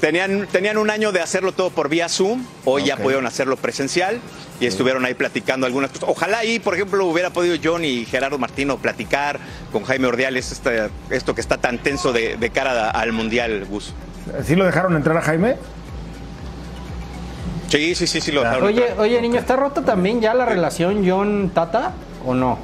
Tenían, 0.00 0.46
tenían 0.52 0.78
un 0.78 0.90
año 0.90 1.10
de 1.10 1.20
hacerlo 1.20 1.50
todo 1.52 1.70
por 1.70 1.88
vía 1.88 2.08
Zoom, 2.08 2.44
hoy 2.64 2.84
ya 2.84 2.96
pudieron 2.96 3.26
hacerlo 3.26 3.56
presencial 3.56 4.20
y 4.60 4.66
estuvieron 4.66 5.04
ahí 5.04 5.14
platicando 5.14 5.66
algunas 5.66 5.90
cosas. 5.90 6.08
Ojalá 6.08 6.38
ahí, 6.38 6.60
por 6.60 6.74
ejemplo, 6.74 7.04
hubiera 7.06 7.30
podido 7.30 7.56
John 7.62 7.84
y 7.84 8.04
Gerardo 8.04 8.38
Martino 8.38 8.78
platicar 8.78 9.40
con 9.72 9.82
Jaime 9.84 10.06
Ordiales 10.06 10.52
esta- 10.52 10.88
esto 11.10 11.34
que 11.34 11.40
está 11.40 11.56
tan 11.58 11.78
tenso 11.78 12.12
de, 12.12 12.36
de 12.36 12.50
cara 12.50 12.88
a- 12.88 12.90
al 12.90 13.10
Mundial, 13.12 13.64
Gus. 13.68 13.92
¿Sí 14.44 14.54
lo 14.54 14.64
dejaron 14.66 14.94
entrar 14.94 15.16
a 15.16 15.22
Jaime? 15.22 15.56
Sí, 17.68 17.94
sí, 17.94 18.06
sí, 18.06 18.20
sí 18.20 18.32
lo 18.32 18.40
dejaron 18.42 18.64
Oye, 18.64 18.80
entrar. 18.82 19.00
oye, 19.00 19.20
niño, 19.20 19.38
¿está 19.40 19.56
rota 19.56 19.82
también 19.82 20.20
ya 20.20 20.32
la 20.32 20.46
relación 20.46 21.04
John-Tata 21.06 21.92
o 22.24 22.34
no? 22.34 22.58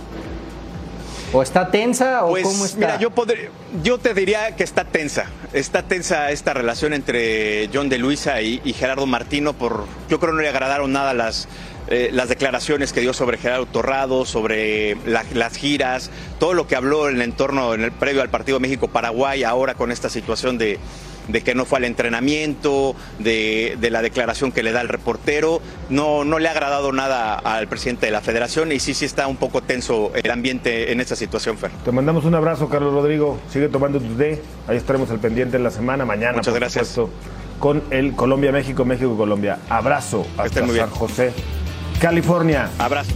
¿O 1.36 1.42
está 1.42 1.68
tensa 1.70 2.24
o 2.24 2.30
Pues 2.30 2.44
cómo 2.44 2.64
está? 2.64 2.78
mira, 2.78 2.98
yo, 3.00 3.10
podré- 3.10 3.50
yo 3.82 3.98
te 3.98 4.14
diría 4.14 4.54
que 4.54 4.62
está 4.62 4.84
tensa. 4.84 5.26
Está 5.52 5.82
tensa 5.82 6.30
esta 6.30 6.54
relación 6.54 6.92
entre 6.92 7.68
John 7.74 7.88
de 7.88 7.98
Luisa 7.98 8.40
y, 8.40 8.60
y 8.64 8.72
Gerardo 8.72 9.04
Martino. 9.06 9.52
Por, 9.52 9.84
yo 10.08 10.20
creo 10.20 10.30
que 10.32 10.36
no 10.36 10.42
le 10.42 10.48
agradaron 10.48 10.92
nada 10.92 11.12
las, 11.12 11.48
eh, 11.88 12.10
las 12.12 12.28
declaraciones 12.28 12.92
que 12.92 13.00
dio 13.00 13.12
sobre 13.12 13.36
Gerardo 13.38 13.66
Torrado, 13.66 14.24
sobre 14.26 14.96
la- 15.06 15.24
las 15.34 15.56
giras, 15.56 16.10
todo 16.38 16.54
lo 16.54 16.68
que 16.68 16.76
habló 16.76 17.08
en 17.08 17.16
el 17.16 17.22
entorno, 17.22 17.74
en 17.74 17.82
el 17.82 17.90
previo 17.90 18.22
al 18.22 18.30
partido 18.30 18.60
México-Paraguay, 18.60 19.42
ahora 19.42 19.74
con 19.74 19.90
esta 19.90 20.08
situación 20.08 20.56
de, 20.56 20.78
de 21.28 21.42
que 21.42 21.54
no 21.54 21.64
fue 21.64 21.78
al 21.78 21.84
entrenamiento, 21.84 22.94
de, 23.18 23.76
de 23.80 23.90
la 23.90 24.02
declaración 24.02 24.52
que 24.52 24.62
le 24.62 24.72
da 24.72 24.80
el 24.80 24.88
reportero. 24.88 25.60
No, 25.90 26.24
no 26.24 26.38
le 26.38 26.48
ha 26.48 26.52
agradado 26.52 26.92
nada 26.92 27.34
al 27.34 27.68
presidente 27.68 28.06
de 28.06 28.12
la 28.12 28.20
federación 28.20 28.72
y 28.72 28.80
sí, 28.80 28.94
sí 28.94 29.04
está 29.04 29.26
un 29.26 29.36
poco 29.36 29.62
tenso 29.62 30.12
el 30.14 30.30
ambiente 30.30 30.92
en 30.92 31.00
esta 31.00 31.16
situación, 31.16 31.56
Fer. 31.58 31.70
Te 31.84 31.92
mandamos 31.92 32.24
un 32.24 32.34
abrazo, 32.34 32.68
Carlos 32.68 32.92
Rodrigo. 32.92 33.38
Sigue 33.50 33.68
tomando 33.68 34.00
tu 34.00 34.14
té. 34.14 34.42
Ahí 34.66 34.76
estaremos 34.76 35.10
al 35.10 35.18
pendiente 35.18 35.56
en 35.56 35.64
la 35.64 35.70
semana, 35.70 36.04
mañana, 36.04 36.38
Muchas 36.38 36.52
por 36.52 36.60
gracias. 36.60 36.88
supuesto, 36.88 37.14
con 37.58 37.82
el 37.90 38.14
Colombia-México, 38.14 38.84
México-Colombia. 38.84 39.58
Abrazo 39.68 40.26
hasta 40.36 40.62
muy 40.62 40.74
bien. 40.74 40.86
San 40.86 40.94
José, 40.94 41.32
California. 42.00 42.68
Abrazo. 42.78 43.12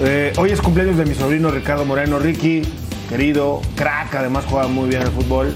Eh, 0.00 0.32
hoy 0.36 0.50
es 0.52 0.60
cumpleaños 0.60 0.96
de 0.96 1.04
mi 1.04 1.14
sobrino 1.14 1.50
Ricardo 1.50 1.84
Moreno. 1.84 2.18
Ricky, 2.18 2.62
querido, 3.08 3.60
crack, 3.74 4.14
además 4.14 4.44
juega 4.48 4.68
muy 4.68 4.88
bien 4.88 5.02
al 5.02 5.10
fútbol. 5.10 5.54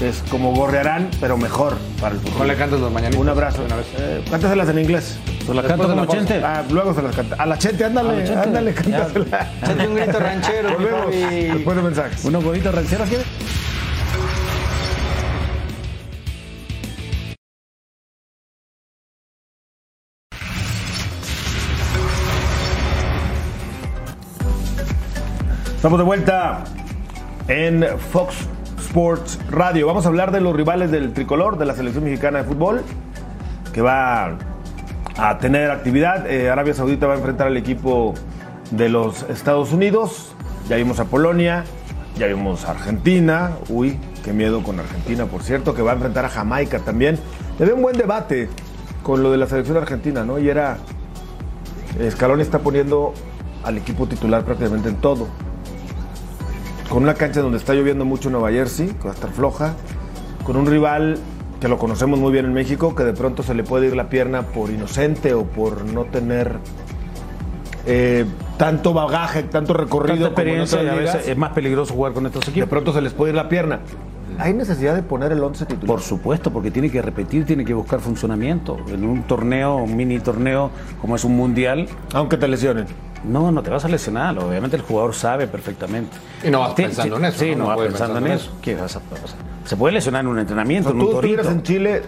Es 0.00 0.22
como 0.30 0.54
gorrearán, 0.54 1.10
pero 1.20 1.36
mejor 1.36 1.76
para 2.00 2.14
el 2.14 2.20
fútbol. 2.22 2.36
¿Cuál 2.38 2.48
le 2.48 2.56
cantas 2.56 2.80
los 2.80 2.90
mañanitos? 2.90 3.20
Un 3.20 3.28
abrazo. 3.28 3.62
Una 3.62 3.76
vez. 3.76 3.86
Eh, 3.98 4.24
cántaselas 4.30 4.68
en 4.70 4.78
inglés. 4.78 5.18
¿Tú 5.44 5.52
la 5.52 5.60
Después 5.60 5.68
cantas 5.68 5.88
de 5.90 5.94
la 5.96 6.06
como. 6.06 6.12
Chente? 6.18 6.42
Ah, 6.42 6.64
luego 6.70 6.94
se 6.94 7.02
las 7.02 7.14
canta. 7.14 7.36
A 7.38 7.44
la 7.44 7.58
chente, 7.58 7.84
ándale, 7.84 8.16
la 8.16 8.24
Chente. 8.24 8.40
ándale, 8.40 8.72
cántasela. 8.72 9.50
Échate 9.62 9.86
un 9.86 9.94
grito 9.94 10.18
ranchero, 10.18 10.70
Volvemos 10.72 11.10
después 11.10 11.76
de 11.76 11.82
mensajes. 11.82 12.24
¿Unos 12.24 12.44
huevitos 12.44 12.74
rancheros 12.74 13.08
quieres? 13.08 13.26
Estamos 25.76 25.98
de 25.98 26.04
vuelta 26.04 26.64
en 27.48 27.86
Fox 28.12 28.46
Sports 28.90 29.38
Radio. 29.48 29.86
Vamos 29.86 30.04
a 30.04 30.08
hablar 30.08 30.32
de 30.32 30.40
los 30.40 30.52
rivales 30.52 30.90
del 30.90 31.12
tricolor 31.12 31.58
de 31.58 31.64
la 31.64 31.74
selección 31.74 32.02
mexicana 32.02 32.38
de 32.38 32.44
fútbol, 32.44 32.82
que 33.72 33.82
va 33.82 34.36
a 35.16 35.38
tener 35.38 35.70
actividad. 35.70 36.28
Eh, 36.28 36.50
Arabia 36.50 36.74
Saudita 36.74 37.06
va 37.06 37.14
a 37.14 37.16
enfrentar 37.18 37.46
al 37.46 37.56
equipo 37.56 38.14
de 38.72 38.88
los 38.88 39.22
Estados 39.30 39.72
Unidos. 39.72 40.34
Ya 40.68 40.74
vimos 40.74 40.98
a 40.98 41.04
Polonia, 41.04 41.62
ya 42.18 42.26
vimos 42.26 42.64
a 42.64 42.72
Argentina. 42.72 43.52
Uy, 43.68 43.96
qué 44.24 44.32
miedo 44.32 44.60
con 44.64 44.80
Argentina, 44.80 45.24
por 45.26 45.44
cierto, 45.44 45.72
que 45.72 45.82
va 45.82 45.92
a 45.92 45.94
enfrentar 45.94 46.24
a 46.24 46.28
Jamaica 46.28 46.80
también. 46.80 47.16
Le 47.60 47.66
veo 47.66 47.76
un 47.76 47.82
buen 47.82 47.96
debate 47.96 48.48
con 49.04 49.22
lo 49.22 49.30
de 49.30 49.36
la 49.38 49.46
selección 49.46 49.76
argentina, 49.76 50.24
¿no? 50.24 50.40
Y 50.40 50.48
era. 50.48 50.78
Scaloni 52.10 52.42
está 52.42 52.58
poniendo 52.58 53.14
al 53.62 53.78
equipo 53.78 54.08
titular 54.08 54.42
prácticamente 54.42 54.88
en 54.88 54.96
todo 54.96 55.28
con 56.90 57.04
una 57.04 57.14
cancha 57.14 57.40
donde 57.40 57.56
está 57.56 57.72
lloviendo 57.72 58.04
mucho 58.04 58.28
en 58.28 58.32
Nueva 58.32 58.50
Jersey, 58.50 58.88
que 58.88 59.04
va 59.04 59.12
a 59.12 59.14
estar 59.14 59.30
floja, 59.30 59.74
con 60.44 60.56
un 60.56 60.66
rival 60.66 61.16
que 61.60 61.68
lo 61.68 61.78
conocemos 61.78 62.18
muy 62.18 62.32
bien 62.32 62.46
en 62.46 62.52
México, 62.52 62.94
que 62.94 63.04
de 63.04 63.12
pronto 63.12 63.42
se 63.42 63.54
le 63.54 63.62
puede 63.62 63.86
ir 63.86 63.96
la 63.96 64.08
pierna 64.10 64.42
por 64.42 64.70
inocente 64.70 65.32
o 65.32 65.44
por 65.44 65.84
no 65.84 66.04
tener 66.06 66.56
eh, 67.86 68.24
tanto 68.56 68.92
bagaje, 68.92 69.44
tanto 69.44 69.72
recorrido 69.72 70.26
Tanta 70.30 70.42
como 70.42 70.48
en 70.48 70.60
experiencia 70.62 70.78
otras 70.80 70.92
y 70.92 70.96
a 70.96 71.00
ligas. 71.00 71.14
veces 71.14 71.30
es 71.30 71.36
más 71.36 71.52
peligroso 71.52 71.94
jugar 71.94 72.12
con 72.12 72.26
estos 72.26 72.44
De 72.44 72.50
equipos. 72.50 72.68
pronto 72.68 72.92
se 72.92 73.00
les 73.00 73.12
puede 73.12 73.30
ir 73.30 73.36
la 73.36 73.48
pierna. 73.48 73.80
¿Hay 74.38 74.54
necesidad 74.54 74.94
de 74.94 75.02
poner 75.02 75.32
el 75.32 75.42
11 75.42 75.66
titular? 75.66 75.86
Por 75.86 76.00
supuesto, 76.00 76.50
porque 76.50 76.70
tiene 76.70 76.90
que 76.90 77.02
repetir, 77.02 77.44
tiene 77.44 77.64
que 77.64 77.74
buscar 77.74 78.00
funcionamiento. 78.00 78.78
En 78.88 79.04
un 79.04 79.22
torneo, 79.24 79.76
un 79.76 79.96
mini 79.96 80.18
torneo 80.18 80.70
como 81.00 81.14
es 81.14 81.24
un 81.24 81.36
mundial, 81.36 81.88
Aunque 82.14 82.36
te 82.36 82.48
lesionen. 82.48 82.86
No, 83.24 83.50
no 83.52 83.62
te 83.62 83.70
vas 83.70 83.84
a 83.84 83.88
lesionar. 83.88 84.38
Obviamente 84.38 84.76
el 84.76 84.82
jugador 84.82 85.14
sabe 85.14 85.46
perfectamente. 85.46 86.16
Y 86.44 86.50
no 86.50 86.60
vas 86.60 86.74
Ti- 86.74 86.82
pensando 86.84 87.16
ti- 87.16 87.22
en 87.22 87.24
eso, 87.28 87.38
Sí, 87.38 87.50
¿no? 87.52 87.56
no, 87.58 87.66
vas 87.68 87.78
pensando 87.78 88.18
en 88.18 88.24
pensando 88.24 88.26
en 88.26 88.32
eso. 88.32 88.50
¿Qué 88.62 88.74
vas 88.76 88.96
a- 88.96 88.98
o 88.98 89.26
sea, 89.28 89.36
se 89.64 89.76
puede 89.76 89.94
lesionar 89.94 90.22
en 90.22 90.28
un 90.28 90.38
O 90.38 90.40
entrenamiento, 90.40 90.88
sea, 90.90 90.94
en 90.96 91.00
un 91.00 91.06
tú 91.10 91.12
estuvieras 91.16 91.46
torito. 91.46 91.58
en 91.60 91.62
Chile, 91.66 92.02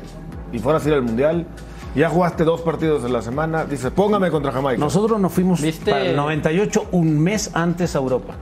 y 0.52 0.58
fueras 0.58 0.84
a 0.84 0.88
ir 0.88 0.94
al 0.94 1.02
Mundial, 1.02 1.46
ya 1.94 2.08
jugaste 2.08 2.44
dos 2.44 2.62
partidos 2.62 3.04
en 3.04 3.12
la 3.12 3.20
semana, 3.22 3.64
dices, 3.66 3.90
póngame 3.90 4.30
contra 4.30 4.50
Jamaica. 4.52 4.78
Nosotros 4.78 5.20
nos 5.20 5.32
fuimos 5.32 5.60
¿Viste? 5.60 5.90
para 5.90 6.04
el 6.06 6.16
98 6.16 6.86
un 6.92 7.18
mes 7.20 7.50
antes 7.54 7.94
a 7.94 7.98
Europa. 7.98 8.34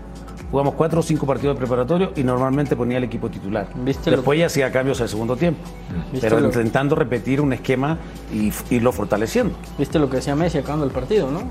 Jugamos 0.51 0.75
cuatro 0.75 0.99
o 0.99 1.03
cinco 1.05 1.27
partidos 1.27 1.57
preparatorios 1.57 2.11
y 2.17 2.25
normalmente 2.25 2.75
ponía 2.75 2.99
el 2.99 3.05
equipo 3.05 3.29
titular. 3.31 3.69
¿Viste 3.85 4.11
lo- 4.11 4.17
Después 4.17 4.37
ya 4.37 4.47
hacía 4.47 4.73
cambios 4.73 5.01
al 5.01 5.09
segundo 5.09 5.37
tiempo. 5.37 5.61
¿Viste 6.13 6.27
Pero 6.29 6.41
lo- 6.41 6.47
intentando 6.47 6.97
repetir 6.97 7.41
un 7.41 7.53
esquema 7.53 7.99
y 8.33 8.53
irlo 8.75 8.91
fortaleciendo. 8.91 9.55
Viste 9.79 10.01
lo 10.01 10.11
que 10.11 10.17
decía 10.17 10.35
Messi 10.35 10.59
acabando 10.59 10.85
el 10.87 10.91
partido, 10.91 11.31
¿no? 11.31 11.43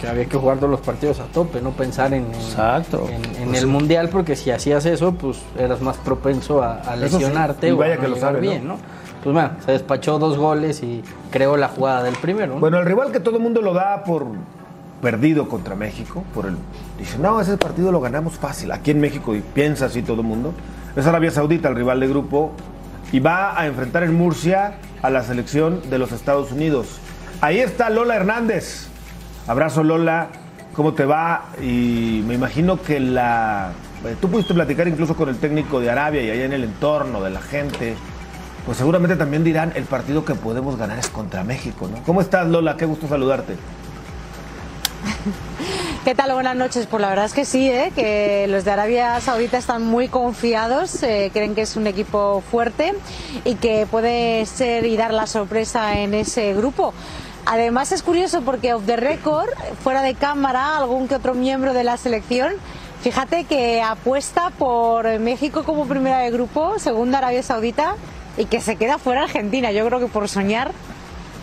Que 0.00 0.06
había 0.08 0.26
que 0.26 0.36
jugar 0.36 0.58
todos 0.58 0.70
los 0.70 0.80
partidos 0.80 1.18
a 1.20 1.24
tope, 1.24 1.60
no 1.60 1.70
pensar 1.70 2.14
en, 2.14 2.26
en- 2.26 2.34
Exacto. 2.34 3.08
en, 3.10 3.48
en 3.48 3.54
el 3.54 3.66
mundial, 3.66 4.08
porque 4.10 4.36
si 4.36 4.50
hacías 4.50 4.86
eso, 4.86 5.12
pues 5.14 5.38
eras 5.58 5.80
más 5.80 5.96
propenso 5.96 6.62
a, 6.62 6.76
a 6.80 6.94
sí, 6.94 7.00
lesionarte 7.00 7.68
y 7.68 7.70
o 7.72 7.76
vaya 7.76 7.94
a 7.94 7.96
no 7.96 8.02
que 8.02 8.08
lo 8.08 8.16
sabe, 8.16 8.34
¿no? 8.34 8.40
bien, 8.40 8.68
¿no? 8.68 8.76
Pues 9.24 9.34
bueno, 9.34 9.50
se 9.66 9.72
despachó 9.72 10.18
dos 10.20 10.36
goles 10.38 10.82
y 10.84 11.02
creó 11.32 11.56
la 11.56 11.66
jugada 11.68 12.04
del 12.04 12.14
primero, 12.16 12.54
¿no? 12.54 12.60
Bueno, 12.60 12.78
el 12.78 12.86
rival 12.86 13.10
que 13.10 13.18
todo 13.18 13.36
el 13.38 13.42
mundo 13.42 13.60
lo 13.60 13.74
da 13.74 14.04
por 14.04 14.26
perdido 15.02 15.48
contra 15.48 15.74
México, 15.74 16.22
por 16.34 16.46
el 16.46 16.56
dice, 16.98 17.18
no, 17.18 17.40
ese 17.40 17.56
partido 17.56 17.90
lo 17.92 18.00
ganamos 18.00 18.34
fácil. 18.34 18.70
Aquí 18.72 18.92
en 18.92 19.00
México, 19.00 19.34
y 19.34 19.40
piensa 19.40 19.86
así 19.86 20.02
todo 20.02 20.20
el 20.22 20.26
mundo, 20.26 20.52
es 20.96 21.06
Arabia 21.06 21.30
Saudita, 21.32 21.68
el 21.68 21.74
rival 21.74 21.98
de 22.00 22.06
grupo, 22.08 22.52
y 23.10 23.18
va 23.20 23.58
a 23.60 23.66
enfrentar 23.66 24.04
en 24.04 24.14
Murcia 24.14 24.74
a 25.02 25.10
la 25.10 25.22
selección 25.24 25.80
de 25.90 25.98
los 25.98 26.12
Estados 26.12 26.52
Unidos. 26.52 27.00
Ahí 27.40 27.58
está 27.58 27.90
Lola 27.90 28.16
Hernández. 28.16 28.88
Abrazo 29.48 29.82
Lola, 29.82 30.28
¿cómo 30.74 30.92
te 30.94 31.04
va? 31.06 31.46
Y 31.60 32.22
me 32.26 32.34
imagino 32.34 32.80
que 32.82 33.00
la... 33.00 33.72
eh, 34.04 34.14
Tú 34.20 34.28
pudiste 34.30 34.52
platicar 34.54 34.86
incluso 34.88 35.16
con 35.16 35.28
el 35.30 35.38
técnico 35.38 35.80
de 35.80 35.90
Arabia 35.90 36.22
y 36.22 36.30
allá 36.30 36.44
en 36.44 36.52
el 36.52 36.64
entorno 36.64 37.22
de 37.22 37.30
la 37.30 37.40
gente. 37.40 37.96
Pues 38.66 38.76
seguramente 38.76 39.16
también 39.16 39.42
dirán, 39.44 39.72
el 39.74 39.84
partido 39.84 40.22
que 40.24 40.34
podemos 40.34 40.76
ganar 40.76 40.98
es 40.98 41.08
contra 41.08 41.42
México, 41.44 41.88
¿no? 41.90 42.02
¿Cómo 42.04 42.20
estás, 42.20 42.46
Lola? 42.46 42.76
Qué 42.76 42.84
gusto 42.84 43.08
saludarte. 43.08 43.54
¿Qué 46.04 46.14
tal? 46.14 46.34
Buenas 46.34 46.56
noches. 46.56 46.86
Pues 46.86 47.00
la 47.00 47.08
verdad 47.08 47.24
es 47.24 47.32
que 47.32 47.46
sí, 47.46 47.70
¿eh? 47.70 47.90
que 47.94 48.46
los 48.48 48.64
de 48.64 48.70
Arabia 48.70 49.18
Saudita 49.22 49.56
están 49.56 49.86
muy 49.86 50.08
confiados, 50.08 51.02
eh, 51.02 51.30
creen 51.32 51.54
que 51.54 51.62
es 51.62 51.76
un 51.76 51.86
equipo 51.86 52.42
fuerte 52.50 52.92
y 53.46 53.54
que 53.54 53.86
puede 53.90 54.44
ser 54.44 54.84
y 54.84 54.96
dar 54.98 55.14
la 55.14 55.26
sorpresa 55.26 55.98
en 55.98 56.12
ese 56.12 56.52
grupo. 56.54 56.92
Además 57.46 57.92
es 57.92 58.02
curioso 58.02 58.42
porque 58.42 58.74
off 58.74 58.84
the 58.86 58.96
record, 58.96 59.48
fuera 59.82 60.02
de 60.02 60.14
cámara, 60.14 60.76
algún 60.76 61.08
que 61.08 61.14
otro 61.14 61.34
miembro 61.34 61.72
de 61.72 61.84
la 61.84 61.96
selección, 61.96 62.52
fíjate 63.02 63.44
que 63.44 63.80
apuesta 63.82 64.50
por 64.50 65.18
México 65.18 65.64
como 65.64 65.86
primera 65.86 66.18
de 66.18 66.30
grupo, 66.30 66.78
segunda 66.78 67.18
Arabia 67.18 67.42
Saudita 67.42 67.94
y 68.36 68.44
que 68.44 68.60
se 68.60 68.76
queda 68.76 68.98
fuera 68.98 69.22
Argentina. 69.22 69.72
Yo 69.72 69.86
creo 69.86 69.98
que 70.00 70.06
por 70.06 70.28
soñar, 70.28 70.72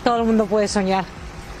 todo 0.04 0.18
el 0.18 0.24
mundo 0.24 0.46
puede 0.46 0.68
soñar. 0.68 1.04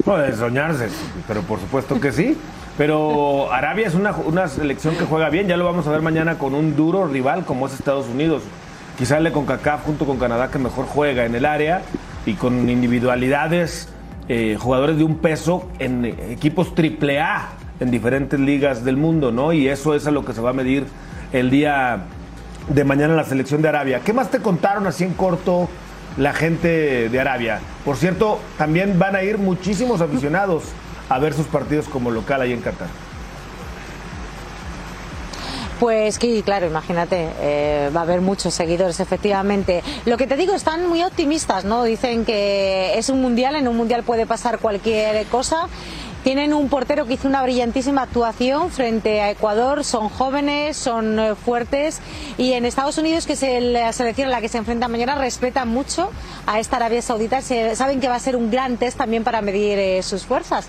Puede 0.04 0.36
soñarse, 0.36 0.88
pero 1.26 1.42
por 1.42 1.58
supuesto 1.58 2.00
que 2.00 2.12
sí. 2.12 2.38
Pero 2.78 3.50
Arabia 3.52 3.86
es 3.86 3.94
una, 3.94 4.12
una 4.12 4.48
selección 4.48 4.96
que 4.96 5.04
juega 5.04 5.30
bien, 5.30 5.48
ya 5.48 5.56
lo 5.56 5.64
vamos 5.64 5.86
a 5.86 5.90
ver 5.90 6.02
mañana 6.02 6.36
con 6.36 6.54
un 6.54 6.76
duro 6.76 7.06
rival 7.06 7.44
como 7.44 7.66
es 7.66 7.72
Estados 7.72 8.06
Unidos. 8.06 8.42
Quizá 8.98 9.18
le 9.18 9.32
con 9.32 9.46
CACAF 9.46 9.84
junto 9.84 10.04
con 10.06 10.18
Canadá 10.18 10.50
que 10.50 10.58
mejor 10.58 10.86
juega 10.86 11.24
en 11.24 11.34
el 11.34 11.46
área 11.46 11.82
y 12.26 12.34
con 12.34 12.68
individualidades, 12.68 13.88
eh, 14.28 14.56
jugadores 14.58 14.98
de 14.98 15.04
un 15.04 15.18
peso 15.18 15.68
en 15.78 16.04
equipos 16.04 16.74
triple 16.74 17.20
A 17.20 17.50
en 17.78 17.90
diferentes 17.90 18.40
ligas 18.40 18.84
del 18.84 18.96
mundo, 18.96 19.32
¿no? 19.32 19.52
Y 19.52 19.68
eso 19.68 19.94
es 19.94 20.06
a 20.06 20.10
lo 20.10 20.24
que 20.24 20.32
se 20.32 20.40
va 20.40 20.50
a 20.50 20.52
medir 20.52 20.86
el 21.32 21.50
día 21.50 22.04
de 22.68 22.84
mañana 22.84 23.12
en 23.12 23.16
la 23.16 23.24
selección 23.24 23.62
de 23.62 23.68
Arabia. 23.68 24.00
¿Qué 24.04 24.12
más 24.12 24.30
te 24.30 24.40
contaron 24.40 24.86
así 24.86 25.04
en 25.04 25.14
corto 25.14 25.68
la 26.16 26.32
gente 26.32 27.08
de 27.08 27.20
Arabia? 27.20 27.60
Por 27.84 27.96
cierto, 27.96 28.40
también 28.58 28.98
van 28.98 29.14
a 29.14 29.22
ir 29.22 29.38
muchísimos 29.38 30.00
aficionados 30.00 30.64
a 31.08 31.18
ver 31.18 31.32
sus 31.32 31.46
partidos 31.46 31.86
como 31.88 32.10
local 32.10 32.40
ahí 32.40 32.52
en 32.52 32.60
Qatar. 32.60 32.88
Pues 35.80 36.14
sí, 36.14 36.42
claro, 36.42 36.66
imagínate, 36.66 37.28
eh, 37.38 37.90
va 37.94 38.00
a 38.00 38.02
haber 38.04 38.22
muchos 38.22 38.54
seguidores, 38.54 38.98
efectivamente. 38.98 39.82
Lo 40.06 40.16
que 40.16 40.26
te 40.26 40.36
digo, 40.36 40.54
están 40.54 40.88
muy 40.88 41.02
optimistas, 41.02 41.66
¿no? 41.66 41.84
Dicen 41.84 42.24
que 42.24 42.96
es 42.96 43.10
un 43.10 43.20
mundial, 43.20 43.56
en 43.56 43.68
un 43.68 43.76
mundial 43.76 44.02
puede 44.02 44.24
pasar 44.24 44.58
cualquier 44.58 45.26
cosa. 45.26 45.68
Tienen 46.24 46.54
un 46.54 46.68
portero 46.68 47.06
que 47.06 47.14
hizo 47.14 47.28
una 47.28 47.40
brillantísima 47.42 48.02
actuación 48.02 48.70
frente 48.70 49.20
a 49.20 49.30
Ecuador, 49.30 49.84
son 49.84 50.08
jóvenes, 50.08 50.76
son 50.76 51.20
eh, 51.20 51.34
fuertes 51.36 52.00
y 52.36 52.54
en 52.54 52.64
Estados 52.64 52.98
Unidos, 52.98 53.26
que 53.26 53.34
es 53.34 53.42
la 53.62 53.92
selección 53.92 54.26
a 54.26 54.30
la 54.32 54.40
que 54.40 54.48
se 54.48 54.58
enfrenta 54.58 54.88
mañana, 54.88 55.14
respetan 55.14 55.68
mucho 55.68 56.10
a 56.46 56.58
esta 56.58 56.76
Arabia 56.76 57.00
Saudita, 57.00 57.42
saben 57.42 58.00
que 58.00 58.08
va 58.08 58.16
a 58.16 58.18
ser 58.18 58.34
un 58.34 58.50
gran 58.50 58.76
test 58.76 58.98
también 58.98 59.22
para 59.22 59.40
medir 59.40 59.78
eh, 59.78 60.02
sus 60.02 60.24
fuerzas. 60.24 60.66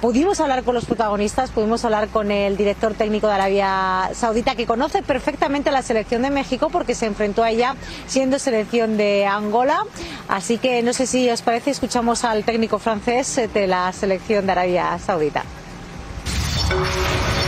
Pudimos 0.00 0.38
hablar 0.38 0.62
con 0.62 0.76
los 0.76 0.84
protagonistas, 0.84 1.50
pudimos 1.50 1.84
hablar 1.84 2.06
con 2.08 2.30
el 2.30 2.56
director 2.56 2.94
técnico 2.94 3.26
de 3.26 3.32
Arabia 3.32 4.10
Saudita, 4.14 4.54
que 4.54 4.64
conoce 4.64 5.02
perfectamente 5.02 5.72
la 5.72 5.82
selección 5.82 6.22
de 6.22 6.30
México 6.30 6.68
porque 6.70 6.94
se 6.94 7.06
enfrentó 7.06 7.42
a 7.42 7.50
ella 7.50 7.74
siendo 8.06 8.38
selección 8.38 8.96
de 8.96 9.26
Angola. 9.26 9.84
Así 10.28 10.58
que 10.58 10.84
no 10.84 10.92
sé 10.92 11.06
si 11.06 11.28
os 11.28 11.42
parece, 11.42 11.72
escuchamos 11.72 12.22
al 12.22 12.44
técnico 12.44 12.78
francés 12.78 13.38
eh, 13.38 13.48
de 13.52 13.66
la 13.66 13.92
selección 13.92 14.46
de 14.46 14.52
Arabia 14.52 14.98
Saudita. 15.00 15.42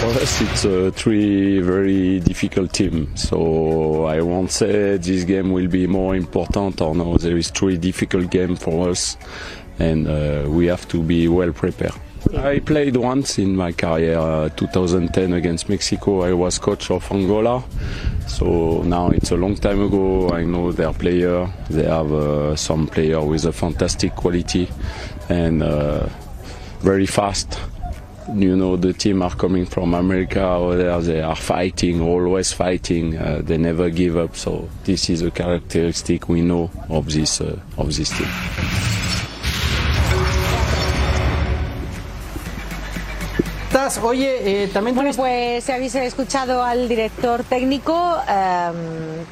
For 0.00 0.16
us, 0.20 0.40
it's 0.40 0.64
a 0.64 0.90
three 0.90 1.60
very 1.60 2.18
difficult 2.20 2.72
team. 2.72 3.06
So 3.14 4.06
I 4.06 4.22
won't 4.22 4.50
say 4.50 4.98
this 4.98 5.24
game 5.24 5.52
will 5.52 5.68
be 5.68 5.86
more 5.86 6.16
important 6.16 6.80
or 6.80 6.96
no. 6.96 7.16
There 7.16 7.38
is 7.38 7.52
three 7.52 7.76
difficult 7.76 8.28
game 8.30 8.56
for 8.56 8.88
us, 8.88 9.18
and 9.78 10.08
uh, 10.08 10.48
we 10.48 10.66
have 10.68 10.88
to 10.88 11.02
be 11.02 11.28
well 11.28 11.52
prepared. 11.52 11.94
I 12.36 12.60
played 12.60 12.96
once 12.96 13.38
in 13.38 13.56
my 13.56 13.72
career, 13.72 14.16
uh, 14.16 14.48
2010 14.50 15.32
against 15.32 15.68
Mexico. 15.68 16.22
I 16.22 16.32
was 16.32 16.58
coach 16.58 16.90
of 16.90 17.10
Angola. 17.10 17.64
So 18.28 18.82
now 18.82 19.10
it's 19.10 19.32
a 19.32 19.36
long 19.36 19.56
time 19.56 19.82
ago. 19.82 20.30
I 20.30 20.44
know 20.44 20.70
their 20.70 20.92
player. 20.92 21.48
They 21.68 21.84
have 21.84 22.12
uh, 22.12 22.54
some 22.54 22.86
player 22.86 23.20
with 23.20 23.46
a 23.46 23.52
fantastic 23.52 24.14
quality 24.14 24.68
and 25.28 25.62
uh, 25.62 26.08
very 26.80 27.06
fast 27.06 27.58
you 28.36 28.54
know 28.54 28.76
the 28.76 28.92
team 28.92 29.22
are 29.22 29.34
coming 29.34 29.66
from 29.66 29.92
America 29.92 30.40
over 30.40 30.76
there 30.76 31.00
they 31.00 31.20
are 31.20 31.34
fighting 31.34 32.00
always 32.00 32.52
fighting 32.52 33.16
uh, 33.18 33.40
they 33.42 33.58
never 33.58 33.90
give 33.90 34.16
up 34.16 34.36
so 34.36 34.68
this 34.84 35.10
is 35.10 35.22
a 35.22 35.30
characteristic 35.32 36.28
we 36.28 36.40
know 36.40 36.70
of 36.90 37.10
this 37.10 37.40
uh, 37.40 37.58
of 37.76 37.94
this 37.96 38.16
team 38.16 38.28
Oye, 43.98 44.64
eh, 44.64 44.68
también 44.68 44.94
Bueno, 44.94 45.11
pues 45.16 45.64
si 45.64 45.72
habéis 45.72 45.94
escuchado 45.94 46.62
al 46.62 46.88
director 46.88 47.42
técnico, 47.44 48.16
eh, 48.29 48.70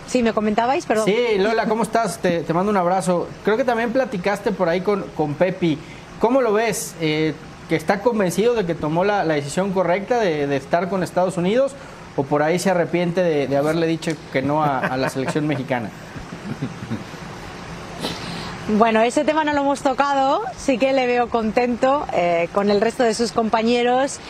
sí, 0.06 0.22
me 0.22 0.32
comentabais, 0.32 0.84
perdón. 0.86 1.06
Sí, 1.06 1.16
Lola, 1.38 1.66
¿cómo 1.66 1.82
estás? 1.82 2.18
Te, 2.18 2.40
te 2.40 2.52
mando 2.52 2.70
un 2.70 2.76
abrazo. 2.76 3.28
Creo 3.44 3.56
que 3.56 3.64
también 3.64 3.92
platicaste 3.92 4.52
por 4.52 4.68
ahí 4.68 4.80
con, 4.80 5.02
con 5.16 5.34
Pepi. 5.34 5.78
¿Cómo 6.20 6.42
lo 6.42 6.52
ves? 6.52 6.94
Eh, 7.00 7.34
¿Que 7.68 7.76
está 7.76 8.00
convencido 8.00 8.54
de 8.54 8.64
que 8.66 8.74
tomó 8.74 9.04
la, 9.04 9.24
la 9.24 9.34
decisión 9.34 9.72
correcta 9.72 10.18
de, 10.18 10.46
de 10.46 10.56
estar 10.56 10.88
con 10.88 11.02
Estados 11.02 11.36
Unidos? 11.36 11.72
¿O 12.16 12.24
por 12.24 12.42
ahí 12.42 12.58
se 12.58 12.70
arrepiente 12.70 13.22
de, 13.22 13.46
de 13.46 13.56
haberle 13.56 13.86
dicho 13.86 14.10
que 14.32 14.42
no 14.42 14.64
a, 14.64 14.78
a 14.78 14.96
la 14.96 15.08
selección 15.08 15.46
mexicana? 15.46 15.90
Bueno, 18.76 19.00
ese 19.00 19.24
tema 19.24 19.44
no 19.44 19.54
lo 19.54 19.62
hemos 19.62 19.80
tocado, 19.80 20.42
sí 20.58 20.76
que 20.76 20.92
le 20.92 21.06
veo 21.06 21.30
contento 21.30 22.06
eh, 22.12 22.50
con 22.52 22.68
el 22.70 22.82
resto 22.82 23.02
de 23.02 23.14
sus 23.14 23.32
compañeros, 23.32 24.20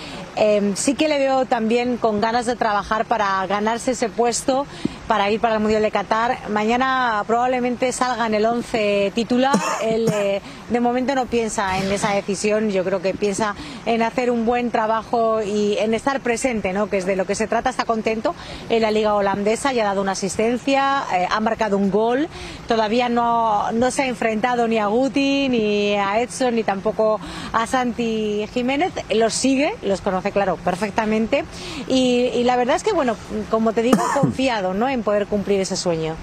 Eh, 0.40 0.72
sí 0.77 0.94
que 0.94 1.09
le 1.09 1.18
veo 1.18 1.46
también 1.46 1.96
con 1.96 2.20
ganas 2.20 2.46
de 2.46 2.55
trabajar 2.55 3.07
para 3.07 3.44
ganarse 3.46 3.90
ese 3.90 4.09
puesto, 4.09 4.66
para 5.09 5.31
ir 5.31 5.40
para 5.40 5.55
el 5.55 5.61
Mundial 5.61 5.83
de 5.83 5.90
Qatar. 5.90 6.48
Mañana 6.51 7.24
probablemente 7.27 7.90
salga 7.90 8.27
en 8.27 8.35
el 8.35 8.46
11 8.46 9.12
titular, 9.14 9.57
eh, 9.83 10.40
de 10.68 10.81
momento 10.81 11.14
no 11.14 11.27
piensa 11.27 11.79
en 11.79 11.90
esa 11.90 12.12
decisión, 12.12 12.70
yo 12.70 12.85
creo 12.85 13.03
que 13.03 13.14
piensa 13.14 13.57
en 13.87 14.03
hacer 14.03 14.31
un 14.31 14.46
buen 14.46 14.70
trabajo 14.70 15.42
y 15.42 15.77
en 15.79 15.94
estar 15.94 16.20
presente, 16.20 16.72
¿no? 16.72 16.88
que 16.88 16.98
es 16.98 17.07
de 17.07 17.16
lo 17.16 17.27
que 17.27 17.35
se 17.35 17.48
trata, 17.48 17.70
está 17.70 17.85
contento 17.85 18.35
en 18.68 18.83
la 18.83 18.90
liga 18.90 19.14
holandesa, 19.14 19.72
ya 19.72 19.83
ha 19.83 19.87
dado 19.87 20.03
una 20.03 20.12
asistencia, 20.12 21.05
eh, 21.14 21.27
ha 21.29 21.40
marcado 21.40 21.77
un 21.79 21.90
gol, 21.90 22.29
todavía 22.68 23.09
no, 23.09 23.72
no 23.72 23.90
se 23.90 24.03
ha 24.03 24.07
enfrentado 24.07 24.68
ni 24.68 24.79
a 24.79 24.87
Guti, 24.87 25.48
ni 25.48 25.94
a 25.94 26.20
Edson, 26.20 26.55
ni 26.55 26.62
tampoco 26.62 27.18
a 27.53 27.66
Santi 27.66 28.46
Jiménez, 28.53 28.92
los 29.11 29.33
sigue, 29.33 29.74
los 29.83 30.01
conoce 30.01 30.28
claro 30.31 30.57
perfectamente 30.64 31.45
y, 31.87 32.31
y 32.35 32.45
la 32.45 32.57
verdad 32.57 32.77
es 32.77 32.83
que 32.83 32.93
bueno, 32.93 33.17
como 33.51 33.73
te 33.73 33.83
digo, 33.83 34.03
confiado 34.21 34.75
¿no? 34.75 34.88
en 34.88 35.03
poder 35.03 35.27
cumplir 35.27 35.61
ese 35.61 35.77
sueño. 35.77 36.17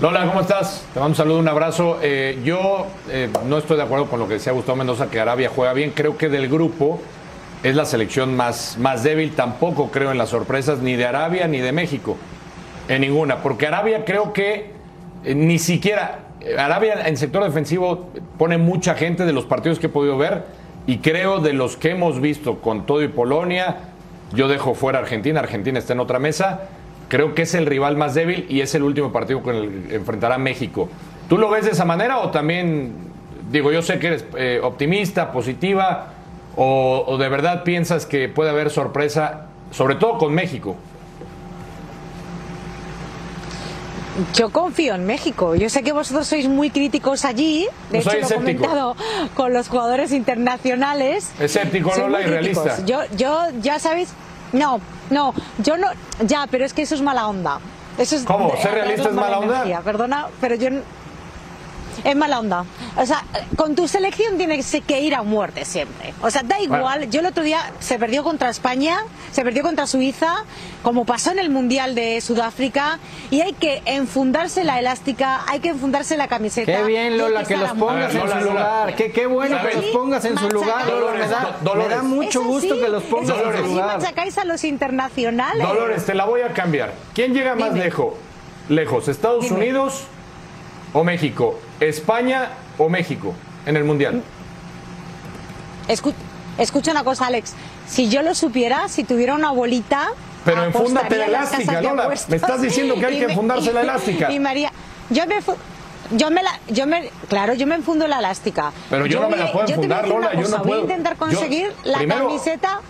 Lola, 0.00 0.26
¿cómo 0.26 0.40
estás? 0.40 0.84
Te 0.92 0.98
mando 0.98 1.12
un 1.12 1.14
saludo, 1.14 1.38
un 1.38 1.48
abrazo. 1.48 1.98
Eh, 2.02 2.40
yo 2.44 2.88
eh, 3.08 3.30
no 3.46 3.58
estoy 3.58 3.76
de 3.76 3.84
acuerdo 3.84 4.06
con 4.06 4.18
lo 4.18 4.26
que 4.26 4.34
decía 4.34 4.52
Gustavo 4.52 4.76
Mendoza, 4.76 5.08
que 5.08 5.20
Arabia 5.20 5.50
juega 5.54 5.72
bien. 5.72 5.92
Creo 5.94 6.18
que 6.18 6.28
del 6.28 6.48
grupo 6.48 7.00
es 7.62 7.76
la 7.76 7.84
selección 7.84 8.34
más, 8.34 8.76
más 8.78 9.04
débil. 9.04 9.36
Tampoco 9.36 9.92
creo 9.92 10.10
en 10.10 10.18
las 10.18 10.30
sorpresas 10.30 10.80
ni 10.80 10.96
de 10.96 11.06
Arabia 11.06 11.46
ni 11.46 11.58
de 11.60 11.70
México. 11.70 12.16
En 12.88 13.02
ninguna. 13.02 13.40
Porque 13.40 13.68
Arabia 13.68 14.04
creo 14.04 14.32
que 14.32 14.72
eh, 15.24 15.34
ni 15.36 15.60
siquiera 15.60 16.24
Arabia 16.58 17.06
en 17.06 17.16
sector 17.16 17.44
defensivo 17.44 18.10
pone 18.36 18.58
mucha 18.58 18.96
gente 18.96 19.24
de 19.24 19.32
los 19.32 19.46
partidos 19.46 19.78
que 19.78 19.86
he 19.86 19.90
podido 19.90 20.18
ver 20.18 20.44
y 20.86 20.98
creo 20.98 21.40
de 21.40 21.52
los 21.52 21.76
que 21.76 21.90
hemos 21.90 22.20
visto 22.20 22.60
con 22.60 22.86
todo 22.86 23.02
y 23.02 23.08
Polonia, 23.08 23.76
yo 24.32 24.48
dejo 24.48 24.74
fuera 24.74 24.98
Argentina, 24.98 25.40
Argentina 25.40 25.78
está 25.78 25.92
en 25.92 26.00
otra 26.00 26.18
mesa, 26.18 26.68
creo 27.08 27.34
que 27.34 27.42
es 27.42 27.54
el 27.54 27.66
rival 27.66 27.96
más 27.96 28.14
débil 28.14 28.46
y 28.48 28.60
es 28.60 28.74
el 28.74 28.82
último 28.82 29.12
partido 29.12 29.42
con 29.42 29.54
el 29.54 29.84
que 29.88 29.94
enfrentará 29.96 30.38
México. 30.38 30.88
¿Tú 31.28 31.38
lo 31.38 31.48
ves 31.50 31.64
de 31.64 31.70
esa 31.70 31.84
manera 31.84 32.18
o 32.18 32.30
también, 32.30 32.94
digo, 33.50 33.72
yo 33.72 33.82
sé 33.82 33.98
que 33.98 34.08
eres 34.08 34.24
eh, 34.36 34.60
optimista, 34.62 35.32
positiva, 35.32 36.12
o, 36.56 37.04
o 37.06 37.18
de 37.18 37.28
verdad 37.28 37.64
piensas 37.64 38.06
que 38.06 38.28
puede 38.28 38.50
haber 38.50 38.70
sorpresa, 38.70 39.46
sobre 39.70 39.94
todo 39.94 40.18
con 40.18 40.34
México? 40.34 40.76
Yo 44.34 44.50
confío 44.50 44.94
en 44.94 45.06
México. 45.06 45.54
Yo 45.56 45.68
sé 45.68 45.82
que 45.82 45.92
vosotros 45.92 46.26
sois 46.26 46.48
muy 46.48 46.70
críticos 46.70 47.24
allí. 47.24 47.66
De 47.90 47.98
No 47.98 48.04
soy 48.04 48.18
hecho, 48.20 48.28
lo 48.28 48.34
he 48.34 48.34
comentado 48.56 48.96
con 49.34 49.52
los 49.52 49.68
jugadores 49.68 50.12
internacionales. 50.12 51.30
Escéptico, 51.40 51.90
Sois 51.90 52.02
Lola, 52.02 52.18
muy 52.18 52.26
y 52.26 52.30
realista. 52.30 52.62
críticos. 52.76 52.86
Yo, 52.86 53.16
yo, 53.16 53.38
ya 53.60 53.78
sabéis. 53.78 54.10
No, 54.52 54.80
no, 55.10 55.34
yo 55.58 55.76
no. 55.76 55.88
Ya, 56.24 56.46
pero 56.50 56.64
es 56.64 56.72
que 56.72 56.82
eso 56.82 56.94
es 56.94 57.02
mala 57.02 57.26
onda. 57.26 57.58
Eso 57.98 58.16
es, 58.16 58.24
¿Cómo? 58.24 58.54
¿Ser 58.60 58.72
realista 58.72 59.08
es 59.08 59.14
mala 59.14 59.38
onda? 59.40 59.54
energía. 59.56 59.80
Perdona, 59.80 60.26
pero 60.40 60.54
yo. 60.56 60.68
Es 62.02 62.16
mala 62.16 62.40
onda. 62.40 62.64
O 62.96 63.06
sea, 63.06 63.22
con 63.56 63.74
tu 63.74 63.86
selección 63.86 64.36
tienes 64.36 64.74
que 64.86 65.00
ir 65.00 65.14
a 65.14 65.22
muerte 65.22 65.64
siempre. 65.64 66.12
O 66.22 66.30
sea, 66.30 66.42
da 66.42 66.60
igual. 66.60 66.80
Bueno. 66.98 67.04
Yo 67.12 67.20
el 67.20 67.26
otro 67.26 67.44
día 67.44 67.72
se 67.80 67.98
perdió 67.98 68.24
contra 68.24 68.48
España, 68.50 68.98
se 69.32 69.42
perdió 69.42 69.62
contra 69.62 69.86
Suiza, 69.86 70.44
como 70.82 71.04
pasó 71.04 71.30
en 71.32 71.38
el 71.38 71.50
Mundial 71.50 71.94
de 71.94 72.20
Sudáfrica, 72.20 72.98
y 73.30 73.40
hay 73.42 73.52
que 73.52 73.82
enfundarse 73.86 74.64
la 74.64 74.78
elástica, 74.78 75.42
hay 75.48 75.60
que 75.60 75.68
enfundarse 75.70 76.16
la 76.16 76.28
camiseta. 76.28 76.70
Qué 76.72 76.84
bien, 76.84 77.16
Lola, 77.18 77.44
que 77.44 77.56
los 77.56 77.70
pongas 77.72 78.12
ver, 78.12 78.22
en 78.22 78.28
Lola, 78.28 78.40
su 78.40 78.44
Lola. 78.46 78.52
lugar. 78.52 78.96
Qué, 78.96 79.12
qué 79.12 79.26
bueno 79.26 79.58
que 79.60 79.74
los 79.76 79.84
pongas 79.86 80.24
en 80.24 80.38
su 80.38 80.48
lugar, 80.50 80.86
Lola. 80.88 81.12
Me 81.12 81.28
da, 81.28 81.56
Dolores, 81.62 81.88
me 81.88 81.94
da 81.96 82.02
mucho 82.02 82.42
gusto 82.44 82.80
que 82.80 82.88
los 82.88 83.02
pongas 83.04 83.36
en 83.38 83.56
su 83.56 83.66
lugar. 83.66 83.98
machacáis 83.98 84.38
a 84.38 84.44
los 84.44 84.64
internacionales. 84.64 85.66
Dolores, 85.66 86.04
te 86.06 86.14
la 86.14 86.24
voy 86.24 86.40
a 86.42 86.52
cambiar. 86.52 86.92
¿Quién 87.14 87.34
llega 87.34 87.54
más 87.54 87.72
Dime. 87.74 87.84
lejos? 87.86 88.14
Lejos, 88.68 89.08
¿Estados 89.08 89.44
Dime. 89.44 89.56
Unidos 89.56 90.04
o 90.92 91.04
México? 91.04 91.58
¿España 91.80 92.50
o 92.78 92.88
México 92.88 93.34
en 93.66 93.76
el 93.76 93.84
Mundial? 93.84 94.22
Escu- 95.88 96.14
escucha 96.58 96.90
una 96.92 97.04
cosa, 97.04 97.26
Alex. 97.26 97.52
Si 97.86 98.08
yo 98.08 98.22
lo 98.22 98.34
supiera, 98.34 98.88
si 98.88 99.04
tuviera 99.04 99.34
una 99.34 99.50
bolita. 99.50 100.08
Pero 100.44 100.64
enfúndate 100.64 101.16
la 101.16 101.26
elástica, 101.26 101.80
Lola. 101.80 102.10
Me 102.28 102.36
estás 102.36 102.60
diciendo 102.62 102.94
que 102.96 103.06
hay 103.06 103.18
que 103.18 103.24
enfundarse 103.24 103.72
la 103.72 103.82
elástica. 103.82 104.30
Y 104.32 104.40
María, 104.40 104.72
yo 105.10 105.26
me. 105.26 105.36
Yo 106.10 106.30
me 106.30 106.42
la, 106.42 106.50
yo 106.68 106.86
me, 106.86 107.10
claro, 107.30 107.54
yo 107.54 107.66
me 107.66 107.76
enfundo 107.76 108.06
la 108.06 108.18
elástica. 108.18 108.72
Pero 108.90 109.06
yo 109.06 109.20
no 109.20 109.30
me 109.30 109.36
voy 109.36 109.46
la 109.46 109.52
puedo 109.52 109.66
yo 109.66 109.76
voy 109.76 109.84
enfundar, 109.86 110.04
yo 110.38 110.48
no 110.50 110.58
Voy 110.64 110.78
a 110.78 110.80
intentar 110.82 111.14
Yo- 111.14 111.18
conseguir 111.18 111.72
la 111.82 111.96
primero- 111.98 112.28
camiseta. 112.28 112.80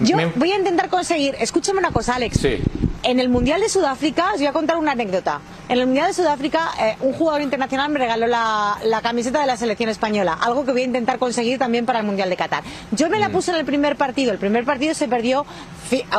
Yo 0.00 0.16
Me- 0.16 0.26
voy 0.34 0.50
a 0.50 0.56
intentar 0.56 0.88
conseguir, 0.88 1.36
escúchame 1.38 1.78
una 1.78 1.92
cosa, 1.92 2.16
Alex. 2.16 2.40
Sí. 2.40 2.60
En 3.02 3.18
el 3.18 3.30
Mundial 3.30 3.62
de 3.62 3.68
Sudáfrica, 3.70 4.32
os 4.34 4.38
voy 4.38 4.46
a 4.46 4.52
contar 4.52 4.76
una 4.76 4.92
anécdota. 4.92 5.40
En 5.70 5.78
el 5.78 5.86
Mundial 5.86 6.08
de 6.08 6.12
Sudáfrica, 6.14 6.70
eh, 6.78 6.96
un 7.00 7.14
jugador 7.14 7.40
internacional 7.40 7.88
me 7.90 7.98
regaló 7.98 8.26
la, 8.26 8.76
la 8.84 9.00
camiseta 9.00 9.40
de 9.40 9.46
la 9.46 9.56
selección 9.56 9.88
española, 9.88 10.36
algo 10.38 10.66
que 10.66 10.72
voy 10.72 10.82
a 10.82 10.84
intentar 10.84 11.18
conseguir 11.18 11.58
también 11.58 11.86
para 11.86 12.00
el 12.00 12.04
Mundial 12.04 12.28
de 12.28 12.36
Qatar. 12.36 12.62
Yo 12.90 13.08
me 13.08 13.18
la 13.18 13.30
Mm. 13.30 13.32
puse 13.32 13.52
en 13.52 13.56
el 13.56 13.64
primer 13.64 13.96
partido. 13.96 14.32
El 14.32 14.38
primer 14.38 14.64
partido 14.66 14.92
se 14.92 15.08
perdió, 15.08 15.46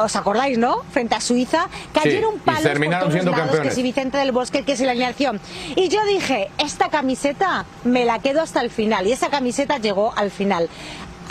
¿os 0.02 0.16
acordáis, 0.16 0.58
no? 0.58 0.82
Frente 0.92 1.14
a 1.14 1.22
Suiza. 1.22 1.68
Cayeron 1.94 2.36
y 2.36 2.40
palos 2.40 2.62
por 2.64 2.72
terminaron 2.72 3.02
todos 3.10 3.14
siendo 3.14 3.32
lados, 3.32 3.46
campeones. 3.46 3.70
que 3.70 3.76
si 3.76 3.84
Vicente 3.84 4.18
del 4.18 4.32
Bosque, 4.32 4.64
que 4.64 4.76
si 4.76 4.84
la 4.86 4.92
alineación. 4.92 5.40
Y 5.76 5.90
yo 5.90 6.04
dije, 6.06 6.50
esta 6.58 6.90
camiseta 6.90 7.66
me 7.84 8.06
la 8.06 8.18
quedo 8.20 8.42
hasta 8.42 8.60
el 8.62 8.72
final. 8.72 9.06
Y 9.06 9.12
esa 9.12 9.30
camiseta 9.30 9.78
llegó 9.78 10.14
al 10.16 10.32
final. 10.32 10.68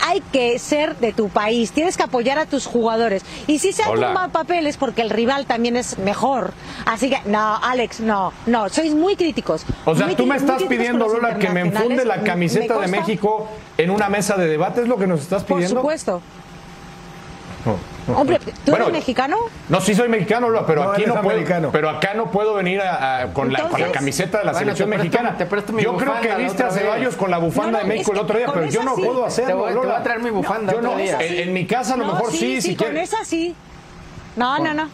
Hay 0.03 0.21
que 0.31 0.59
ser 0.59 0.97
de 0.97 1.13
tu 1.13 1.29
país, 1.29 1.71
tienes 1.71 1.97
que 1.97 2.03
apoyar 2.03 2.37
a 2.39 2.45
tus 2.45 2.65
jugadores. 2.65 3.23
Y 3.47 3.59
si 3.59 3.71
se 3.71 3.83
mal 3.85 4.31
papeles 4.31 4.77
porque 4.77 5.01
el 5.01 5.09
rival 5.09 5.45
también 5.45 5.77
es 5.77 5.97
mejor. 5.99 6.53
Así 6.85 7.09
que, 7.09 7.19
no, 7.25 7.57
Alex, 7.57 7.99
no, 7.99 8.33
no, 8.45 8.69
sois 8.69 8.93
muy 8.93 9.15
críticos. 9.15 9.65
O 9.85 9.95
sea, 9.95 10.07
Muy 10.07 10.15
tú 10.15 10.25
me 10.25 10.37
estás 10.37 10.63
pidiendo, 10.63 11.07
Lola, 11.07 11.37
que 11.37 11.49
me 11.49 11.61
enfunde 11.61 12.05
la 12.05 12.23
camiseta 12.23 12.79
de 12.79 12.87
México 12.87 13.47
en 13.77 13.91
una 13.91 14.09
mesa 14.09 14.35
de 14.37 14.47
debate. 14.47 14.81
¿Es 14.81 14.87
lo 14.87 14.97
que 14.97 15.07
nos 15.07 15.21
estás 15.21 15.43
Por 15.43 15.57
pidiendo? 15.57 15.81
supuesto. 15.81 16.21
No, 17.65 17.71
no. 17.73 17.90
Hombre, 18.15 18.39
¿tú 18.39 18.71
Bueno, 18.71 18.85
eres 18.85 18.93
mexicano? 18.99 19.37
No, 19.69 19.79
sí 19.81 19.93
soy 19.95 20.09
mexicano, 20.09 20.47
pero 20.65 20.83
No, 20.85 20.91
aquí 20.91 21.05
no 21.05 21.13
puedo. 21.15 21.29
americano. 21.29 21.69
Pero 21.71 21.89
acá 21.89 22.13
no 22.15 22.31
puedo 22.31 22.53
venir 22.55 22.81
a- 22.81 23.21
a- 23.21 23.33
con, 23.33 23.51
la, 23.53 23.67
con 23.69 23.79
la 23.79 23.91
camiseta 23.91 24.39
de 24.39 24.45
la 24.45 24.51
Bueno, 24.51 24.65
selección 24.75 24.89
te 24.89 24.95
presto- 24.95 25.03
mexicana. 25.03 25.37
te 25.37 25.45
presto 25.45 25.73
mi 25.73 25.83
Yo 25.83 25.95
creo 25.97 26.19
que 26.21 26.35
viste 26.35 26.63
a. 26.63 26.71
Ceballos 26.71 27.15
con 27.15 27.29
la 27.31 27.37
bufanda 27.37 27.71
No, 27.71 27.77
no, 27.77 27.77
de 27.79 27.85
México 27.85 28.11
es 28.11 28.17
el 28.17 28.23
otro 28.23 28.37
día, 28.37 28.47
pero 28.53 28.65
yo 28.65 28.83
no 28.83 28.95
sí. 28.95 29.01
puedo 29.03 29.21
Te 29.21 29.27
hacerlo, 29.27 29.49
te 29.49 29.73
voy 29.73 29.73
Lola. 29.73 29.97
a 29.97 30.03
traer 30.03 30.21
mi 30.21 30.29
bufanda 30.29 30.73
Yo 30.73 30.79
en, 30.99 31.19
en 31.19 31.53
mi 31.53 31.65
casa 31.67 31.93
a 31.93 31.97
lo 31.97 32.05
No, 32.05 32.13
mejor 32.13 32.31
sí, 32.31 32.61
si 32.61 32.75
con 32.75 32.87
quieres. 32.87 33.13
esa 33.13 33.23
sí. 33.25 33.55
No, 34.35 34.57
no, 34.59 34.73
no. 34.73 34.89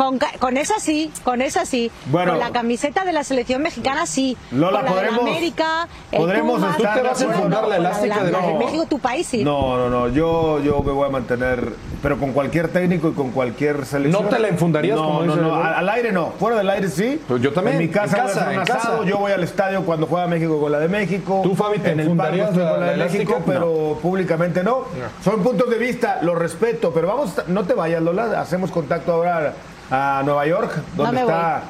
Con, 0.00 0.18
con 0.38 0.56
esa 0.56 0.80
sí, 0.80 1.12
con 1.24 1.42
esa 1.42 1.66
sí. 1.66 1.90
Bueno. 2.06 2.30
con 2.32 2.40
la 2.40 2.52
camiseta 2.52 3.04
de 3.04 3.12
la 3.12 3.22
selección 3.22 3.60
mexicana 3.60 4.06
sí. 4.06 4.34
Lola, 4.50 4.78
con 4.78 4.86
la 4.86 4.90
de 4.94 4.96
la 5.02 5.08
podremos- 5.12 5.28
América, 5.28 5.88
el 6.10 6.18
podremos 6.20 6.62
estar 6.62 6.76
¿Tú 6.76 6.82
te 6.82 7.02
vas 7.06 7.20
a 7.20 7.24
no, 7.26 7.32
enfundar 7.34 7.62
no, 7.64 7.68
la 7.68 7.76
elástica 7.76 8.16
la 8.16 8.24
de 8.24 8.32
la 8.32 8.38
México? 8.40 8.58
México, 8.60 8.86
tu 8.88 8.98
país 8.98 9.26
sí. 9.26 9.44
No, 9.44 9.76
no, 9.76 9.90
no. 9.90 10.08
Yo, 10.08 10.58
yo 10.60 10.82
me 10.82 10.92
voy 10.92 11.06
a 11.06 11.10
mantener, 11.10 11.74
pero 12.02 12.18
con 12.18 12.32
cualquier 12.32 12.68
técnico 12.68 13.10
y 13.10 13.12
con 13.12 13.30
cualquier 13.30 13.84
selección. 13.84 14.24
¿No 14.24 14.30
te 14.30 14.38
la 14.38 14.48
enfundarías, 14.48 14.96
No, 14.96 15.04
como 15.04 15.22
no, 15.24 15.32
dice 15.34 15.44
no. 15.46 15.60
el- 15.60 15.66
Al, 15.74 15.88
aire 15.90 16.12
no. 16.12 16.30
Fuera 16.40 16.56
del 16.56 16.70
aire 16.70 16.88
sí. 16.88 17.20
Pues 17.28 17.42
yo 17.42 17.52
también. 17.52 17.76
En 17.76 17.82
mi 17.82 17.88
casa, 17.90 18.16
En 18.16 18.22
voy 18.22 18.30
a 18.30 18.34
casa, 18.34 18.40
hacer 18.40 18.48
un 18.48 18.54
en 18.54 18.60
asado. 18.62 18.96
casa. 19.00 19.04
Yo 19.10 19.18
voy 19.18 19.32
al 19.32 19.44
estadio 19.44 19.82
cuando 19.82 20.06
juega 20.06 20.26
México 20.28 20.58
con 20.58 20.72
la 20.72 20.78
de 20.78 20.88
México. 20.88 21.40
¿Tú, 21.42 21.54
Fabi, 21.54 21.78
te 21.78 21.90
en 21.90 22.00
el 22.00 22.06
estoy 22.08 22.16
la- 22.16 22.70
con 22.70 22.80
la 22.80 22.90
de 22.92 22.96
la 22.96 23.04
México, 23.04 23.32
elástica? 23.32 23.42
pero 23.44 23.98
públicamente 24.00 24.64
no. 24.64 24.84
Son 25.22 25.42
puntos 25.42 25.68
de 25.68 25.76
vista, 25.76 26.20
los 26.22 26.38
respeto, 26.38 26.90
pero 26.94 27.06
vamos, 27.08 27.34
no 27.48 27.64
te 27.64 27.74
vayas, 27.74 28.00
Lola. 28.02 28.40
Hacemos 28.40 28.70
contacto 28.70 29.12
ahora 29.12 29.52
a 29.90 30.22
Nueva 30.24 30.46
York, 30.46 30.72
donde 30.96 31.20
está. 31.20 31.62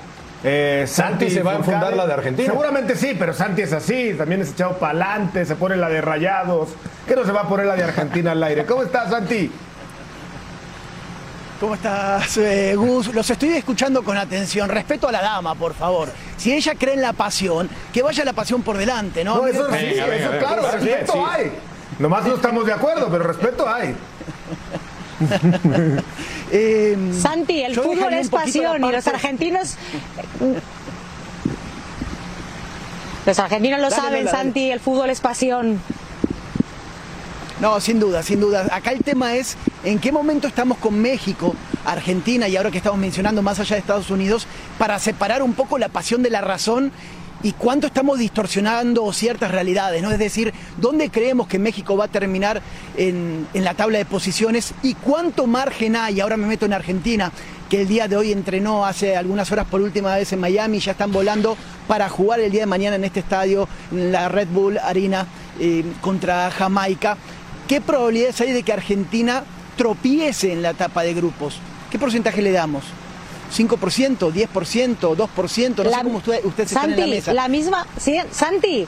eh, 0.45 0.85
Santi 0.87 1.31
se 1.31 1.43
va 1.43 1.53
a 1.53 1.57
enfundar 1.57 1.95
la 1.97 2.07
de 2.07 2.13
Argentina. 2.15 2.49
Seguramente 2.51 2.97
sí, 2.97 3.17
pero 3.19 3.33
Santi 3.33 3.63
es 3.63 3.73
así, 3.73 4.15
también 4.17 4.41
es 4.43 4.51
echado 4.53 4.79
para 4.79 4.91
adelante, 4.93 5.45
se 5.45 5.57
pone 5.57 5.77
la 5.77 5.89
de 5.89 6.01
rayados. 6.01 6.71
¿Qué 7.07 7.17
no 7.17 7.25
se 7.25 7.33
va 7.33 7.43
a 7.43 7.49
poner 7.49 7.67
la 7.67 7.77
de 7.77 7.85
Argentina 7.85 8.33
al 8.33 8.43
aire? 8.43 8.65
¿Cómo 8.67 8.83
estás, 8.83 9.11
Santi? 9.11 9.51
¿Cómo 11.61 11.75
estás, 11.75 12.39
eh, 12.39 12.75
Gus? 12.75 13.13
Los 13.15 13.29
estoy 13.29 13.51
escuchando 13.51 14.03
con 14.03 14.17
atención. 14.17 14.71
Respeto 14.71 15.09
a 15.09 15.13
la 15.13 15.21
dama, 15.21 15.55
por 15.55 15.75
favor. 15.75 16.09
Si 16.39 16.53
ella 16.55 16.75
cree 16.79 16.95
en 16.95 17.03
la 17.03 17.13
pasión, 17.13 17.69
que 17.93 18.03
vaya 18.03 18.25
la 18.25 18.33
pasión 18.33 18.63
por 18.63 18.79
delante, 18.79 19.23
¿no? 19.25 19.37
No, 19.37 19.47
eso 19.47 19.67
sí, 19.67 19.73
Venga, 19.73 20.07
eso 20.07 20.31
venga. 20.31 20.39
claro, 20.39 20.63
Sí, 20.63 20.77
respeto 20.87 21.13
sí. 21.13 21.19
hay. 21.31 21.53
Nomás 21.99 22.25
no 22.25 22.35
estamos 22.37 22.65
de 22.65 22.73
acuerdo, 22.73 23.09
pero 23.11 23.25
respeto 23.25 23.69
hay. 23.69 23.95
eh, 26.51 26.97
Santi, 27.21 27.63
el 27.63 27.75
fútbol 27.75 28.13
es 28.15 28.29
pasión 28.29 28.85
y 28.85 28.93
los 28.93 29.07
argentinos. 29.07 29.77
Los 33.27 33.39
argentinos 33.39 33.81
lo 33.81 33.91
Dale, 33.91 34.03
saben, 34.03 34.25
dale. 34.25 34.37
Santi, 34.37 34.71
el 34.71 34.81
fútbol 34.81 35.11
es 35.11 35.21
pasión. 35.21 35.81
No, 37.61 37.79
sin 37.79 38.01
duda, 38.01 38.23
sin 38.23 38.41
duda. 38.41 38.67
Acá 38.73 38.93
el 38.93 39.05
tema 39.05 39.35
es 39.35 39.57
en 39.85 39.99
qué 39.99 40.13
momento 40.13 40.49
estamos 40.49 40.79
con 40.79 40.99
México, 40.99 41.55
Argentina 41.85 42.49
y 42.49 42.57
ahora 42.57 42.71
que 42.71 42.79
estamos 42.79 42.99
mencionando 42.99 43.43
más 43.43 43.61
allá 43.61 43.77
de 43.77 43.81
Estados 43.81 44.11
Unidos, 44.11 44.47
para 44.79 44.99
separar 44.99 45.43
un 45.43 45.53
poco 45.53 45.79
la 45.79 45.91
pasión 45.91 46.23
de 46.23 46.31
la 46.31 46.41
razón 46.41 46.91
y 47.43 47.53
cuánto 47.53 47.87
estamos 47.87 48.19
distorsionando 48.19 49.13
ciertas 49.13 49.51
realidades, 49.51 50.03
¿no? 50.03 50.11
Es 50.11 50.19
decir, 50.19 50.53
dónde 50.77 51.11
creemos 51.11 51.47
que 51.47 51.59
México 51.59 51.97
va 51.97 52.07
a 52.07 52.09
terminar 52.09 52.61
en, 52.97 53.47
en 53.55 53.65
la 53.65 53.75
tabla 53.75 53.99
de 53.99 54.05
posiciones 54.05 54.75
y 54.83 54.95
cuánto 54.95 55.47
margen 55.47 55.97
hay, 55.97 56.21
ahora 56.21 56.37
me 56.37 56.47
meto 56.47 56.67
en 56.67 56.73
Argentina, 56.73 57.33
que 57.71 57.83
el 57.83 57.89
día 57.89 58.09
de 58.09 58.17
hoy 58.17 58.33
entrenó 58.33 58.85
hace 58.85 59.17
algunas 59.17 59.51
horas 59.53 59.67
por 59.67 59.81
última 59.81 60.17
vez 60.17 60.33
en 60.33 60.41
Miami, 60.41 60.81
ya 60.81 60.93
están 60.93 61.13
volando 61.13 61.57
para 61.87 62.09
jugar 62.09 62.41
el 62.41 62.51
día 62.51 62.63
de 62.63 62.67
mañana 62.67 62.97
en 62.97 63.05
este 63.05 63.21
estadio, 63.21 63.69
en 63.93 64.13
la 64.13 64.29
Red 64.29 64.49
Bull 64.49 64.79
Arena, 64.79 65.27
eh, 65.59 65.85
contra 66.01 66.51
Jamaica. 66.51 67.17
¿Qué 67.69 67.81
probabilidades 67.81 68.41
hay 68.41 68.53
de 68.53 68.65
que 68.65 68.73
Argentina 68.73 69.45
tropiece 69.77 70.53
en 70.53 70.63
la 70.63 70.71
etapa 70.71 71.03
de 71.03 71.15
grupos? 71.15 71.59
¿Qué 71.91 71.99
porcentaje 71.99 72.43
le 72.43 72.51
damos? 72.51 72.85
¿5%, 73.55 74.33
10%, 74.33 75.17
2%? 75.17 75.77
No 75.85 75.91
sé 75.91 75.91
La- 75.91 76.03
cómo 76.03 76.19
usted, 76.19 76.45
ustedes 76.45 76.71
están 76.73 76.85
Santi, 76.87 77.03
en 77.03 77.11
la 77.11 77.17
mesa. 77.17 77.33
la 77.33 77.49
misma, 77.49 77.87
sí, 77.99 78.17
Santi, 78.31 78.87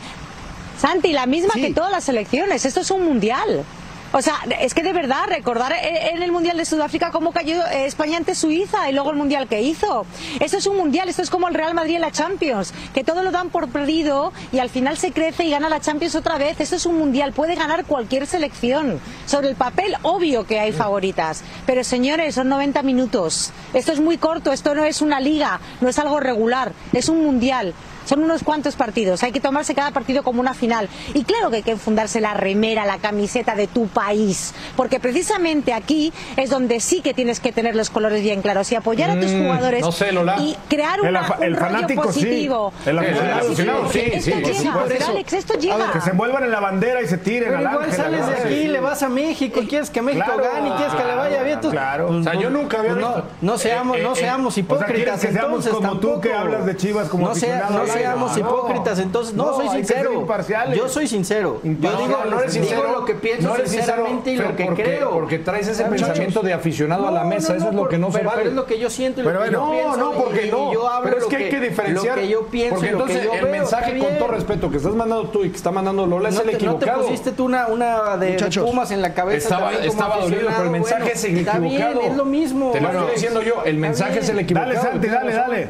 Santi, 0.81 1.13
la 1.13 1.27
misma 1.27 1.55
Sí. 1.55 1.63
que 1.63 1.75
todas 1.75 1.91
las 1.91 2.05
selecciones. 2.05 2.65
Esto 2.65 2.81
es 2.81 2.91
un 2.91 3.05
mundial. 3.05 3.65
O 4.13 4.21
sea, 4.21 4.41
es 4.61 4.75
que 4.75 4.83
de 4.83 4.93
verdad, 4.93 5.25
recordar 5.29 5.73
en 5.73 6.13
en 6.13 6.23
el 6.23 6.33
Mundial 6.33 6.57
de 6.57 6.65
Sudáfrica 6.65 7.11
cómo 7.11 7.33
cayó 7.33 7.65
España 7.67 8.19
ante 8.19 8.35
Suiza 8.35 8.89
y 8.91 8.93
luego 8.93 9.11
el 9.11 9.17
Mundial 9.17 9.49
que 9.49 9.63
hizo. 9.63 10.05
Esto 10.41 10.59
es 10.59 10.67
un 10.67 10.77
Mundial, 10.77 11.09
esto 11.09 11.23
es 11.23 11.31
como 11.31 11.49
el 11.49 11.55
Real 11.55 11.75
Madrid 11.75 11.97
en 11.97 12.03
la 12.03 12.11
Champions, 12.11 12.75
que 12.95 13.03
todo 13.03 13.23
lo 13.23 13.31
dan 13.31 13.51
por 13.51 13.69
perdido 13.69 14.33
y 14.53 14.59
al 14.59 14.69
final 14.69 14.99
se 14.99 15.13
crece 15.13 15.45
y 15.45 15.51
gana 15.51 15.69
la 15.69 15.81
Champions 15.81 16.15
otra 16.15 16.39
vez. 16.39 16.61
Esto 16.61 16.77
es 16.77 16.87
un 16.87 16.99
Mundial, 16.99 17.33
puede 17.33 17.55
ganar 17.55 17.85
cualquier 17.87 18.27
selección. 18.27 19.01
Sobre 19.27 19.49
el 19.49 19.57
papel, 19.57 19.97
obvio 20.03 20.47
que 20.47 20.61
hay 20.61 20.73
favoritas. 20.73 21.43
Pero 21.67 21.83
señores, 21.83 22.35
son 22.35 22.49
90 22.49 22.83
minutos. 22.83 23.53
Esto 23.73 23.93
es 23.93 24.01
muy 24.01 24.19
corto, 24.19 24.53
esto 24.53 24.75
no 24.75 24.85
es 24.85 25.01
una 25.01 25.19
liga, 25.21 25.61
no 25.81 25.89
es 25.89 25.99
algo 25.99 26.21
regular, 26.21 26.73
es 26.93 27.09
un 27.09 27.25
Mundial. 27.25 27.75
Son 28.05 28.23
unos 28.23 28.43
cuantos 28.43 28.77
partidos, 28.77 29.23
hay 29.23 29.33
que 29.33 29.41
tomarse 29.41 29.75
cada 29.75 29.91
partido 29.91 30.23
como 30.23 30.41
una 30.41 30.55
final. 30.55 30.89
Y 31.15 31.25
claro 31.25 31.51
que 31.51 31.57
hay 31.57 31.63
que 31.63 31.77
fundarse 31.77 32.21
la 32.21 32.35
remera, 32.35 32.85
la 32.85 32.99
camiseta 32.99 33.55
de 33.55 33.67
tu 33.67 33.87
país, 33.89 34.55
porque 34.77 35.01
precisamente 35.01 35.73
aquí 35.73 36.13
es 36.37 36.51
donde 36.51 36.81
sí 36.81 37.01
que 37.01 37.15
tienes 37.15 37.41
que 37.41 37.53
tener 37.53 37.75
los 37.77 37.91
colores 37.91 38.23
bien 38.23 38.43
claros 38.43 38.71
y 38.73 38.77
apoyar 38.77 39.11
a 39.11 39.21
tus 39.21 39.31
Mm, 39.33 39.43
jugadores 39.45 39.81
no 39.83 39.93
sé, 39.93 40.13
Lola. 40.13 40.37
y 40.39 40.57
crear 40.69 40.99
El 41.01 41.09
una, 41.11 41.37
un 41.39 41.43
el 41.43 41.57
rollo 41.57 41.67
fanático 41.73 42.03
sí. 42.05 42.09
positivo. 42.21 42.73
El 42.87 42.99
aficionado 42.99 43.91
Sí, 43.93 44.01
sí. 44.15 44.21
Sí, 44.23 44.31
esto 44.33 44.49
sí, 44.53 44.65
llega, 44.65 45.07
Alex, 45.09 45.33
esto 45.33 45.55
llega. 45.59 45.93
Que 45.93 46.01
se 46.01 46.11
envuelvan 46.11 46.45
en 46.45 46.51
la 46.51 46.61
bandera 46.61 47.03
y 47.03 47.07
se 47.07 47.19
tiren 47.19 47.45
Pero 47.45 47.57
al 47.59 47.63
igual 47.65 47.85
ángel, 47.85 47.97
sales 47.97 48.23
al 48.23 48.35
de 48.35 48.41
aquí, 48.41 48.67
le 48.69 48.81
vas 48.81 49.03
a 49.03 49.09
México, 49.09 49.61
quieres 49.69 49.91
que 49.91 50.03
México 50.03 50.25
Claro, 50.25 50.43
gane, 50.43 50.75
quieres 50.77 50.95
que 50.95 51.05
le 51.05 51.15
vaya 51.15 51.43
bien. 51.43 51.61
tú- 51.61 51.71
claro. 51.71 52.07
Pues, 52.09 52.21
O 52.21 52.23
sea, 52.25 52.35
yo 52.35 52.51
nunca 52.51 52.79
había 52.79 52.93
pues, 52.93 53.03
no, 53.03 53.25
no 53.41 53.59
seamos, 53.59 53.97
Eh, 53.99 54.03
no 54.03 54.13
eh, 54.13 54.17
seamos 54.17 54.47
o 54.47 54.51
sea, 54.55 54.61
hipócritas 54.63 55.21
que 55.21 55.33
seamos 55.33 55.67
entonces 55.67 55.73
como 55.73 55.89
tú, 56.01 56.09
tampoco. 56.09 56.21
que 56.21 56.33
hablas 56.33 56.67
de 56.67 56.77
Chivas 56.77 57.09
como 57.09 57.29
no, 57.29 57.35
sea- 57.35 57.69
no. 57.71 57.87
Seamos 57.93 58.33
No, 58.33 58.39
hipócritas 58.39 58.99
entonces. 58.99 59.35
No, 59.35 59.47
no, 59.47 59.55
soy 59.57 59.69
sincero. 59.69 60.13
imparciales. 60.15 60.77
Yo 60.79 60.89
soy 60.89 61.07
sincero. 61.07 61.61
Yo 61.63 61.71
digo, 61.73 62.19
no 62.31 62.41
eres 62.41 62.53
digo 62.55 62.67
sincero, 62.67 62.93
lo 62.93 63.05
que 63.05 63.15
pienso 63.15 63.49
no 63.49 63.55
eres 63.57 63.71
sincero, 63.71 63.93
sinceramente 64.07 64.31
y 64.33 64.37
lo 64.37 64.57
que 64.57 64.65
porque- 64.65 64.83
creo. 64.83 65.11
porque 65.11 65.39
traes 65.39 65.69
ese 65.69 65.85
Muchachos, 65.85 66.07
pensamiento 66.09 66.41
de 66.43 66.53
aficionado 66.53 67.09
a 67.09 67.11
la 67.11 67.25
mesa, 67.25 67.55
eso 67.57 67.69
es 67.69 67.75
lo 67.75 67.89
que 67.89 67.99
no 67.99 68.11
se 68.11 68.19
pero, 68.19 68.31
vale. 68.31 68.39
Pero 68.43 68.51
es 68.51 68.57
lo 68.57 68.67
que 68.67 68.79
yo 68.79 68.91
siento 68.91 69.21
y 69.21 69.25
lo 69.25 69.31
Pero 69.31 69.43
que 69.45 69.51
yo 69.53 69.71
pienso. 69.71 69.97
no, 69.97 70.13
no, 70.13 70.13
porque 70.23 70.47
no. 70.51 70.73
yo 70.73 70.89
hablo 70.89 71.11
pero 71.11 71.19
es 71.23 71.27
que 71.27 71.37
hay 71.37 71.49
que 71.51 71.61
diferenciar. 71.61 72.17
Lo 72.17 72.23
que 72.23 72.29
yo 72.29 72.47
pienso 72.47 72.75
porque 72.77 72.91
entonces 72.91 73.19
que 73.19 73.25
yo 73.27 73.33
el 73.35 73.43
veo, 73.45 73.53
mensaje, 73.53 73.99
con 73.99 74.19
todo 74.19 74.29
respeto, 74.29 74.71
que 74.71 74.77
estás 74.79 74.95
mandando 74.95 75.29
tú 75.29 75.45
y 75.45 75.51
que 75.51 75.57
está 75.57 75.71
mandando 75.71 76.07
Lola 76.07 76.29
es 76.29 76.35
no 76.35 76.41
el 76.43 76.47
te, 76.47 76.53
no 76.53 76.59
te 76.59 76.85
equivocado. 76.85 77.03
pusiste 77.05 77.33
tú 77.33 77.45
una, 77.45 77.67
una 77.67 78.17
de, 78.17 78.33
Pumas 78.63 78.91
en 78.91 79.03
la 79.03 79.15
cabeza. 79.15 79.49
Estaba, 79.83 80.17
dolido, 80.21 80.49
pero 80.49 80.63
el 80.65 80.71
mensaje 80.71 81.13
es 81.13 81.25
el 81.25 81.39
está 81.39 81.59
bien, 81.59 81.75
equivocado. 81.83 82.01
es 82.11 82.17
lo 82.17 82.25
mismo. 82.25 82.73
Te 82.73 82.81
lo 82.81 82.89
estoy 82.91 83.15
diciendo 83.15 83.43
yo, 83.43 83.63
el 83.65 83.77
mensaje 83.77 84.19
es 84.21 84.29
el 84.29 84.39
equivocado. 84.39 84.73
Dale, 84.75 84.89
Santi, 84.91 85.07
dale, 85.09 85.33
dale. 85.35 85.69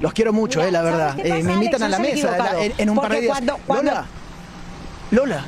Los 0.00 0.12
quiero 0.12 0.32
mucho, 0.32 0.58
Mira, 0.60 0.68
eh, 0.68 0.72
la 0.72 0.78
¿sabes 0.80 0.92
verdad. 0.96 1.18
Eh, 1.38 1.42
me 1.42 1.52
invitan 1.54 1.82
Alex? 1.82 1.84
a 1.84 1.88
la 1.88 1.98
mesa 1.98 2.36
la- 2.38 2.64
en, 2.64 2.72
en 2.78 2.90
un 2.90 2.96
par 2.96 3.12
de 3.12 3.20
días. 3.22 3.32
cuando- 3.32 3.58
cuando- 3.66 3.90
Lola, 3.92 4.06
Lola, 5.10 5.44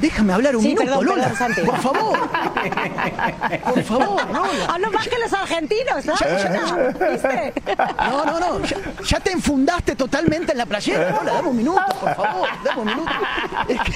déjame 0.00 0.32
hablar 0.32 0.54
un 0.54 0.62
Sí, 0.62 0.68
minuto, 0.68 0.86
perdón, 0.86 1.04
Lola. 1.06 1.28
perdón, 1.28 1.54
por 1.66 1.78
favor. 1.80 2.18
Por 3.74 3.82
favor, 3.82 4.26
Lola. 4.32 4.66
Ah, 4.68 4.78
no 4.78 4.90
más 4.92 5.08
que 5.08 5.18
los 5.18 5.32
argentinos, 5.32 6.04
¿no? 6.06 6.12
¿Viste? 6.12 7.52
No, 7.98 8.24
no, 8.24 8.38
no. 8.40 8.64
Ya, 8.64 8.76
ya 9.04 9.18
te 9.20 9.32
enfundaste 9.32 9.96
totalmente 9.96 10.52
en 10.52 10.58
la 10.58 10.66
playera. 10.66 11.10
Lola, 11.18 11.32
dame 11.32 11.48
un 11.48 11.56
minuto, 11.56 11.82
por 12.00 12.14
favor. 12.14 12.48
Dame 12.64 12.80
un 12.82 12.86
minuto. 12.86 13.10
Es 13.68 13.80
que, 13.80 13.92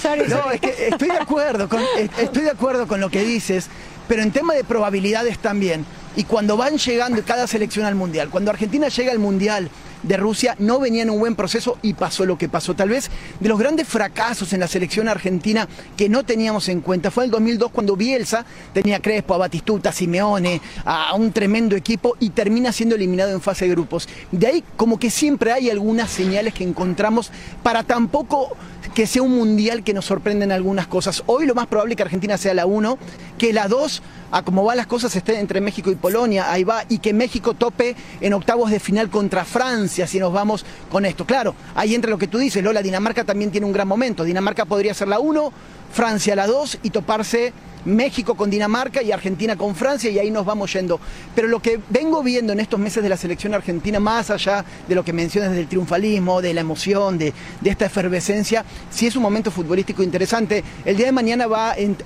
Sorry, 0.00 0.22
no, 0.28 0.36
sorry. 0.42 0.54
es 0.54 0.60
que 0.60 0.88
estoy 0.88 1.08
de 1.08 1.18
acuerdo 1.18 1.68
con, 1.68 1.80
estoy 2.18 2.42
de 2.44 2.50
acuerdo 2.50 2.86
con 2.86 3.00
lo 3.00 3.10
que 3.10 3.22
dices, 3.24 3.68
pero 4.08 4.22
en 4.22 4.30
tema 4.30 4.54
de 4.54 4.64
probabilidades 4.64 5.38
también. 5.38 5.84
Y 6.16 6.24
cuando 6.24 6.56
van 6.56 6.78
llegando 6.78 7.22
cada 7.24 7.46
selección 7.46 7.84
al 7.84 7.94
mundial, 7.94 8.30
cuando 8.30 8.50
Argentina 8.50 8.88
llega 8.88 9.12
al 9.12 9.18
mundial 9.18 9.70
de 10.02 10.16
Rusia, 10.16 10.54
no 10.58 10.78
venía 10.78 11.02
en 11.02 11.10
un 11.10 11.18
buen 11.18 11.34
proceso 11.34 11.78
y 11.82 11.94
pasó 11.94 12.24
lo 12.24 12.38
que 12.38 12.48
pasó. 12.48 12.74
Tal 12.74 12.88
vez 12.88 13.10
de 13.40 13.48
los 13.48 13.58
grandes 13.58 13.88
fracasos 13.88 14.52
en 14.52 14.60
la 14.60 14.68
selección 14.68 15.08
argentina 15.08 15.68
que 15.96 16.08
no 16.08 16.24
teníamos 16.24 16.68
en 16.68 16.80
cuenta 16.80 17.10
fue 17.10 17.24
el 17.24 17.30
2002 17.30 17.70
cuando 17.70 17.96
Bielsa 17.96 18.46
tenía 18.72 18.96
a 18.96 19.00
Crespo, 19.00 19.34
a 19.34 19.38
Batistuta, 19.38 19.90
a 19.90 19.92
Simeone, 19.92 20.60
a 20.84 21.14
un 21.14 21.32
tremendo 21.32 21.76
equipo 21.76 22.16
y 22.20 22.30
termina 22.30 22.72
siendo 22.72 22.94
eliminado 22.94 23.32
en 23.32 23.40
fase 23.40 23.66
de 23.66 23.72
grupos. 23.72 24.08
De 24.32 24.46
ahí 24.46 24.64
como 24.76 24.98
que 24.98 25.10
siempre 25.10 25.52
hay 25.52 25.70
algunas 25.70 26.10
señales 26.10 26.54
que 26.54 26.64
encontramos 26.64 27.30
para 27.62 27.82
tampoco 27.82 28.56
que 28.96 29.06
sea 29.06 29.20
un 29.20 29.36
mundial 29.36 29.84
que 29.84 29.92
nos 29.92 30.06
sorprenden 30.06 30.52
algunas 30.52 30.86
cosas. 30.86 31.22
Hoy 31.26 31.44
lo 31.44 31.54
más 31.54 31.66
probable 31.66 31.92
es 31.92 31.96
que 31.98 32.02
Argentina 32.02 32.38
sea 32.38 32.54
la 32.54 32.64
1, 32.64 32.96
que 33.36 33.52
la 33.52 33.68
2, 33.68 34.02
a 34.30 34.40
como 34.40 34.64
van 34.64 34.78
las 34.78 34.86
cosas, 34.86 35.14
esté 35.14 35.38
entre 35.38 35.60
México 35.60 35.90
y 35.90 35.96
Polonia, 35.96 36.50
ahí 36.50 36.64
va, 36.64 36.82
y 36.88 36.96
que 37.00 37.12
México 37.12 37.52
tope 37.52 37.94
en 38.22 38.32
octavos 38.32 38.70
de 38.70 38.80
final 38.80 39.10
contra 39.10 39.44
Francia, 39.44 40.06
si 40.06 40.18
nos 40.18 40.32
vamos 40.32 40.64
con 40.90 41.04
esto. 41.04 41.26
Claro, 41.26 41.54
ahí 41.74 41.94
entre 41.94 42.10
lo 42.10 42.16
que 42.16 42.26
tú 42.26 42.38
dices, 42.38 42.64
Lola, 42.64 42.80
Dinamarca 42.80 43.22
también 43.24 43.50
tiene 43.50 43.66
un 43.66 43.74
gran 43.74 43.86
momento. 43.86 44.24
Dinamarca 44.24 44.64
podría 44.64 44.94
ser 44.94 45.08
la 45.08 45.18
1, 45.18 45.52
Francia 45.92 46.34
la 46.36 46.46
2 46.46 46.78
y 46.82 46.90
toparse 46.90 47.52
México 47.84 48.34
con 48.34 48.50
Dinamarca 48.50 49.00
y 49.00 49.12
Argentina 49.12 49.54
con 49.56 49.76
Francia 49.76 50.10
y 50.10 50.18
ahí 50.18 50.30
nos 50.30 50.44
vamos 50.44 50.72
yendo. 50.72 50.98
Pero 51.36 51.46
lo 51.46 51.60
que 51.62 51.78
vengo 51.88 52.22
viendo 52.22 52.52
en 52.52 52.58
estos 52.60 52.80
meses 52.80 53.00
de 53.02 53.08
la 53.08 53.16
selección 53.16 53.54
argentina, 53.54 54.00
más 54.00 54.30
allá 54.30 54.64
de 54.88 54.94
lo 54.96 55.04
que 55.04 55.12
mencionas 55.12 55.52
del 55.52 55.68
triunfalismo, 55.68 56.42
de 56.42 56.52
la 56.52 56.62
emoción, 56.62 57.16
de, 57.16 57.32
de 57.60 57.70
esta 57.70 57.86
efervescencia, 57.86 58.64
sí 58.90 59.06
es 59.06 59.14
un 59.14 59.22
momento 59.22 59.52
futbolístico 59.52 60.02
interesante. 60.02 60.64
El 60.84 60.96
día 60.96 61.06
de 61.06 61.12
mañana 61.12 61.46
va 61.46 61.74
en- 61.76 61.96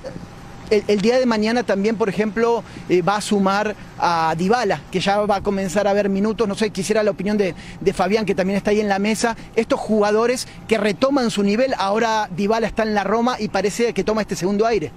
el, 0.71 1.01
día 1.01 1.19
de 1.19 1.27
mañana 1.27 1.63
también, 1.63 1.97
por 1.97 2.09
ejemplo, 2.09 2.63
eh, 2.89 3.03
va 3.03 3.17
a 3.17 3.21
sumar 3.21 3.75
a 3.99 4.35
Dybala, 4.37 4.81
que 4.91 5.01
ya 5.01 5.19
va 5.21 5.37
a 5.37 5.41
comenzar 5.43 5.87
a 5.89 5.93
ver 5.93 6.09
minutos. 6.09 6.47
No 6.49 6.55
sé, 6.55 6.71
quisiera 6.71 7.03
la 7.03 7.11
opinión 7.11 7.37
de, 7.37 7.55
de 7.81 7.93
Fabián, 7.93 8.25
que 8.25 8.35
también 8.35 8.57
está 8.57 8.71
ahí 8.71 8.81
en 8.81 8.89
la 8.89 8.99
mesa. 8.99 9.37
Estos 9.57 9.81
jugadores 9.81 10.49
que 10.69 10.79
retoman 10.79 11.31
su 11.31 11.43
nivel, 11.43 11.75
ahora 11.79 12.29
Dybala 12.37 12.67
está 12.67 12.83
en 12.83 12.95
la 12.95 13.05
Roma 13.05 13.37
y 13.39 13.49
parece 13.49 13.93
que 13.93 14.05
toma 14.05 14.23
este 14.23 14.37
segundo 14.37 14.67
aire. 14.67 14.93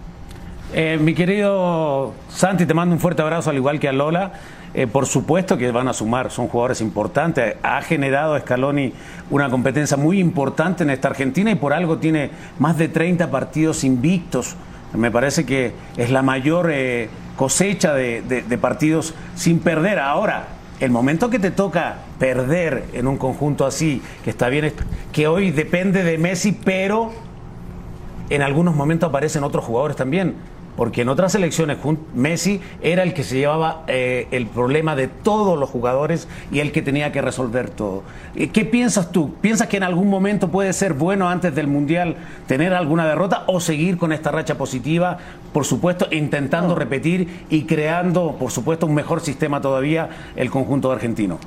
Eh, 0.76 0.98
mi 1.00 1.14
querido 1.14 2.14
Santi, 2.30 2.66
te 2.66 2.74
mando 2.74 2.96
un 2.96 3.00
fuerte 3.00 3.22
abrazo, 3.22 3.52
al 3.52 3.58
igual 3.58 3.80
que 3.80 3.88
a 3.88 3.94
Lola. 3.94 4.34
Eh, 4.74 4.88
por 4.88 5.06
supuesto 5.06 5.56
que 5.56 5.72
van 5.72 5.88
a 5.88 5.94
sumar, 5.94 6.32
son 6.32 6.48
jugadores 6.48 6.82
importantes. 6.82 7.58
Ha 7.62 7.82
generado 7.84 8.40
Scaloni 8.40 8.92
una 9.30 9.50
competencia 9.50 9.98
muy 9.98 10.20
importante 10.20 10.84
en 10.84 10.90
esta 10.90 11.10
Argentina 11.10 11.52
y 11.52 11.56
por 11.56 11.74
algo 11.74 12.00
tiene 12.00 12.32
más 12.58 12.78
de 12.80 12.88
30 12.88 13.30
partidos 13.30 13.84
invictos. 13.84 14.56
Me 14.94 15.10
parece 15.12 15.46
que 15.46 15.74
es 15.98 16.12
la 16.12 16.22
mayor 16.22 16.70
eh, 16.72 17.10
cosecha 17.36 17.94
de, 17.94 18.22
de- 18.22 18.58
partidos 18.58 19.14
sin 19.36 19.60
perder. 19.60 20.00
Ahora, 20.00 20.48
el 20.80 20.92
momento 20.92 21.30
que 21.30 21.40
te 21.40 21.52
toca 21.52 21.96
perder 22.20 22.86
en 22.94 23.08
un 23.08 23.18
conjunto 23.18 23.66
así, 23.66 24.02
que 24.24 24.30
está 24.30 24.50
bien, 24.50 24.72
que 25.12 25.28
hoy 25.28 25.52
depende 25.52 26.04
de 26.04 26.18
Messi, 26.18 26.52
pero 26.52 27.12
en 28.30 28.42
algunos 28.42 28.76
momentos 28.76 29.10
aparecen 29.10 29.44
otros 29.44 29.66
jugadores 29.66 29.96
también. 29.98 30.36
Porque 30.76 31.02
en 31.02 31.10
otras 31.10 31.36
elecciones 31.36 31.78
Messi 32.16 32.60
era 32.82 33.04
el 33.04 33.14
que 33.14 33.24
se 33.24 33.38
llevaba 33.38 33.84
eh, 33.88 34.28
el 34.32 34.48
problema 34.48 34.96
de 34.96 35.08
todos 35.08 35.58
los 35.60 35.70
jugadores 35.70 36.28
y 36.52 36.60
el 36.60 36.72
que 36.72 36.82
tenía 36.82 37.12
que 37.12 37.22
resolver 37.22 37.70
todo. 37.70 38.04
Eh, 38.36 38.50
¿Qué 38.50 38.66
piensas 38.66 39.12
tú? 39.12 39.36
¿Piensas 39.36 39.68
que 39.68 39.78
en 39.78 39.84
algún 39.84 40.10
momento 40.10 40.50
puede 40.50 40.74
ser 40.74 40.94
bueno 40.94 41.30
antes 41.30 41.54
del 41.54 41.68
Mundial 41.68 42.16
tener 42.48 42.74
alguna 42.74 43.06
derrota 43.06 43.44
o 43.48 43.60
seguir 43.60 43.98
con 43.98 44.12
esta 44.12 44.32
racha 44.32 44.58
positiva? 44.58 45.18
Por 45.52 45.66
supuesto, 45.66 46.08
intentando 46.12 46.76
repetir 46.76 47.46
y 47.50 47.64
creando, 47.64 48.36
por 48.40 48.52
supuesto, 48.52 48.86
un 48.88 48.96
mejor 48.96 49.22
sistema 49.22 49.62
todavía 49.62 50.10
el 50.36 50.50
conjunto 50.50 50.92
argentino. 50.92 51.40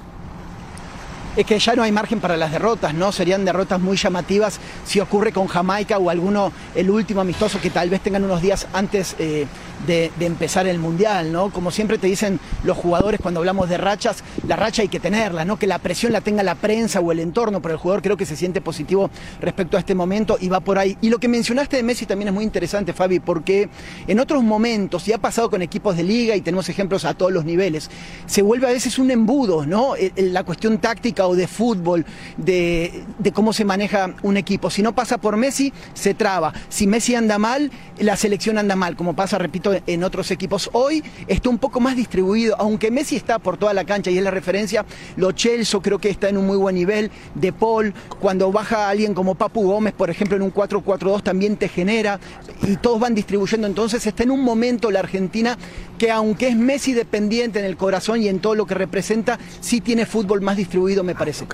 Es 1.36 1.44
que 1.44 1.58
ya 1.58 1.74
no 1.74 1.82
hay 1.82 1.92
margen 1.92 2.18
para 2.20 2.36
las 2.38 2.50
derrotas, 2.50 2.94
¿no? 2.94 3.12
Serían 3.12 3.44
derrotas 3.44 3.78
muy 3.78 3.98
llamativas 3.98 4.58
si 4.86 5.00
ocurre 5.00 5.32
con 5.32 5.46
Jamaica 5.48 5.98
o 5.98 6.08
alguno, 6.08 6.50
el 6.74 6.88
último 6.90 7.20
amistoso 7.20 7.60
que 7.60 7.68
tal 7.68 7.90
vez 7.90 8.00
tengan 8.00 8.24
unos 8.24 8.40
días 8.40 8.66
antes 8.72 9.14
eh, 9.18 9.46
de, 9.86 10.10
de 10.18 10.24
empezar 10.26 10.66
el 10.66 10.78
Mundial, 10.78 11.30
¿no? 11.32 11.50
Como 11.52 11.70
siempre 11.70 11.98
te 11.98 12.06
dicen 12.06 12.40
los 12.64 12.74
jugadores 12.78 13.20
cuando 13.20 13.40
hablamos 13.40 13.68
de 13.68 13.76
rachas, 13.76 14.24
la 14.48 14.56
racha 14.56 14.80
hay 14.80 14.88
que 14.88 14.98
tenerla, 14.98 15.44
¿no? 15.44 15.58
Que 15.58 15.66
la 15.66 15.78
presión 15.78 16.10
la 16.12 16.22
tenga 16.22 16.42
la 16.42 16.54
prensa 16.54 17.00
o 17.00 17.12
el 17.12 17.20
entorno, 17.20 17.60
pero 17.60 17.74
el 17.74 17.80
jugador 17.80 18.00
creo 18.02 18.16
que 18.16 18.24
se 18.24 18.34
siente 18.34 18.62
positivo 18.62 19.10
respecto 19.42 19.76
a 19.76 19.80
este 19.80 19.94
momento 19.94 20.38
y 20.40 20.48
va 20.48 20.60
por 20.60 20.78
ahí. 20.78 20.96
Y 21.02 21.10
lo 21.10 21.18
que 21.18 21.28
mencionaste 21.28 21.76
de 21.76 21.82
Messi 21.82 22.06
también 22.06 22.28
es 22.28 22.34
muy 22.34 22.44
interesante, 22.44 22.94
Fabi, 22.94 23.20
porque 23.20 23.68
en 24.06 24.20
otros 24.20 24.42
momentos, 24.42 25.06
y 25.06 25.12
ha 25.12 25.18
pasado 25.18 25.50
con 25.50 25.60
equipos 25.60 25.98
de 25.98 26.02
liga 26.02 26.34
y 26.34 26.40
tenemos 26.40 26.70
ejemplos 26.70 27.04
a 27.04 27.12
todos 27.12 27.30
los 27.30 27.44
niveles, 27.44 27.90
se 28.24 28.40
vuelve 28.40 28.66
a 28.68 28.70
veces 28.70 28.98
un 28.98 29.10
embudo, 29.10 29.66
¿no? 29.66 29.96
El- 29.96 30.12
el- 30.16 30.32
La 30.32 30.44
cuestión 30.44 30.78
táctica 30.78 31.25
o 31.26 31.36
de 31.36 31.46
fútbol, 31.46 32.04
de, 32.36 33.04
de 33.18 33.32
cómo 33.32 33.52
se 33.52 33.64
maneja 33.64 34.14
un 34.22 34.36
equipo. 34.36 34.70
Si 34.70 34.82
no 34.82 34.94
pasa 34.94 35.18
por 35.18 35.36
Messi, 35.36 35.72
se 35.94 36.14
traba. 36.14 36.52
Si 36.68 36.86
Messi 36.86 37.14
anda 37.14 37.38
mal, 37.38 37.70
la 37.98 38.16
selección 38.16 38.58
anda 38.58 38.76
mal, 38.76 38.96
como 38.96 39.14
pasa, 39.14 39.38
repito, 39.38 39.72
en 39.86 40.04
otros 40.04 40.30
equipos. 40.30 40.70
Hoy 40.72 41.02
está 41.26 41.48
un 41.48 41.58
poco 41.58 41.80
más 41.80 41.96
distribuido, 41.96 42.56
aunque 42.58 42.90
Messi 42.90 43.16
está 43.16 43.38
por 43.38 43.56
toda 43.56 43.74
la 43.74 43.84
cancha 43.84 44.10
y 44.10 44.18
es 44.18 44.24
la 44.24 44.30
referencia, 44.30 44.84
lo 45.16 45.32
Chelso 45.32 45.80
creo 45.82 45.98
que 45.98 46.10
está 46.10 46.28
en 46.28 46.36
un 46.36 46.46
muy 46.46 46.56
buen 46.56 46.74
nivel, 46.74 47.10
De 47.34 47.52
Paul, 47.52 47.94
cuando 48.20 48.52
baja 48.52 48.88
alguien 48.88 49.14
como 49.14 49.34
Papu 49.34 49.62
Gómez, 49.62 49.94
por 49.94 50.10
ejemplo, 50.10 50.36
en 50.36 50.42
un 50.42 50.52
4-4-2 50.52 51.22
también 51.22 51.56
te 51.56 51.68
genera 51.68 52.20
y 52.62 52.76
todos 52.76 53.00
van 53.00 53.14
distribuyendo. 53.14 53.66
Entonces 53.66 54.06
está 54.06 54.22
en 54.22 54.30
un 54.30 54.42
momento 54.42 54.90
la 54.90 55.00
Argentina 55.00 55.58
que 55.98 56.10
aunque 56.10 56.48
es 56.48 56.56
Messi 56.56 56.92
dependiente 56.92 57.58
en 57.58 57.64
el 57.64 57.76
corazón 57.76 58.22
y 58.22 58.28
en 58.28 58.40
todo 58.40 58.54
lo 58.54 58.66
que 58.66 58.74
representa, 58.74 59.38
sí 59.60 59.80
tiene 59.80 60.06
fútbol 60.06 60.42
más 60.42 60.56
distribuido, 60.56 61.02
me 61.02 61.14
parece. 61.18 61.46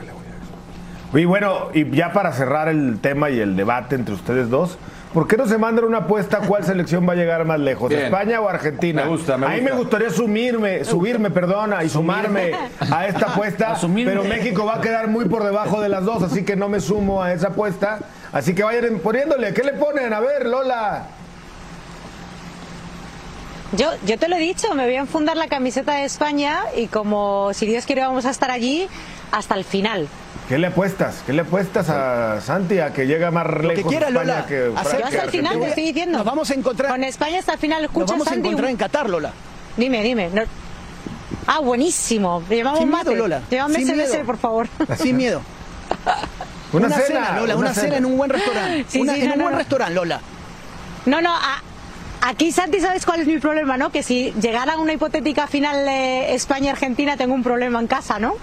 Y 1.15 1.25
bueno, 1.27 1.69
y 1.75 1.91
ya 1.95 2.13
para 2.13 2.33
cerrar 2.33 2.69
el 2.69 2.99
tema 3.01 3.29
y 3.31 3.39
el 3.39 3.55
debate 3.57 3.97
entre 3.97 4.15
ustedes 4.15 4.49
dos, 4.49 4.79
¿por 5.13 5.29
qué 5.29 5.37
no 5.37 5.47
se 5.47 5.59
mandan 5.59 5.85
una 5.85 5.99
apuesta 5.99 6.39
cuál 6.39 6.65
selección 6.65 7.07
va 7.07 7.13
a 7.13 7.17
llegar 7.17 7.45
más 7.45 7.61
lejos, 7.61 7.91
Bien. 7.91 8.05
España 8.07 8.41
o 8.41 8.49
Argentina? 8.49 9.03
Me 9.05 9.11
gusta, 9.11 9.37
me 9.37 9.45
A 9.45 9.51
mí 9.51 9.57
gusta. 9.61 9.71
me 9.75 9.79
gustaría 9.79 10.11
sumirme, 10.11 10.85
subirme, 10.87 11.31
perdona, 11.31 11.85
y 11.85 11.91
sumarme 11.91 12.53
a 12.91 13.07
esta 13.07 13.27
apuesta, 13.27 13.73
Asumirme. 13.73 14.11
pero 14.11 14.25
México 14.25 14.65
va 14.65 14.77
a 14.77 14.81
quedar 14.81 15.09
muy 15.09 15.27
por 15.27 15.45
debajo 15.45 15.83
de 15.83 15.91
las 15.91 16.05
dos, 16.07 16.23
así 16.23 16.45
que 16.47 16.57
no 16.57 16.71
me 16.71 16.81
sumo 16.81 17.23
a 17.23 17.35
esa 17.35 17.49
apuesta. 17.49 17.99
Así 18.33 18.55
que 18.55 18.63
vayan 18.63 18.99
poniéndole, 19.01 19.53
¿qué 19.53 19.65
le 19.65 19.75
ponen? 19.75 20.15
A 20.15 20.21
ver, 20.21 20.47
Lola. 20.47 21.09
Yo, 23.77 23.89
yo 24.07 24.19
te 24.19 24.29
lo 24.29 24.37
he 24.37 24.41
dicho, 24.41 24.75
me 24.75 24.85
voy 24.85 24.97
a 24.97 25.01
enfundar 25.01 25.37
la 25.37 25.49
camiseta 25.49 25.95
de 25.95 26.05
España 26.05 26.61
y 26.77 26.89
como 26.89 27.53
si 27.55 27.65
Dios 27.67 27.87
quiere 27.87 28.03
vamos 28.03 28.27
a 28.27 28.31
estar 28.31 28.51
allí 28.51 28.87
hasta 29.33 29.55
el 29.57 29.65
final. 29.65 30.09
¿Qué 30.49 30.59
le 30.59 30.67
apuestas? 30.69 31.23
¿Qué 31.27 31.33
le 31.33 31.43
apuestas 31.43 31.89
a 31.89 32.41
Santi 32.41 32.79
a 32.79 32.93
que 32.93 33.07
llega 33.07 33.31
más 33.31 33.47
lejos 33.47 33.75
que 33.75 33.83
quiera, 33.85 34.09
España 34.09 34.25
Lola. 34.35 34.47
que 34.47 34.71
Yo 34.73 34.79
hasta 34.79 34.97
el 35.25 35.31
final 35.31 35.59
te 35.61 35.69
estoy 35.69 35.85
diciendo. 35.85 36.19
Nos 36.19 36.27
vamos 36.27 36.51
a 36.51 36.55
encontrar. 36.55 36.91
Con 36.91 37.05
España 37.05 37.39
hasta 37.39 37.53
el 37.55 37.59
final. 37.59 37.83
Nos 37.83 37.91
Escucha, 37.91 38.13
vamos 38.13 38.29
a 38.29 38.35
encontrar 38.35 38.71
en 38.71 38.77
Qatar, 38.77 39.09
Lola. 39.09 39.33
Dime, 39.77 40.03
dime. 40.03 40.29
no- 40.33 40.43
Ah, 41.47 41.61
buenísimo. 41.61 42.43
Le 42.49 42.57
llevamos 42.57 42.81
Sin 42.81 42.91
mate. 42.91 43.09
miedo, 43.11 43.23
Lola. 43.23 43.41
Llévame 43.51 43.75
Sin 43.77 43.97
miedo. 43.97 44.25
por 44.25 44.37
favor. 44.39 44.69
Sin 44.99 45.17
miedo. 45.17 45.43
Una 46.73 46.89
cena, 46.91 47.37
Lola, 47.37 47.55
una 47.55 47.55
una, 47.57 47.75
cena. 47.75 47.85
cena. 47.85 47.97
en 47.99 48.05
un 48.07 48.17
buen 48.17 48.31
restaurante. 48.31 48.85
Sí, 48.89 49.01
Una- 49.01 49.15
sí, 49.15 49.21
en 49.23 49.27
no, 49.29 49.33
un 49.33 49.39
no, 49.39 49.45
buen 49.45 49.53
no. 49.55 49.59
restaurante, 49.59 49.95
Lola. 49.95 50.21
No, 51.07 51.21
no, 51.21 51.35
a- 51.35 51.63
aquí 52.23 52.53
Santi, 52.53 52.81
¿sabes 52.81 53.05
cuál 53.07 53.21
es 53.21 53.27
mi 53.27 53.39
problema, 53.39 53.77
no? 53.77 53.91
Que 53.91 54.03
si 54.03 54.33
llegara 54.41 54.77
una 54.79 54.93
hipotética 54.93 55.47
final 55.47 55.85
de 55.85 56.35
España-Argentina, 56.35 57.17
tengo 57.17 57.35
un 57.35 57.43
problema 57.43 57.79
en 57.81 57.87
casa, 57.87 58.19
¿no? 58.19 58.35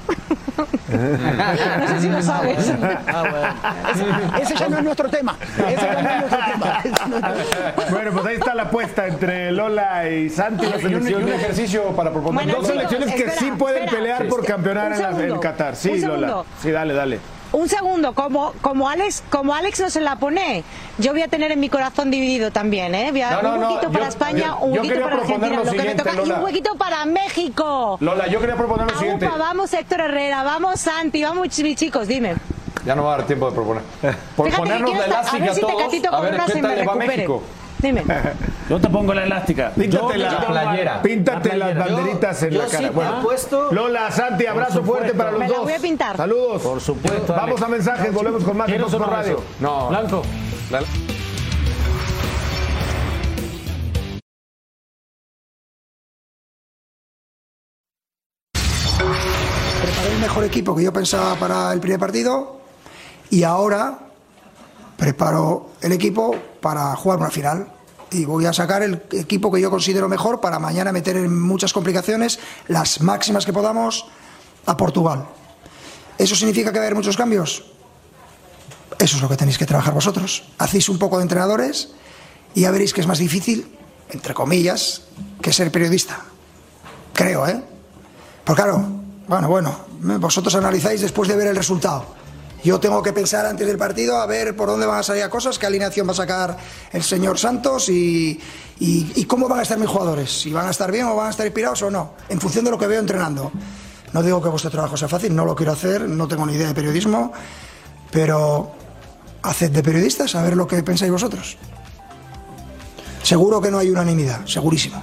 no 0.89 1.88
sé 1.88 2.01
si 2.01 2.09
lo 2.09 2.21
sabes. 2.21 2.71
Ah, 3.07 3.21
bueno. 3.30 3.47
Ese, 4.38 4.43
ese 4.43 4.55
ya 4.55 4.67
no 4.69 4.77
es 4.80 4.84
nuestro 4.84 5.09
tema. 5.09 5.38
Ese 5.67 5.75
ya 5.75 6.01
no 6.01 6.09
es 6.09 6.19
nuestro 6.19 6.39
tema. 6.51 7.34
Bueno, 7.89 8.11
pues 8.11 8.25
ahí 8.25 8.36
está 8.36 8.53
la 8.55 8.63
apuesta 8.63 9.07
entre 9.07 9.51
Lola 9.51 10.09
y 10.09 10.30
Santi. 10.30 10.65
Y 10.65 10.93
un, 10.95 11.07
y 11.07 11.13
un 11.13 11.30
ejercicio 11.30 11.84
para 11.95 12.11
proponer. 12.11 12.43
Bueno, 12.45 12.53
dos 12.59 12.67
chicos, 12.67 12.75
selecciones 12.89 13.15
que 13.15 13.23
espera, 13.30 13.39
sí 13.39 13.51
pueden 13.57 13.84
espera. 13.84 13.97
pelear 14.01 14.21
Sí. 14.23 14.27
por 14.27 14.45
campeonar 14.45 14.91
en, 14.93 15.01
la- 15.01 15.23
en 15.25 15.39
Qatar. 15.39 15.75
Sí, 15.75 15.89
un 15.91 16.07
Lola. 16.07 16.43
Sí, 16.61 16.71
dale, 16.71 16.93
dale. 16.93 17.19
Un 17.52 17.68
segundo, 17.68 18.14
como, 18.14 18.54
como 18.62 18.88
Alex, 18.89 19.24
como 19.32 19.56
Alex 19.56 19.80
no 19.80 19.89
se 19.89 20.02
la 20.02 20.18
pone, 20.18 20.64
yo 21.00 21.14
voy 21.14 21.24
a 21.24 21.28
tener 21.28 21.52
en 21.52 21.60
mi 21.60 21.68
corazón 21.68 22.12
dividido 22.12 22.52
también, 22.52 22.93
¿eh? 22.93 23.10
Voy 23.12 23.22
a- 23.22 23.41
No, 23.41 23.54
un 23.56 23.60
no, 23.62 23.68
huequito 23.70 23.91
para 23.91 24.04
yo- 24.06 24.10
España, 24.10 24.45
yo- 24.45 24.58
un 24.60 24.72
huequito 24.78 25.02
para 25.02 25.16
Argentina, 25.16 25.47
lo 25.50 25.56
lo 25.56 25.64
que 25.64 25.66
me 25.66 25.72
siguiente, 25.78 26.04
toca, 26.04 26.16
y 26.16 26.32
un 26.32 26.43
huequito 26.43 26.76
para 26.76 27.06
México. 27.06 27.97
Lola, 28.02 28.28
yo 28.28 28.39
quería 28.39 28.56
proponer 28.56 28.91
lo 28.91 28.97
siguiente. 29.00 29.26
Aupa, 29.26 29.38
vamos 29.39 29.74
Héctor 29.74 30.02
Herrera, 30.02 30.43
vamos 30.43 30.80
Santi, 30.80 31.24
vamos 31.24 31.47
ch- 31.47 31.76
chicos, 31.76 32.08
dime. 32.08 32.36
Ya 32.86 32.93
no 32.95 33.04
va 33.04 33.16
a 33.16 33.18
dar 33.18 33.26
tiempo 33.28 33.47
de 33.50 33.56
proponer. 33.56 33.84
Por 34.36 34.45
Fíjate 34.45 34.62
ponernos 34.64 34.91
estar- 34.91 35.04
a 35.04 35.06
elástica 35.08 35.43
ver 35.45 35.54
si 35.56 35.62
todos, 35.62 35.74
a 35.74 36.22
ver 36.22 36.32
qué 36.45 36.62
tal 36.62 36.76
le 36.76 36.86
va. 36.86 36.95
México. 36.95 37.43
Dime. 37.82 38.03
Yo 38.69 38.80
te 38.80 38.89
pongo 38.89 39.13
la 39.13 39.23
elástica. 39.23 39.71
Píntate 39.71 40.17
Yo- 40.17 40.25
la 40.25 40.41
yo- 40.41 40.47
playera. 40.47 41.01
Píntate 41.01 41.55
La 41.55 41.73
las 41.73 41.77
banderitas 41.77 42.43
en 42.43 42.49
yo 42.51 42.61
la 42.61 42.67
sí 42.67 42.75
cara. 42.75 42.91
Bueno, 42.91 43.17
apuesto- 43.17 43.71
Lola, 43.71 44.11
Santi, 44.11 44.45
abrazo 44.45 44.73
supuesto. 44.80 44.93
fuerte 44.97 45.13
para 45.17 45.32
los 45.32 45.39
Me 45.39 45.47
dos. 45.47 45.59
voy 45.63 45.73
a 45.73 45.80
pintar. 45.80 46.17
Saludos. 46.17 46.61
Por 46.61 46.82
supuesto, 46.82 47.34
Vamos 47.34 47.61
a 47.61 47.67
mensajes, 47.67 48.13
volvemos 48.13 48.43
con 48.43 48.57
más 48.57 48.67
de 48.67 48.73
¿Quieres 48.73 48.91
Fox 48.91 49.01
o 49.01 49.05
por 49.05 49.13
Radio. 49.13 49.43
No. 49.61 49.88
Blanco. 49.89 50.21
La- 50.71 50.82
Preparé 58.53 60.13
el 60.13 60.19
mejor 60.19 60.43
equipo 60.43 60.75
que 60.75 60.84
yo 60.84 60.93
pensaba 60.93 61.36
para 61.36 61.71
el 61.73 61.80
primer 61.80 61.99
partido 61.99 62.59
y 63.30 63.43
ahora 63.43 63.99
preparo 65.00 65.72
el 65.82 65.93
equipo 65.93 66.36
para 66.62 66.95
jugar 66.95 67.20
una 67.20 67.32
final. 67.32 67.72
Y 68.12 68.26
voy 68.26 68.45
a 68.45 68.54
sacar 68.54 68.82
el 68.84 69.04
equipo 69.12 69.52
que 69.52 69.62
yo 69.62 69.70
considero 69.70 70.10
mejor 70.10 70.41
para 70.41 70.60
mañana 70.60 70.91
meter 70.91 71.16
en 71.16 71.39
muchas 71.39 71.74
complicaciones, 71.74 72.39
las 72.68 73.02
máximas 73.02 73.45
que 73.45 73.54
podamos, 73.54 74.08
a 74.66 74.76
Portugal. 74.76 75.26
¿Eso 76.18 76.36
significa 76.36 76.72
que 76.72 76.80
va 76.80 76.84
a 76.84 76.88
haber 76.88 76.95
muchos 76.95 77.16
cambios? 77.16 77.66
Eso 78.97 79.16
es 79.16 79.22
lo 79.22 79.30
que 79.30 79.38
tenéis 79.38 79.58
que 79.58 79.66
trabajar 79.66 79.93
vosotros. 79.93 80.43
Hacéis 80.58 80.89
un 80.89 80.97
poco 80.97 81.18
de 81.18 81.24
entrenadores 81.24 81.91
y 82.56 82.62
ya 82.62 82.72
veréis 82.72 82.93
que 82.93 83.02
es 83.02 83.08
más 83.08 83.20
difícil, 83.20 83.78
entre 84.10 84.34
comillas, 84.34 85.04
que 85.41 85.54
ser 85.54 85.72
periodista. 85.72 86.26
Creo, 87.14 87.47
¿eh? 87.47 87.64
Pues 88.43 88.56
claro, 88.56 88.84
bueno, 89.28 89.47
bueno, 89.47 89.86
vosotros 90.20 90.56
analizáis 90.56 91.02
después 91.02 91.30
de 91.30 91.36
ver 91.36 91.47
el 91.47 91.56
resultado. 91.56 92.06
Yo 92.64 92.80
tengo 92.80 93.01
que 93.01 93.14
pensar 93.14 93.45
antes 93.45 93.66
del 93.66 93.78
partido 93.78 94.18
a 94.18 94.26
ver 94.26 94.55
por 94.55 94.68
dónde 94.68 94.86
van 94.86 94.99
a 94.99 95.03
salir 95.03 95.22
las 95.22 95.30
cosas, 95.32 95.57
qué 95.57 95.66
alineación 95.66 96.05
va 96.07 96.12
a 96.12 96.16
sacar 96.16 96.57
el 96.91 97.03
señor 97.03 97.39
Santos 97.39 97.88
y, 97.89 98.39
y- 98.80 99.26
cómo 99.26 99.47
van 99.47 99.60
a 99.60 99.62
estar 99.64 99.78
mis 99.78 99.88
jugadores. 99.88 100.41
Si 100.41 100.51
van 100.51 100.68
a 100.68 100.72
estar 100.72 100.91
bien 100.91 101.05
o 101.05 101.16
van 101.16 101.28
a 101.28 101.30
estar 101.30 101.45
inspirados 101.45 101.82
o 101.84 101.89
no, 101.91 102.14
en 102.28 102.39
función 102.41 102.66
de 102.66 102.72
lo 102.72 102.78
que 102.78 102.88
veo 102.88 102.99
entrenando. 102.99 103.51
No 104.12 104.22
digo 104.24 104.41
que 104.41 104.49
vuestro 104.49 104.72
trabajo 104.72 104.97
sea 104.97 105.07
fácil, 105.07 105.34
no 105.36 105.45
lo 105.45 105.55
quiero 105.55 105.72
hacer, 105.72 106.01
no 106.01 106.28
tengo 106.28 106.45
ni 106.45 106.53
idea 106.53 106.68
de 106.68 106.74
periodismo, 106.74 107.32
pero 108.12 108.72
haced 109.43 109.72
de 109.72 109.82
periodistas 109.84 110.36
a 110.36 110.43
ver 110.43 110.57
lo 110.57 110.68
que 110.68 110.82
pensáis 110.84 111.12
vosotros. 111.12 111.57
Seguro 113.24 113.62
que 113.62 113.70
no 113.72 113.78
hay 113.78 113.89
unanimidad, 113.89 114.45
segurísimo. 114.45 115.01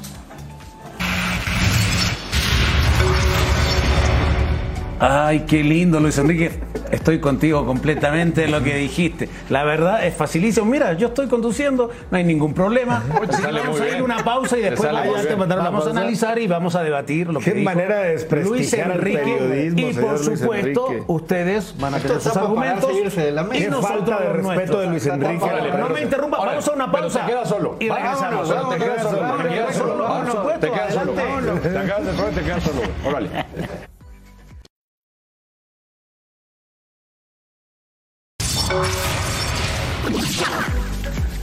Ay, 4.98 5.40
qué 5.40 5.62
lindo, 5.62 6.00
Luis 6.00 6.16
Enrique. 6.18 6.50
Estoy 6.90 7.18
contigo 7.20 7.66
completamente 7.66 8.44
en 8.44 8.52
lo 8.52 8.62
que 8.62 8.76
dijiste. 8.76 9.28
La 9.50 9.64
verdad 9.64 10.06
es 10.06 10.14
facilísimo. 10.14 10.64
Mira, 10.66 10.92
yo 10.94 11.08
estoy 11.08 11.26
conduciendo, 11.26 11.90
no 12.10 12.16
hay 12.16 12.22
ningún 12.24 12.54
problema. 12.54 13.02
Vamos 13.12 13.80
a 13.80 13.88
ir 13.88 14.02
una 14.02 14.18
pausa 14.18 14.56
y 14.56 14.62
después 14.62 14.90
vamos, 14.92 15.22
bien. 15.24 15.38
vamos 15.48 15.86
a 15.86 15.90
analizar 15.90 16.38
y 16.38 16.46
vamos 16.46 16.76
a 16.76 16.82
debatir 16.84 17.26
lo 17.26 17.40
que 17.40 17.46
Qué 17.46 17.58
dijo 17.58 17.64
manera 17.70 17.98
de 17.98 18.10
Luis 18.12 18.20
desprestigiar 18.22 18.86
el 18.92 18.96
Enrique. 18.98 19.18
periodismo, 19.18 19.80
Y 19.80 19.92
por 19.94 20.18
supuesto, 20.18 20.86
Enrique. 20.88 21.04
ustedes 21.08 21.74
van 21.78 21.94
a 21.94 21.98
tener 21.98 22.20
sus 22.20 22.36
argumentos. 22.36 23.16
de 23.16 23.32
la 23.32 23.42
mesa. 23.42 23.56
y 23.56 23.64
Qué 23.64 23.70
nosotros 23.70 23.98
falta 23.98 24.18
de 24.24 24.32
respeto 24.32 24.42
nuestros. 24.54 24.80
de 24.80 24.86
Luis 24.86 25.06
Enrique. 25.06 25.44
Órale, 25.44 25.78
No 25.78 25.88
me 25.88 26.00
interrumpa, 26.02 26.36
Órale, 26.38 26.50
vamos 26.56 26.68
a 26.68 26.72
una 26.72 26.92
pausa. 26.92 27.20
te 27.26 27.32
quedas 27.32 27.48
solo. 27.48 27.76
Y 27.80 27.88
regresamos. 27.88 28.48
Vámonos, 28.48 28.70
te 28.78 28.84
quedas 28.84 29.02
solo. 29.02 29.34
Te 29.36 29.48
quedas 29.48 29.74
solo. 29.76 30.52
Te 30.60 30.70
quedas 30.70 32.62
solo. 32.62 32.82
adelante. 33.04 33.85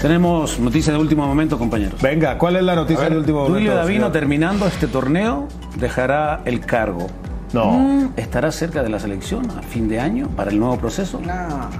Tenemos 0.03 0.59
noticias 0.59 0.93
de 0.93 0.99
último 1.01 1.25
momento, 1.25 1.57
compañeros. 1.57 2.01
Venga, 2.01 2.37
¿cuál 2.37 2.57
es 2.57 2.63
la 2.63 2.75
noticia 2.75 3.03
ver, 3.03 3.11
del 3.11 3.19
último 3.19 3.37
momento? 3.37 3.53
Duilio 3.53 3.73
Davino, 3.73 3.99
señor? 4.01 4.11
terminando 4.11 4.67
este 4.67 4.87
torneo, 4.87 5.47
dejará 5.77 6.41
el 6.43 6.59
cargo. 6.59 7.07
No. 7.53 7.71
Mm, 7.71 8.09
¿Estará 8.17 8.51
cerca 8.51 8.83
de 8.83 8.89
la 8.89 8.99
selección 8.99 9.49
a 9.51 9.61
fin 9.61 9.87
de 9.87 10.01
año 10.01 10.27
para 10.35 10.51
el 10.51 10.59
nueo 10.59 10.77
proceso? 10.77 11.21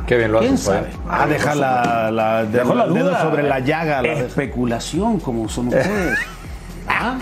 Qué 0.07 0.15
bien 0.15 0.32
lo 0.32 0.39
¿Quién 0.39 0.53
haces, 0.53 0.65
sabe? 0.65 0.88
Fabián. 0.91 1.01
Ah, 1.09 1.28
deja 1.28 1.53
la, 1.55 2.11
la, 2.11 2.45
Dejó 2.45 2.76
la 2.76 2.88
dedo 2.88 3.19
sobre 3.19 3.43
la 3.43 3.59
llaga. 3.59 4.01
la- 4.01 4.13
Especulación, 4.13 5.19
como 5.19 5.49
son 5.49 5.67
ustedes. 5.67 6.17
¿Ah? 6.88 7.17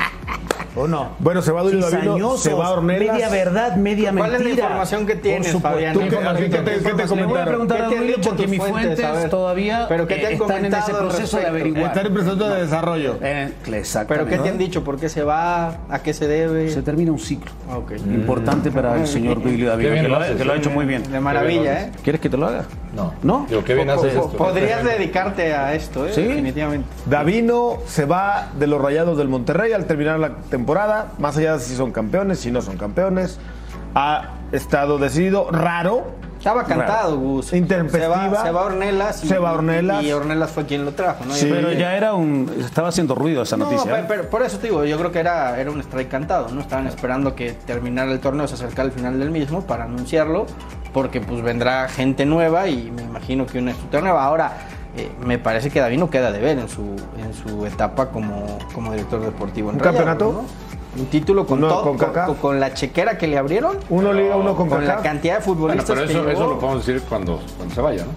¿O 0.76 0.88
no? 0.88 1.10
Bueno, 1.20 1.42
se 1.42 1.52
va 1.52 1.64
Duilio 1.64 1.90
Davino, 1.90 2.38
se 2.38 2.54
va 2.54 2.68
a 2.68 2.72
Ornelas. 2.72 3.14
Media 3.14 3.30
verdad, 3.30 3.76
media 3.76 4.14
¿Cuál 4.16 4.32
mentira. 4.32 4.38
es 4.38 4.44
la 4.44 4.50
información 4.64 5.06
que 5.06 5.16
tienes. 5.16 5.52
Fabián? 5.62 5.94
¿Tú 5.94 6.00
qué- 6.00 6.10
¿Qué 6.10 6.16
a 6.18 6.34
te- 6.34 6.44
qué 6.44 6.50
te 6.50 6.58
información? 6.76 7.20
Le 7.20 7.26
voy 7.26 7.38
a 7.40 7.44
comentaron? 7.46 7.46
preguntar 7.48 7.78
¿Qué 7.78 7.84
a 7.84 7.88
te 7.90 7.94
han 7.96 8.00
Duilio 8.00 8.16
dicho 8.18 8.30
porque 8.30 8.48
mis 8.48 8.60
fuentes? 8.60 8.82
fuentes 8.84 9.06
A 9.06 9.12
ver. 9.12 9.30
todavía 9.30 9.86
¿Pero 9.90 10.08
qué 10.08 10.16
te 10.16 10.26
han 10.28 10.32
eh, 10.32 10.36
están 10.36 10.66
en 10.66 10.74
ese 10.74 10.94
proceso 10.94 11.38
de 11.38 11.46
averiguar. 11.48 11.84
Está 11.86 12.02
en 12.02 12.14
proceso 12.14 12.36
de 12.36 12.62
desarrollo. 12.62 13.18
Eh, 13.22 13.52
¿Pero 13.66 13.78
exactamente. 13.78 14.30
qué 14.30 14.38
te 14.44 14.50
han 14.50 14.58
dicho? 14.58 14.84
¿Por 14.84 14.98
qué 14.98 15.10
se 15.10 15.24
va? 15.24 15.78
¿A 15.90 16.00
qué 16.02 16.14
se 16.14 16.28
debe? 16.28 16.70
Se 16.70 16.82
termina 16.82 17.12
un 17.12 17.20
ciclo 17.20 17.52
Ah, 17.70 17.78
importante 18.06 18.72
para 18.72 18.96
el 18.98 19.08
señor 19.08 19.42
Duilio 19.44 19.70
Davino, 19.70 19.92
que 19.94 20.08
lo 20.08 20.16
ha- 20.16 20.24
haces, 20.24 20.38
que 20.38 20.46
lo 20.46 20.52
ha 20.52 20.56
qué 20.56 20.62
hecho 20.62 20.70
muy 20.72 20.86
bien. 20.86 21.04
De 21.12 21.20
maravilla, 21.20 21.82
¿eh? 21.82 21.92
¿Quieres 22.04 22.22
que 22.22 22.30
te 22.30 22.38
lo 22.38 22.48
haga? 22.48 22.64
No. 22.96 23.14
¿No? 23.24 23.46
Digo, 23.50 23.64
qué 23.64 23.74
bien 23.74 23.90
haces 23.90 24.14
Po- 24.14 24.26
esto. 24.26 24.38
Podrías 24.38 24.84
dedicarte 24.84 25.54
a 25.54 25.74
esto, 25.74 26.06
¿eh? 26.08 26.12
Sí. 26.14 26.24
Definitivamente. 26.24 26.88
Davino 27.06 27.78
se 27.88 28.06
va 28.06 28.50
de 28.58 28.68
los 28.68 28.82
Rayados 28.82 29.18
del 29.18 29.28
Monterrey 29.30 29.72
al 29.74 29.86
terminar 29.86 30.20
la 30.20 30.30
temporada, 30.30 30.61
más 31.20 31.38
allá 31.38 31.54
de 31.54 31.60
si 31.60 31.76
son 31.76 31.92
campeones, 31.92 32.40
si 32.40 32.52
no 32.52 32.62
son 32.62 32.78
campeones. 32.78 33.40
Ha 33.96 34.30
estado 34.52 34.98
decidido, 34.98 35.50
raro. 35.52 36.20
Estaba 36.38 36.64
cantado, 36.64 37.18
Gus. 37.20 37.54
Intempestiva. 37.54 38.24
Se 38.24 38.30
va, 38.32 38.44
se 38.44 38.52
va 38.52 38.62
Ornelas. 38.66 39.24
Y, 39.24 39.28
Se 39.28 39.38
va 39.38 39.52
Ornelas. 39.54 40.04
Y 40.04 40.12
Ornelas 40.12 40.50
fue 40.50 40.66
quien 40.66 40.86
lo 40.86 40.94
trajo, 40.94 41.24
¿no? 41.26 41.34
Sí. 41.36 41.48
Pero 41.52 41.72
ya 41.72 41.96
era 41.96 42.14
un. 42.16 42.50
Estaba 42.60 42.88
haciendo 42.88 43.14
ruido 43.14 43.44
esa 43.44 43.58
No, 43.58 43.66
noticia. 43.66 43.92
pe- 43.94 44.00
¿eh? 44.00 44.06
pero, 44.08 44.28
por 44.30 44.42
eso 44.42 44.58
te 44.58 44.68
digo, 44.68 44.84
yo 44.86 44.98
creo 44.98 45.12
que 45.12 45.20
era, 45.20 45.60
era 45.60 45.70
un 45.70 45.80
strike 45.82 46.10
cantado, 46.10 46.50
¿no? 46.50 46.62
Estaban 46.62 46.88
esperando 46.88 47.36
que 47.36 47.52
terminara 47.52 48.12
el 48.12 48.20
torneo, 48.20 48.48
se 48.48 48.56
acercara 48.56 48.88
el 48.88 48.92
final 48.92 49.20
del 49.20 49.30
mismo 49.30 49.62
para 49.68 49.84
anunciarlo, 49.84 50.48
porque 50.94 51.22
pues 51.22 51.44
vendrá 51.44 51.88
gente 51.90 52.26
nueva 52.26 52.68
y 52.68 52.90
me 52.90 53.04
imagino 53.04 53.46
que 53.46 53.60
una 53.60 53.72
estructura 53.72 54.02
nueva. 54.02 54.24
Ahora, 54.26 54.54
eh, 54.98 55.10
me 55.26 55.40
parece 55.40 55.70
que 55.70 55.80
David 55.80 55.98
no 56.00 56.10
queda 56.10 56.32
de 56.32 56.40
ver 56.40 56.60
en 56.60 56.68
su, 56.70 56.82
en 57.18 57.34
su 57.34 57.66
etapa 57.66 58.10
como, 58.10 58.58
como 58.74 58.92
director 58.92 59.22
deportivo. 59.22 59.70
en 59.70 59.76
¿Un 59.76 59.82
campeonato? 59.82 60.32
¿no? 60.32 61.02
Un 61.02 61.06
título 61.08 61.46
con, 61.46 61.60
Uno 61.60 61.70
todo- 61.70 61.84
con 61.84 61.98
con, 61.98 62.08
Kaká. 62.08 62.26
con- 62.26 62.36
con 62.36 62.60
la 62.60 62.74
chequera 62.74 63.18
que 63.18 63.26
le 63.28 63.38
abrieron. 63.38 63.78
Uno 63.90 64.12
liga, 64.12 64.36
uno 64.36 64.56
con 64.56 64.68
con 64.68 64.86
la 64.86 64.98
cantidad 64.98 65.40
de 65.40 65.46
Bueno, 65.46 65.60
futbolistas 65.62 65.90
pero 65.98 66.10
eso, 66.10 66.26
que 66.26 66.34
eso 66.34 66.48
lo 66.48 66.60
podemos 66.60 66.86
decir 66.86 67.02
cuando, 67.08 67.40
cuando 67.56 67.74
se 67.74 67.80
vaya, 67.82 68.04
¿no? 68.04 68.12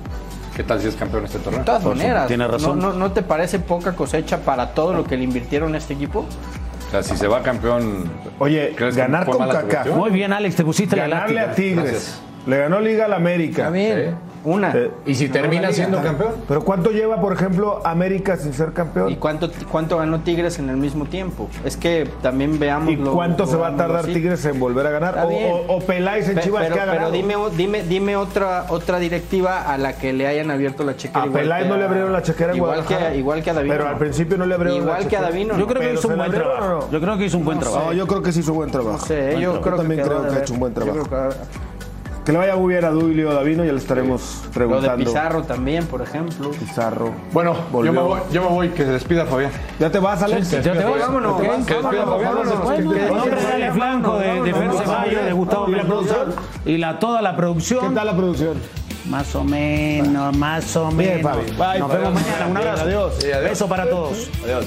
¿Qué 0.56 0.62
tal 0.64 0.80
si 0.80 0.88
es 0.88 0.96
campeón 0.96 1.24
este 1.24 1.38
torneo? 1.38 1.60
De 1.60 1.66
todas 1.66 1.84
maneras, 1.84 2.26
tiene 2.28 2.46
razón. 2.48 2.78
¿no, 2.78 2.88
no, 2.90 2.94
no 2.98 3.12
te 3.12 3.22
parece 3.22 3.58
poca 3.60 3.94
cosecha 3.94 4.38
para 4.38 4.72
todo 4.74 4.92
lo 4.92 5.04
que 5.04 5.16
le 5.16 5.24
invirtieron 5.24 5.74
a 5.74 5.78
este 5.78 5.94
equipo? 5.94 6.20
O 6.20 6.90
sea, 6.90 7.02
si 7.02 7.16
se 7.16 7.26
va 7.28 7.42
campeón. 7.42 8.10
Oye, 8.38 8.72
¿crees 8.76 8.94
que 8.94 9.00
ganar 9.00 9.24
con 9.26 9.48
Kaká. 9.48 9.84
Muy 9.94 10.10
bien, 10.10 10.32
Alex, 10.32 10.54
te 10.56 10.64
pusiste 10.64 10.94
la 10.96 11.08
Ganarle 11.08 11.40
a 11.40 11.54
Tigres 11.54 11.84
Gracias. 11.84 12.20
Le 12.46 12.58
ganó 12.58 12.80
Liga 12.80 13.06
al 13.06 13.14
América. 13.14 13.62
Está 13.62 13.70
bien. 13.70 14.14
Una. 14.44 14.72
Eh, 14.76 14.90
Y 15.06 15.14
si 15.14 15.28
termina 15.28 15.72
siendo 15.72 16.02
campeón. 16.02 16.32
Pero 16.46 16.62
¿cuánto 16.62 16.90
lleva, 16.90 17.20
por 17.20 17.32
ejemplo, 17.32 17.80
América 17.84 18.36
sin 18.36 18.52
ser 18.52 18.72
campeón? 18.72 19.10
¿Y 19.10 19.16
cuánto, 19.16 19.50
cuánto 19.72 19.96
ganó 19.96 20.20
Tigres 20.20 20.58
en 20.58 20.68
el 20.68 20.76
mismo 20.76 21.06
tiempo? 21.06 21.48
Es 21.64 21.76
que 21.76 22.08
también 22.22 22.58
veamos. 22.58 22.90
¿Y 22.90 22.96
lo- 22.96 23.12
cuánto 23.14 23.46
se 23.46 23.56
va 23.56 23.68
a 23.68 23.76
tardar 23.76 24.00
así. 24.04 24.12
Tigres 24.12 24.44
en 24.44 24.60
volver 24.60 24.86
a 24.86 24.90
ganar? 24.90 25.18
O, 25.24 25.28
o- 25.28 25.76
o 25.76 25.80
Peláez 25.80 26.28
en 26.28 26.34
Pe- 26.36 26.42
Chivas 26.42 26.62
pero, 26.64 26.74
que 26.74 26.80
ha 26.80 26.84
pero 26.84 26.94
ganado. 26.96 27.12
dime, 27.12 27.34
dime, 27.56 27.82
dime 27.84 28.16
otra 28.16 28.66
otra 28.68 28.98
directiva 28.98 29.62
a 29.72 29.78
la 29.78 29.94
que 29.96 30.12
le 30.12 30.26
hayan 30.26 30.50
abierto 30.50 30.84
la 30.84 30.96
chequera. 30.96 31.24
A 31.24 31.26
Peláez 31.32 31.66
no 31.66 31.76
le 31.76 31.84
abrieron 31.84 32.12
la 32.12 32.22
chequera 32.22 32.50
en 32.50 32.56
igual 32.58 32.84
que, 32.84 33.16
igual 33.16 33.42
que 33.42 33.50
a 33.50 33.54
Davino. 33.54 33.74
Pero 33.74 33.88
al 33.88 33.98
principio 33.98 34.36
no 34.36 34.46
le 34.46 34.54
abrieron 34.54 34.82
Igual 34.82 35.02
la 35.04 35.08
que 35.08 35.16
a. 35.16 35.22
Davino. 35.22 35.58
Yo 35.58 35.66
creo 35.66 35.80
que 35.80 35.86
Pero 35.88 35.98
hizo 35.98 36.08
un 36.08 36.16
buen 36.16 36.30
trabajo. 36.32 36.88
Yo 36.92 37.00
creo 37.00 37.16
que 37.18 37.24
hizo 37.24 37.38
un 37.38 37.44
buen 37.46 37.58
trabajo. 37.60 37.84
No, 37.86 37.92
yo 37.94 38.06
creo 38.06 38.22
que 38.22 38.32
sí 38.32 38.40
hizo 38.40 38.52
buen 38.52 38.70
trabajo. 38.70 39.06
Yo 39.40 39.60
también 39.60 40.02
creo 40.02 40.28
que 40.28 40.34
ha 40.36 40.38
hecho 40.40 40.52
un 40.52 40.60
buen 40.60 40.74
trabajo. 40.74 41.08
Que- 42.24 42.32
le 42.32 42.38
vaya 42.38 42.56
muy 42.56 42.72
bien 42.74 42.84
a 42.84 42.90
Duilio 42.90 43.32
Davino, 43.32 43.64
ya 43.64 43.72
le 43.72 43.78
estaremos 43.78 44.42
Lo 44.46 44.50
preguntando. 44.50 44.96
de 44.96 45.04
Pizarro 45.04 45.42
también, 45.42 45.86
por 45.86 46.02
ejemplo. 46.02 46.50
Pizarro. 46.52 47.12
Bueno, 47.32 47.54
yo 47.72 47.92
me, 47.92 48.00
voy, 48.00 48.20
yo 48.32 48.42
me 48.42 48.48
voy, 48.48 48.68
que 48.70 48.84
se 48.84 48.90
despida 48.92 49.26
Fabián. 49.26 49.52
¿Ya 49.78 49.90
te 49.90 49.98
vas, 49.98 50.22
Alex? 50.22 50.50
¿Ya 50.50 50.60
te 50.62 50.70
vas? 50.70 50.98
Vámonos, 51.00 51.40
Que 51.40 51.46
vámonos, 51.48 51.66
despida 51.66 52.06
Fabián, 52.06 52.34
se 52.44 53.14
Nombre 53.14 53.42
dale 53.42 53.72
flanco 53.72 54.18
de, 54.18 54.42
de 54.42 54.54
Fer 54.54 54.72
Ceballos, 54.72 55.24
de 55.24 55.32
Gustavo 55.32 55.68
¿Y 55.68 55.70
la 55.72 55.76
Mendoza 55.78 56.14
producción? 56.14 56.44
y 56.64 56.78
la, 56.78 56.98
toda 56.98 57.22
la 57.22 57.30
¿Qué 57.32 57.36
producción. 57.36 57.94
tal 57.94 58.06
la 58.06 58.16
producción? 58.16 58.54
Más 59.08 59.34
o 59.34 59.44
menos, 59.44 60.34
más 60.36 60.76
o 60.76 60.88
Bien, 60.88 61.16
menos. 61.16 61.30
Fabi. 61.32 61.44
Bye, 61.50 61.78
Nos 61.78 61.90
Fabi. 61.90 62.02
vemos 62.04 62.22
mañana. 62.22 62.46
Un 62.50 62.56
abrazo. 62.56 62.84
Adiós. 62.84 63.14
Sí, 63.18 63.26
adiós. 63.32 63.50
Beso 63.50 63.68
para 63.68 63.86
todos. 63.88 64.30
Adiós. 64.44 64.66